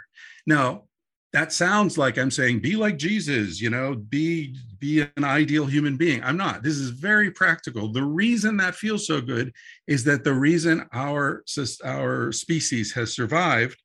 Now, 0.48 0.84
that 1.32 1.53
sounds 1.53 1.96
like 1.96 2.18
I'm 2.18 2.30
saying 2.30 2.61
be 2.61 2.76
like 2.76 2.98
Jesus, 2.98 3.61
you 3.61 3.70
know, 3.70 3.94
be 3.94 4.55
be 4.78 5.00
an 5.16 5.24
ideal 5.24 5.64
human 5.64 5.96
being. 5.96 6.22
I'm 6.22 6.36
not. 6.36 6.62
This 6.62 6.76
is 6.76 6.90
very 6.90 7.30
practical. 7.30 7.90
The 7.90 8.05
reason 8.05 8.59
that 8.59 8.74
feels 8.74 9.07
so 9.07 9.20
good 9.20 9.53
is 9.86 10.05
that 10.05 10.24
the 10.24 10.34
reason 10.34 10.86
our 10.92 11.42
our 11.84 12.32
species 12.32 12.92
has 12.92 13.14
survived 13.14 13.82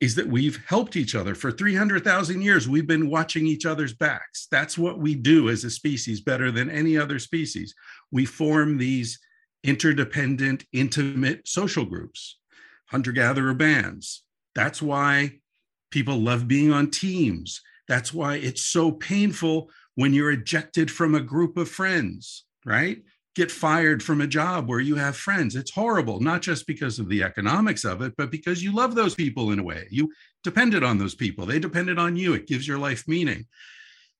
is 0.00 0.14
that 0.14 0.26
we've 0.26 0.62
helped 0.66 0.96
each 0.96 1.14
other 1.14 1.34
for 1.34 1.50
300,000 1.50 2.42
years. 2.42 2.68
We've 2.68 2.86
been 2.86 3.08
watching 3.08 3.46
each 3.46 3.64
other's 3.64 3.94
backs. 3.94 4.46
That's 4.50 4.76
what 4.76 4.98
we 4.98 5.14
do 5.14 5.48
as 5.48 5.64
a 5.64 5.70
species 5.70 6.20
better 6.20 6.50
than 6.50 6.70
any 6.70 6.98
other 6.98 7.18
species. 7.18 7.74
We 8.10 8.26
form 8.26 8.76
these 8.76 9.18
interdependent, 9.64 10.64
intimate 10.72 11.48
social 11.48 11.84
groups, 11.84 12.38
hunter 12.86 13.12
gatherer 13.12 13.54
bands. 13.54 14.22
That's 14.54 14.82
why 14.82 15.40
people 15.90 16.18
love 16.18 16.46
being 16.46 16.72
on 16.72 16.90
teams. 16.90 17.62
That's 17.88 18.12
why 18.12 18.36
it's 18.36 18.62
so 18.62 18.92
painful 18.92 19.70
when 19.94 20.12
you're 20.12 20.32
ejected 20.32 20.90
from 20.90 21.14
a 21.14 21.20
group 21.20 21.56
of 21.56 21.70
friends, 21.70 22.44
right? 22.64 22.98
Get 23.36 23.52
fired 23.52 24.02
from 24.02 24.22
a 24.22 24.26
job 24.26 24.66
where 24.66 24.80
you 24.80 24.96
have 24.96 25.14
friends. 25.14 25.54
It's 25.54 25.70
horrible, 25.70 26.20
not 26.20 26.40
just 26.40 26.66
because 26.66 26.98
of 26.98 27.08
the 27.10 27.22
economics 27.22 27.84
of 27.84 28.00
it, 28.00 28.14
but 28.16 28.30
because 28.30 28.62
you 28.62 28.74
love 28.74 28.94
those 28.94 29.14
people 29.14 29.50
in 29.50 29.58
a 29.58 29.62
way. 29.62 29.86
You 29.90 30.10
depended 30.42 30.82
on 30.82 30.96
those 30.96 31.14
people, 31.14 31.44
they 31.44 31.58
depended 31.58 31.98
on 31.98 32.16
you. 32.16 32.32
It 32.32 32.46
gives 32.46 32.66
your 32.66 32.78
life 32.78 33.06
meaning. 33.06 33.44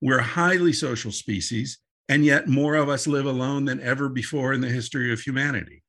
We're 0.02 0.18
a 0.18 0.22
highly 0.22 0.74
social 0.74 1.10
species, 1.10 1.78
and 2.10 2.26
yet 2.26 2.46
more 2.46 2.74
of 2.74 2.90
us 2.90 3.06
live 3.06 3.24
alone 3.24 3.64
than 3.64 3.80
ever 3.80 4.10
before 4.10 4.52
in 4.52 4.60
the 4.60 4.68
history 4.68 5.10
of 5.10 5.20
humanity. 5.20 5.82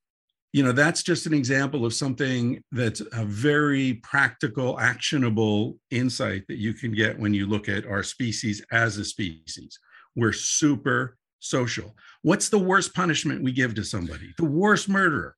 You 0.54 0.64
know, 0.64 0.72
that's 0.72 1.04
just 1.04 1.26
an 1.26 1.34
example 1.34 1.86
of 1.86 1.94
something 1.94 2.64
that's 2.72 3.02
a 3.12 3.26
very 3.26 3.96
practical, 3.96 4.80
actionable 4.80 5.78
insight 5.92 6.44
that 6.48 6.58
you 6.58 6.74
can 6.74 6.94
get 6.94 7.20
when 7.20 7.34
you 7.34 7.46
look 7.46 7.68
at 7.68 7.86
our 7.86 8.04
species 8.04 8.64
as 8.72 8.98
a 8.98 9.04
species. 9.04 9.78
We're 10.16 10.32
super 10.32 11.17
social. 11.40 11.96
What's 12.22 12.50
the 12.50 12.60
worst 12.60 12.94
punishment 12.94 13.44
we 13.44 13.52
give 13.52 13.76
to 13.76 13.84
somebody? 13.84 14.34
The 14.38 14.46
worst 14.46 14.90
murderer. 14.90 15.36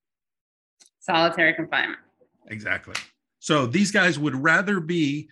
Solitary 1.00 1.54
confinement. 1.54 2.00
Exactly. 2.47 2.95
So 3.39 3.66
these 3.66 3.91
guys 3.91 4.20
would 4.20 4.36
rather 4.36 4.80
be 4.80 5.30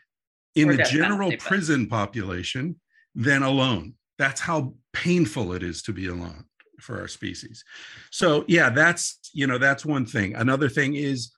in 0.56 0.70
the 0.70 0.84
general 0.84 1.32
prison 1.38 1.88
population 1.88 2.80
than 3.14 3.44
alone. 3.44 3.94
That's 4.18 4.42
how 4.42 4.74
painful 4.94 5.54
it 5.54 5.62
is 5.62 5.84
to 5.84 5.94
be 5.94 6.08
alone 6.08 6.46
for 6.80 7.00
our 7.00 7.08
species. 7.08 7.64
So 8.12 8.46
yeah, 8.48 8.70
that's 8.70 9.20
you 9.34 9.46
know 9.46 9.58
that's 9.58 9.86
one 9.86 10.06
thing. 10.06 10.36
Another 10.36 10.70
thing 10.70 10.96
is, 10.96 11.32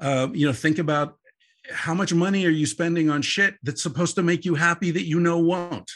uh, 0.00 0.28
you 0.32 0.46
know, 0.46 0.52
think 0.52 0.78
about 0.78 1.18
how 1.70 1.94
much 1.94 2.14
money 2.14 2.46
are 2.46 2.50
you 2.50 2.66
spending 2.66 3.10
on 3.10 3.22
shit 3.22 3.54
that's 3.62 3.82
supposed 3.82 4.14
to 4.16 4.22
make 4.22 4.44
you 4.44 4.54
happy 4.54 4.90
that 4.90 5.06
you 5.06 5.20
know 5.20 5.38
won't, 5.38 5.90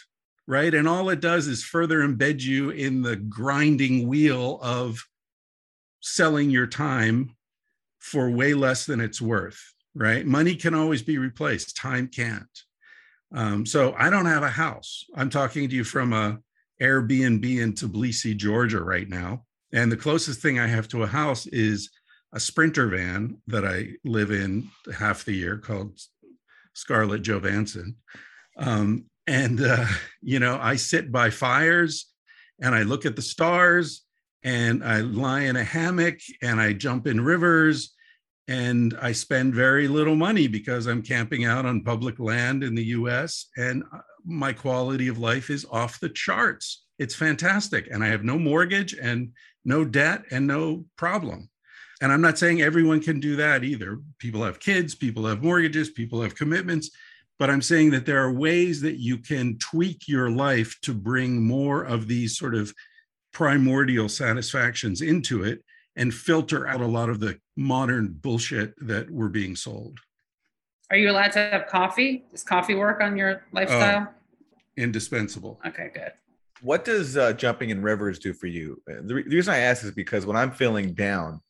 right? 0.53 0.75
And 0.75 0.87
all 0.87 1.09
it 1.09 1.21
does 1.21 1.47
is 1.47 1.65
further 1.65 2.07
embed 2.07 2.43
you 2.43 2.69
in 2.69 3.01
the 3.01 3.17
grinding 3.17 4.07
wheel 4.07 4.59
of 4.61 5.03
selling 6.01 6.51
your 6.51 6.67
time 6.67 7.35
for 8.01 8.29
way 8.29 8.53
less 8.53 8.85
than 8.85 9.01
it's 9.01 9.19
worth, 9.19 9.59
right? 9.95 10.27
Money 10.27 10.55
can 10.55 10.75
always 10.75 11.01
be 11.01 11.17
replaced, 11.17 11.75
time 11.75 12.07
can't. 12.07 12.61
Um, 13.35 13.65
so 13.65 13.95
I 13.97 14.11
don't 14.11 14.27
have 14.27 14.43
a 14.43 14.51
house. 14.51 15.07
I'm 15.17 15.31
talking 15.31 15.71
to 15.71 15.75
you 15.75 15.85
from 15.85 16.13
a 16.13 16.39
Airbnb 16.83 17.45
in 17.45 17.73
Tbilisi, 17.73 18.37
Georgia, 18.37 18.83
right 18.83 19.09
now. 19.09 19.47
And 19.73 19.91
the 19.91 19.97
closest 19.97 20.41
thing 20.41 20.59
I 20.59 20.67
have 20.67 20.87
to 20.89 21.03
a 21.03 21.07
house 21.07 21.47
is 21.47 21.89
a 22.35 22.41
sprinter 22.41 22.89
van 22.89 23.39
that 23.47 23.65
I 23.65 23.93
live 24.05 24.31
in 24.31 24.69
half 24.99 25.25
the 25.25 25.33
year 25.33 25.57
called 25.57 25.99
Scarlett 26.75 27.23
Jovanson. 27.23 27.97
Um, 28.59 29.07
and, 29.27 29.61
uh, 29.61 29.87
you 30.21 30.39
know, 30.39 30.59
I 30.61 30.77
sit 30.77 31.13
by 31.13 31.31
fires 31.31 32.07
and 32.61 32.75
I 32.75 32.83
look 32.83 33.07
at 33.07 33.17
the 33.17 33.23
stars 33.23 34.03
and 34.43 34.83
I 34.83 35.01
lie 35.01 35.43
in 35.43 35.57
a 35.57 35.65
hammock 35.65 36.19
and 36.43 36.61
I 36.61 36.73
jump 36.73 37.07
in 37.07 37.21
rivers 37.21 37.95
and 38.49 38.97
I 39.01 39.13
spend 39.13 39.55
very 39.55 39.87
little 39.87 40.17
money 40.17 40.49
because 40.49 40.87
I'm 40.87 41.03
camping 41.03 41.45
out 41.45 41.65
on 41.65 41.85
public 41.85 42.19
land 42.19 42.65
in 42.65 42.75
the 42.75 42.85
US 42.87 43.49
and 43.57 43.85
uh, 43.93 43.99
my 44.25 44.53
quality 44.53 45.09
of 45.09 45.19
life 45.19 45.51
is 45.51 45.67
off 45.71 46.01
the 46.01 46.09
charts. 46.09 46.85
It's 46.99 47.15
fantastic. 47.15 47.89
And 47.91 48.03
I 48.03 48.09
have 48.09 48.25
no 48.25 48.39
mortgage 48.39 48.95
and 48.95 49.33
no 49.65 49.85
debt 49.85 50.25
and 50.31 50.47
no 50.47 50.85
problem. 50.97 51.49
And 52.01 52.13
I'm 52.13 52.21
not 52.21 52.39
saying 52.39 52.63
everyone 52.63 53.01
can 53.01 53.21
do 53.21 53.37
that 53.37 53.63
either. 53.63 54.01
People 54.19 54.43
have 54.43 54.59
kids, 54.59 54.95
people 54.95 55.25
have 55.27 55.43
mortgages, 55.43 55.91
people 55.91 56.21
have 56.23 56.35
commitments. 56.35 56.91
But 57.39 57.51
I'm 57.51 57.63
saying 57.63 57.91
that 57.91 58.07
there 58.07 58.23
are 58.23 58.33
ways 58.33 58.81
that 58.83 58.99
you 58.99 59.19
can 59.19 59.59
tweak 59.59 60.07
your 60.07 60.31
life 60.31 60.79
to 60.83 60.95
bring 60.95 61.43
more 61.43 61.83
of 61.83 62.07
these 62.07 62.37
sort 62.37 62.55
of 62.55 62.73
primordial 63.33 64.09
satisfactions 64.09 65.01
into 65.01 65.43
it 65.43 65.65
and 65.97 66.13
filter 66.13 66.67
out 66.67 66.81
a 66.81 66.87
lot 66.87 67.09
of 67.09 67.21
the 67.21 67.39
modern 67.57 68.09
bullshit 68.13 68.75
that 68.87 69.11
we're 69.11 69.29
being 69.29 69.57
sold. 69.57 69.99
Are 70.91 70.97
you 70.97 71.11
allowed 71.11 71.33
to 71.33 71.39
have 71.39 71.67
coffee? 71.67 72.25
Does 72.31 72.45
coffee 72.45 72.75
work 72.75 73.01
on 73.01 73.17
your 73.17 73.45
lifestyle? 73.53 74.03
Uh, 74.03 74.07
indispensable. 74.77 75.59
Okay, 75.67 75.91
good. 75.93 76.13
What 76.61 76.85
does 76.85 77.17
uh, 77.17 77.33
jumping 77.33 77.71
in 77.71 77.83
rivers 77.83 78.19
do 78.19 78.33
for 78.33 78.47
you? 78.47 78.81
The, 78.87 79.15
re- 79.15 79.23
the 79.23 79.37
reason 79.37 79.55
I 79.55 79.59
ask 79.59 79.85
is 79.85 79.91
because 79.91 80.27
when 80.27 80.37
I'm 80.37 80.53
feeling 80.53 80.93
down, 80.93 81.41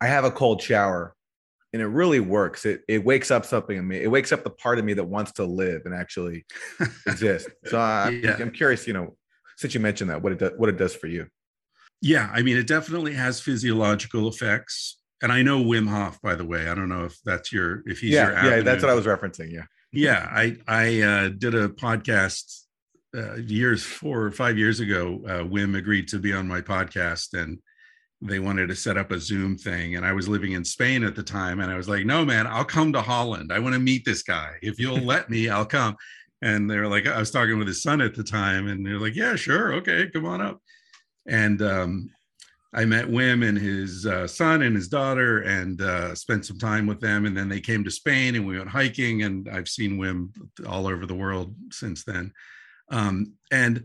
I 0.00 0.06
have 0.06 0.24
a 0.24 0.30
cold 0.30 0.62
shower 0.62 1.14
and 1.72 1.80
it 1.80 1.86
really 1.86 2.20
works. 2.20 2.64
It 2.66 2.82
it 2.88 3.04
wakes 3.04 3.30
up 3.30 3.46
something 3.46 3.76
in 3.76 3.86
me. 3.86 3.98
It 4.02 4.10
wakes 4.10 4.32
up 4.32 4.44
the 4.44 4.50
part 4.50 4.78
of 4.78 4.84
me 4.84 4.94
that 4.94 5.04
wants 5.04 5.32
to 5.32 5.44
live 5.44 5.82
and 5.84 5.94
actually 5.94 6.44
exist. 7.06 7.48
So 7.66 7.78
I, 7.78 8.10
yeah. 8.10 8.36
I'm 8.40 8.50
curious, 8.50 8.86
you 8.86 8.92
know, 8.92 9.16
since 9.56 9.74
you 9.74 9.80
mentioned 9.80 10.10
that, 10.10 10.22
what 10.22 10.32
it 10.32 10.38
does, 10.38 10.52
what 10.56 10.68
it 10.68 10.76
does 10.76 10.94
for 10.94 11.06
you. 11.06 11.26
Yeah, 12.02 12.30
I 12.32 12.42
mean, 12.42 12.56
it 12.56 12.66
definitely 12.66 13.14
has 13.14 13.40
physiological 13.40 14.26
effects. 14.28 14.98
And 15.22 15.30
I 15.30 15.42
know 15.42 15.62
Wim 15.62 15.86
Hof, 15.86 16.20
by 16.22 16.34
the 16.34 16.46
way. 16.46 16.68
I 16.68 16.74
don't 16.74 16.88
know 16.88 17.04
if 17.04 17.18
that's 17.24 17.52
your 17.52 17.82
if 17.86 18.00
he's 18.00 18.12
yeah, 18.14 18.42
your 18.42 18.56
yeah. 18.56 18.62
That's 18.62 18.82
what 18.82 18.90
I 18.90 18.94
was 18.94 19.04
referencing. 19.04 19.52
Yeah, 19.52 19.64
yeah. 19.92 20.26
I 20.30 20.56
I 20.66 21.00
uh, 21.02 21.28
did 21.28 21.54
a 21.54 21.68
podcast 21.68 22.62
uh, 23.14 23.36
years 23.36 23.82
four 23.82 24.22
or 24.22 24.30
five 24.30 24.56
years 24.56 24.80
ago. 24.80 25.20
Uh, 25.26 25.44
Wim 25.44 25.76
agreed 25.76 26.08
to 26.08 26.18
be 26.18 26.32
on 26.32 26.48
my 26.48 26.62
podcast, 26.62 27.38
and 27.40 27.58
they 28.22 28.38
wanted 28.38 28.68
to 28.68 28.76
set 28.76 28.98
up 28.98 29.12
a 29.12 29.20
Zoom 29.20 29.56
thing. 29.56 29.96
And 29.96 30.04
I 30.04 30.12
was 30.12 30.28
living 30.28 30.52
in 30.52 30.64
Spain 30.64 31.04
at 31.04 31.14
the 31.14 31.22
time, 31.22 31.60
and 31.60 31.70
I 31.70 31.76
was 31.76 31.88
like, 31.88 32.04
"No, 32.04 32.24
man, 32.24 32.46
I'll 32.46 32.64
come 32.64 32.92
to 32.92 33.02
Holland. 33.02 33.52
I 33.52 33.58
want 33.58 33.74
to 33.74 33.80
meet 33.80 34.04
this 34.04 34.22
guy. 34.22 34.56
If 34.62 34.78
you'll 34.78 34.98
let 34.98 35.30
me, 35.30 35.48
I'll 35.48 35.66
come." 35.66 35.96
And 36.42 36.70
they're 36.70 36.88
like, 36.88 37.06
I 37.06 37.18
was 37.18 37.30
talking 37.30 37.58
with 37.58 37.68
his 37.68 37.82
son 37.82 38.00
at 38.00 38.14
the 38.14 38.24
time, 38.24 38.68
and 38.68 38.84
they're 38.84 38.98
like, 38.98 39.16
"Yeah, 39.16 39.36
sure, 39.36 39.74
okay, 39.74 40.08
come 40.12 40.26
on 40.26 40.40
up." 40.40 40.60
And 41.26 41.62
um, 41.62 42.10
I 42.72 42.84
met 42.84 43.06
Wim 43.06 43.46
and 43.46 43.58
his 43.58 44.06
uh, 44.06 44.26
son 44.28 44.62
and 44.62 44.76
his 44.76 44.88
daughter 44.88 45.42
and 45.42 45.80
uh, 45.80 46.14
spent 46.14 46.46
some 46.46 46.58
time 46.58 46.86
with 46.86 47.00
them. 47.00 47.26
And 47.26 47.36
then 47.36 47.48
they 47.48 47.60
came 47.60 47.82
to 47.84 47.90
Spain 47.90 48.36
and 48.36 48.46
we 48.46 48.58
went 48.58 48.70
hiking. 48.70 49.22
And 49.22 49.48
I've 49.48 49.68
seen 49.68 49.98
Wim 49.98 50.30
all 50.66 50.86
over 50.86 51.04
the 51.04 51.14
world 51.14 51.54
since 51.70 52.04
then. 52.04 52.32
Um, 52.90 53.34
and, 53.50 53.84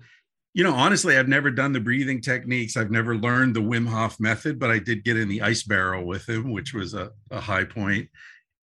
you 0.56 0.64
know, 0.64 0.74
honestly, 0.74 1.18
I've 1.18 1.28
never 1.28 1.52
done 1.52 1.74
the 1.74 1.82
breathing 1.82 2.22
techniques. 2.22 2.78
I've 2.78 2.90
never 2.90 3.18
learned 3.18 3.58
the 3.58 3.62
Wim 3.62 3.86
Hof 3.86 4.22
method, 4.22 4.58
but 4.58 4.72
I 4.72 4.80
did 4.80 5.04
get 5.04 5.18
in 5.18 5.28
the 5.28 5.42
ice 5.42 5.64
barrel 5.64 6.06
with 6.06 6.28
him, 6.30 6.50
which 6.50 6.74
was 6.74 6.94
a, 6.94 7.12
a 7.30 7.42
high 7.42 7.66
point. 7.66 8.08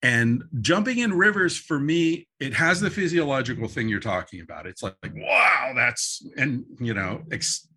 And 0.01 0.43
jumping 0.63 1.01
in 1.01 1.13
rivers 1.13 1.55
for 1.55 1.79
me, 1.79 2.29
it 2.41 2.55
has 2.55 2.81
the 2.81 2.89
physiological 2.89 3.69
thing 3.69 3.91
you're 3.91 4.01
talking 4.01 4.41
about. 4.41 4.67
It's 4.67 4.83
like, 4.83 4.97
like 5.03 5.15
wow, 5.15 5.73
that's, 5.77 6.27
and, 6.39 6.65
you 6.81 6.95
know, 6.95 7.25
ex- 7.31 7.69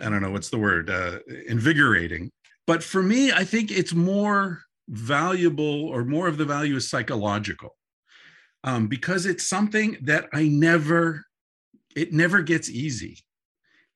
I 0.00 0.08
don't 0.08 0.22
know 0.22 0.30
what's 0.30 0.50
the 0.50 0.58
word, 0.58 0.88
uh, 0.88 1.18
invigorating. 1.48 2.30
But 2.64 2.84
for 2.84 3.02
me, 3.02 3.32
I 3.32 3.42
think 3.42 3.72
it's 3.72 3.92
more 3.92 4.62
valuable 4.88 5.88
or 5.88 6.04
more 6.04 6.28
of 6.28 6.38
the 6.38 6.44
value 6.44 6.76
is 6.76 6.88
psychological 6.88 7.74
um, 8.62 8.86
because 8.86 9.26
it's 9.26 9.48
something 9.48 9.96
that 10.02 10.28
I 10.32 10.46
never, 10.46 11.25
it 11.96 12.12
never 12.12 12.42
gets 12.42 12.70
easy. 12.70 13.18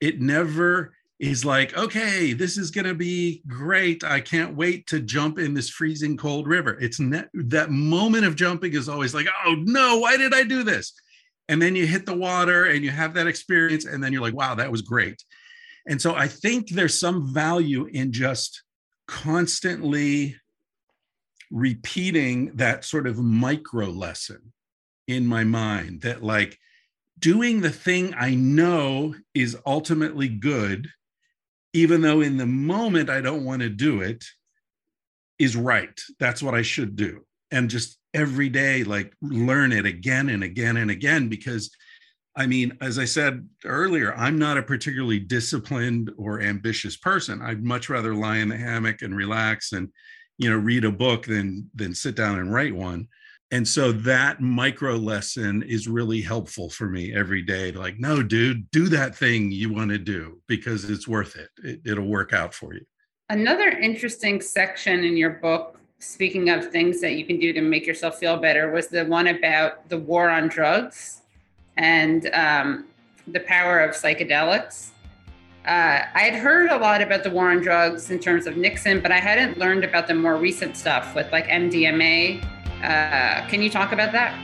It 0.01 0.21
never 0.21 0.95
is 1.21 1.45
like, 1.45 1.77
okay, 1.77 2.33
this 2.33 2.57
is 2.57 2.71
going 2.71 2.87
to 2.87 2.95
be 2.95 3.43
great. 3.47 4.03
I 4.03 4.21
can't 4.21 4.57
wait 4.57 4.87
to 4.87 5.01
jump 5.01 5.39
in 5.39 5.53
this 5.53 5.69
freezing 5.69 6.17
cold 6.17 6.49
river. 6.49 6.79
It's 6.81 6.99
ne- 6.99 7.29
that 7.35 7.71
moment 7.71 8.25
of 8.25 8.37
jumping 8.37 8.73
is 8.73 8.89
always 8.89 9.15
like, 9.15 9.27
oh 9.45 9.55
no, 9.59 9.99
why 9.99 10.17
did 10.17 10.33
I 10.33 10.45
do 10.45 10.63
this? 10.63 10.95
And 11.51 11.61
then 11.61 11.77
you 11.77 11.87
hit 11.87 12.07
the 12.07 12.17
water 12.17 12.65
and 12.65 12.83
you 12.83 12.91
have 12.91 13.13
that 13.15 13.27
experience, 13.27 13.85
and 13.85 14.03
then 14.03 14.13
you're 14.13 14.23
like, 14.23 14.35
wow, 14.35 14.55
that 14.55 14.71
was 14.71 14.83
great. 14.83 15.23
And 15.87 16.01
so 16.01 16.15
I 16.15 16.29
think 16.29 16.71
there's 16.71 16.99
some 16.99 17.35
value 17.35 17.87
in 17.87 18.13
just 18.13 18.63
constantly 19.09 20.37
repeating 21.51 22.53
that 22.55 22.85
sort 22.85 23.07
of 23.07 23.19
micro 23.19 23.87
lesson 23.87 24.53
in 25.09 25.27
my 25.27 25.43
mind 25.43 26.03
that, 26.03 26.23
like, 26.23 26.57
doing 27.21 27.61
the 27.61 27.71
thing 27.71 28.15
I 28.15 28.35
know 28.35 29.15
is 29.35 29.57
ultimately 29.65 30.29
good, 30.29 30.89
even 31.73 32.01
though 32.01 32.21
in 32.21 32.37
the 32.37 32.47
moment 32.47 33.11
I 33.11 33.21
don't 33.21 33.45
want 33.45 33.63
to 33.63 33.69
do 33.69 34.01
it, 34.01 34.25
is 35.39 35.57
right. 35.57 35.99
That's 36.19 36.43
what 36.43 36.55
I 36.55 36.63
should 36.63 36.97
do. 36.97 37.25
And 37.51 37.71
just 37.71 37.99
every 38.13 38.49
day, 38.49 38.85
like, 38.85 39.15
learn 39.23 39.73
it 39.73 39.87
again 39.87 40.29
and 40.29 40.43
again 40.43 40.77
and 40.77 40.91
again 40.91 41.29
because 41.29 41.71
I 42.37 42.47
mean, 42.47 42.79
as 42.81 42.99
I 42.99 43.05
said 43.05 43.49
earlier, 43.65 44.15
I'm 44.15 44.39
not 44.39 44.57
a 44.57 44.63
particularly 44.63 45.19
disciplined 45.19 46.13
or 46.17 46.41
ambitious 46.41 46.97
person. 46.97 47.43
I'd 47.43 47.65
much 47.65 47.89
rather 47.89 48.15
lie 48.15 48.37
in 48.37 48.49
the 48.49 48.57
hammock 48.57 49.03
and 49.03 49.15
relax 49.17 49.73
and, 49.73 49.89
you 50.39 50.49
know, 50.49 50.57
read 50.57 50.85
a 50.85 50.93
book 50.93 51.27
than 51.27 51.69
than 51.75 51.95
sit 51.95 52.15
down 52.15 52.39
and 52.39 52.53
write 52.53 52.75
one. 52.75 53.09
And 53.53 53.67
so 53.67 53.91
that 53.93 54.41
micro 54.41 54.95
lesson 54.95 55.65
is 55.65 55.89
really 55.89 56.21
helpful 56.21 56.71
for 56.71 56.87
me 56.89 57.13
every 57.13 57.43
day. 57.43 57.73
Like, 57.73 57.99
no, 57.99 58.23
dude, 58.23 58.71
do 58.71 58.89
that 58.89 59.17
thing 59.17 59.51
you 59.51 59.73
want 59.73 59.91
to 59.91 59.99
do 59.99 60.41
because 60.47 60.89
it's 60.89 61.09
worth 61.09 61.37
it. 61.37 61.49
it 61.65 61.81
it'll 61.85 62.07
work 62.07 62.33
out 62.33 62.55
for 62.55 62.75
you. 62.75 62.85
Another 63.29 63.69
interesting 63.69 64.41
section 64.41 65.05
in 65.05 65.17
your 65.17 65.31
book, 65.31 65.81
speaking 65.99 66.51
of 66.51 66.71
things 66.71 67.01
that 67.01 67.15
you 67.15 67.25
can 67.25 67.41
do 67.41 67.53
to 67.53 67.61
make 67.61 67.87
yourself 67.87 68.19
feel 68.19 68.37
better, 68.37 68.71
was 68.71 68.87
the 68.87 69.05
one 69.05 69.27
about 69.29 69.89
the 69.89 69.99
war 69.99 70.31
on 70.31 70.49
drugs 70.49 71.23
and 71.77 72.31
um, 72.33 72.87
the 73.27 73.41
power 73.41 73.81
of 73.81 73.97
psychedelics. 73.97 74.91
Uh, 75.67 76.03
I 76.15 76.21
had 76.21 76.35
heard 76.35 76.71
a 76.71 76.79
lot 76.79 77.03
about 77.03 77.23
the 77.23 77.31
war 77.31 77.51
on 77.51 77.61
drugs 77.61 78.11
in 78.11 78.19
terms 78.19 78.47
of 78.47 78.57
Nixon, 78.57 79.01
but 79.01 79.13
I 79.13 79.19
hadn't 79.19 79.59
learned 79.59 79.85
about 79.85 80.07
the 80.07 80.15
more 80.15 80.37
recent 80.37 80.77
stuff 80.77 81.15
with 81.15 81.31
like 81.33 81.47
MDMA. 81.49 82.60
Uh, 82.83 83.47
can 83.49 83.63
you 83.63 83.71
talk 83.71 83.93
about 83.93 84.13
that? 84.13 84.35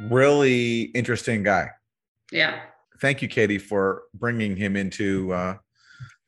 Really 0.09 0.83
interesting 0.93 1.43
guy. 1.43 1.71
Yeah. 2.31 2.61
Thank 3.01 3.21
you, 3.21 3.27
Katie, 3.27 3.57
for 3.57 4.03
bringing 4.13 4.55
him 4.55 4.77
into 4.77 5.33
uh, 5.33 5.57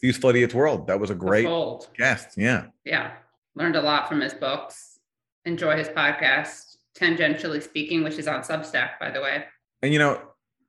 Useful 0.01 0.31
Idiot's 0.31 0.53
World. 0.53 0.87
That 0.87 0.99
was 0.99 1.09
a 1.09 1.15
great 1.15 1.47
guest. 1.97 2.37
Yeah. 2.37 2.65
Yeah. 2.83 3.11
Learned 3.55 3.75
a 3.75 3.81
lot 3.81 4.09
from 4.09 4.21
his 4.21 4.33
books. 4.33 4.99
Enjoy 5.45 5.77
his 5.77 5.87
podcast, 5.87 6.77
Tangentially 6.97 7.63
Speaking, 7.63 8.03
which 8.03 8.17
is 8.17 8.27
on 8.27 8.41
Substack, 8.41 8.99
by 8.99 9.11
the 9.11 9.21
way. 9.21 9.45
And 9.81 9.93
you 9.93 9.99
know, 9.99 10.21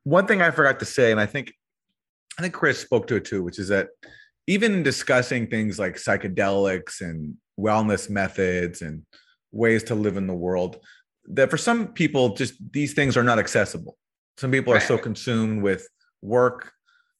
one 0.07 0.25
thing 0.25 0.41
I 0.41 0.51
forgot 0.51 0.79
to 0.79 0.85
say, 0.85 1.11
and 1.11 1.19
I 1.19 1.25
think 1.25 1.53
I 2.39 2.41
think 2.41 2.53
Chris 2.53 2.79
spoke 2.79 3.07
to 3.07 3.15
it 3.15 3.25
too, 3.25 3.43
which 3.43 3.59
is 3.59 3.67
that 3.67 3.89
even 4.47 4.81
discussing 4.81 5.47
things 5.47 5.77
like 5.77 5.95
psychedelics 5.95 7.01
and 7.01 7.35
wellness 7.59 8.09
methods 8.09 8.81
and 8.81 9.03
ways 9.51 9.83
to 9.83 9.95
live 9.95 10.15
in 10.15 10.27
the 10.27 10.33
world, 10.33 10.77
that 11.25 11.49
for 11.49 11.57
some 11.57 11.87
people, 11.87 12.35
just 12.35 12.53
these 12.71 12.93
things 12.93 13.17
are 13.17 13.23
not 13.23 13.37
accessible. 13.39 13.97
Some 14.37 14.51
people 14.51 14.71
right. 14.71 14.81
are 14.81 14.85
so 14.85 14.97
consumed 14.97 15.61
with 15.61 15.85
work, 16.21 16.71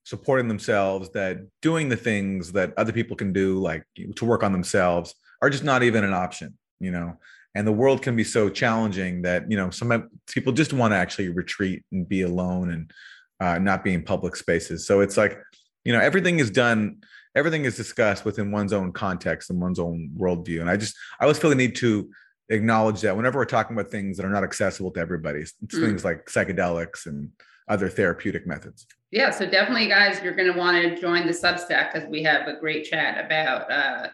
supporting 0.05 0.47
themselves, 0.47 1.09
that 1.09 1.39
doing 1.61 1.89
the 1.89 1.97
things 1.97 2.53
that 2.53 2.73
other 2.77 2.93
people 2.93 3.17
can 3.17 3.33
do, 3.33 3.59
like 3.59 3.83
to 4.15 4.23
work 4.25 4.43
on 4.43 4.53
themselves, 4.53 5.13
are 5.41 5.49
just 5.49 5.65
not 5.65 5.83
even 5.83 6.05
an 6.05 6.13
option, 6.13 6.57
you 6.79 6.91
know? 6.91 7.17
And 7.55 7.65
the 7.65 7.71
world 7.71 8.01
can 8.01 8.15
be 8.15 8.23
so 8.23 8.49
challenging 8.49 9.23
that, 9.23 9.49
you 9.49 9.57
know, 9.57 9.69
some 9.69 10.09
people 10.27 10.53
just 10.53 10.73
want 10.73 10.91
to 10.91 10.97
actually 10.97 11.29
retreat 11.29 11.83
and 11.91 12.07
be 12.07 12.21
alone 12.21 12.69
and 12.71 12.91
uh, 13.39 13.57
not 13.57 13.83
be 13.83 13.93
in 13.93 14.03
public 14.03 14.35
spaces. 14.35 14.85
So 14.85 15.01
it's 15.01 15.17
like, 15.17 15.39
you 15.83 15.93
know, 15.93 15.99
everything 15.99 16.39
is 16.39 16.51
done, 16.51 16.97
everything 17.35 17.65
is 17.65 17.75
discussed 17.75 18.25
within 18.25 18.51
one's 18.51 18.73
own 18.73 18.91
context 18.91 19.49
and 19.49 19.59
one's 19.59 19.79
own 19.79 20.11
worldview. 20.17 20.61
And 20.61 20.69
I 20.69 20.77
just, 20.77 20.95
I 21.19 21.23
always 21.23 21.39
feel 21.39 21.49
the 21.49 21.55
need 21.55 21.75
to 21.77 22.09
acknowledge 22.49 23.01
that 23.01 23.15
whenever 23.15 23.39
we're 23.39 23.45
talking 23.45 23.75
about 23.75 23.91
things 23.91 24.17
that 24.17 24.25
are 24.25 24.31
not 24.31 24.43
accessible 24.43 24.91
to 24.91 24.99
everybody, 24.99 25.39
it's 25.39 25.53
mm. 25.65 25.81
things 25.81 26.05
like 26.05 26.25
psychedelics 26.25 27.05
and 27.05 27.29
other 27.67 27.89
therapeutic 27.89 28.47
methods. 28.47 28.85
Yeah, 29.11 29.29
so 29.29 29.49
definitely, 29.49 29.87
guys, 29.87 30.21
you're 30.21 30.35
going 30.35 30.51
to 30.51 30.57
want 30.57 30.81
to 30.81 30.99
join 30.99 31.27
the 31.27 31.33
Substack 31.33 31.93
because 31.93 32.09
we 32.09 32.23
have 32.23 32.47
a 32.47 32.59
great 32.59 32.85
chat 32.85 33.23
about 33.23 33.71
uh, 33.71 34.07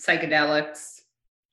psychedelics, 0.00 1.01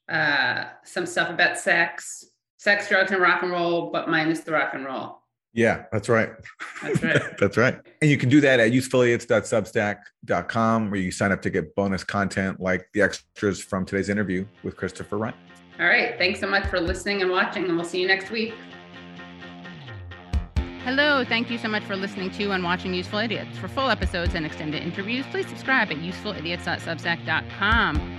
uh, 0.09 0.65
some 0.83 1.05
stuff 1.05 1.29
about 1.29 1.59
sex, 1.59 2.25
sex, 2.57 2.89
drugs, 2.89 3.11
and 3.11 3.21
rock 3.21 3.43
and 3.43 3.51
roll, 3.51 3.91
but 3.91 4.09
minus 4.09 4.39
the 4.41 4.51
rock 4.51 4.73
and 4.73 4.85
roll. 4.85 5.19
Yeah, 5.53 5.85
that's 5.91 6.09
right. 6.09 6.29
That's 6.83 7.01
right. 7.01 7.21
that's 7.39 7.57
right. 7.57 7.79
And 8.01 8.09
you 8.09 8.17
can 8.17 8.29
do 8.29 8.41
that 8.41 8.59
at 8.59 8.71
usefulidiots.substack.com 8.71 10.91
where 10.91 10.99
you 10.99 11.11
sign 11.11 11.31
up 11.31 11.41
to 11.41 11.49
get 11.49 11.73
bonus 11.75 12.03
content 12.03 12.59
like 12.59 12.87
the 12.93 13.01
extras 13.01 13.59
from 13.59 13.85
today's 13.85 14.09
interview 14.09 14.45
with 14.63 14.75
Christopher 14.75 15.17
Ryan. 15.17 15.33
All 15.79 15.87
right. 15.87 16.15
Thanks 16.17 16.39
so 16.39 16.47
much 16.47 16.67
for 16.67 16.79
listening 16.79 17.21
and 17.21 17.31
watching, 17.31 17.65
and 17.65 17.75
we'll 17.75 17.85
see 17.85 18.01
you 18.01 18.07
next 18.07 18.29
week. 18.29 18.53
Hello, 20.83 21.25
thank 21.25 21.49
you 21.51 21.57
so 21.57 21.67
much 21.67 21.83
for 21.83 21.95
listening 21.95 22.31
to 22.31 22.51
and 22.51 22.63
watching 22.63 22.93
Useful 22.93 23.19
Idiots. 23.19 23.57
For 23.57 23.67
full 23.67 23.89
episodes 23.89 24.33
and 24.33 24.45
extended 24.45 24.81
interviews, 24.81 25.25
please 25.29 25.45
subscribe 25.47 25.91
at 25.91 25.97
usefulidiots.substack.com. 25.97 28.18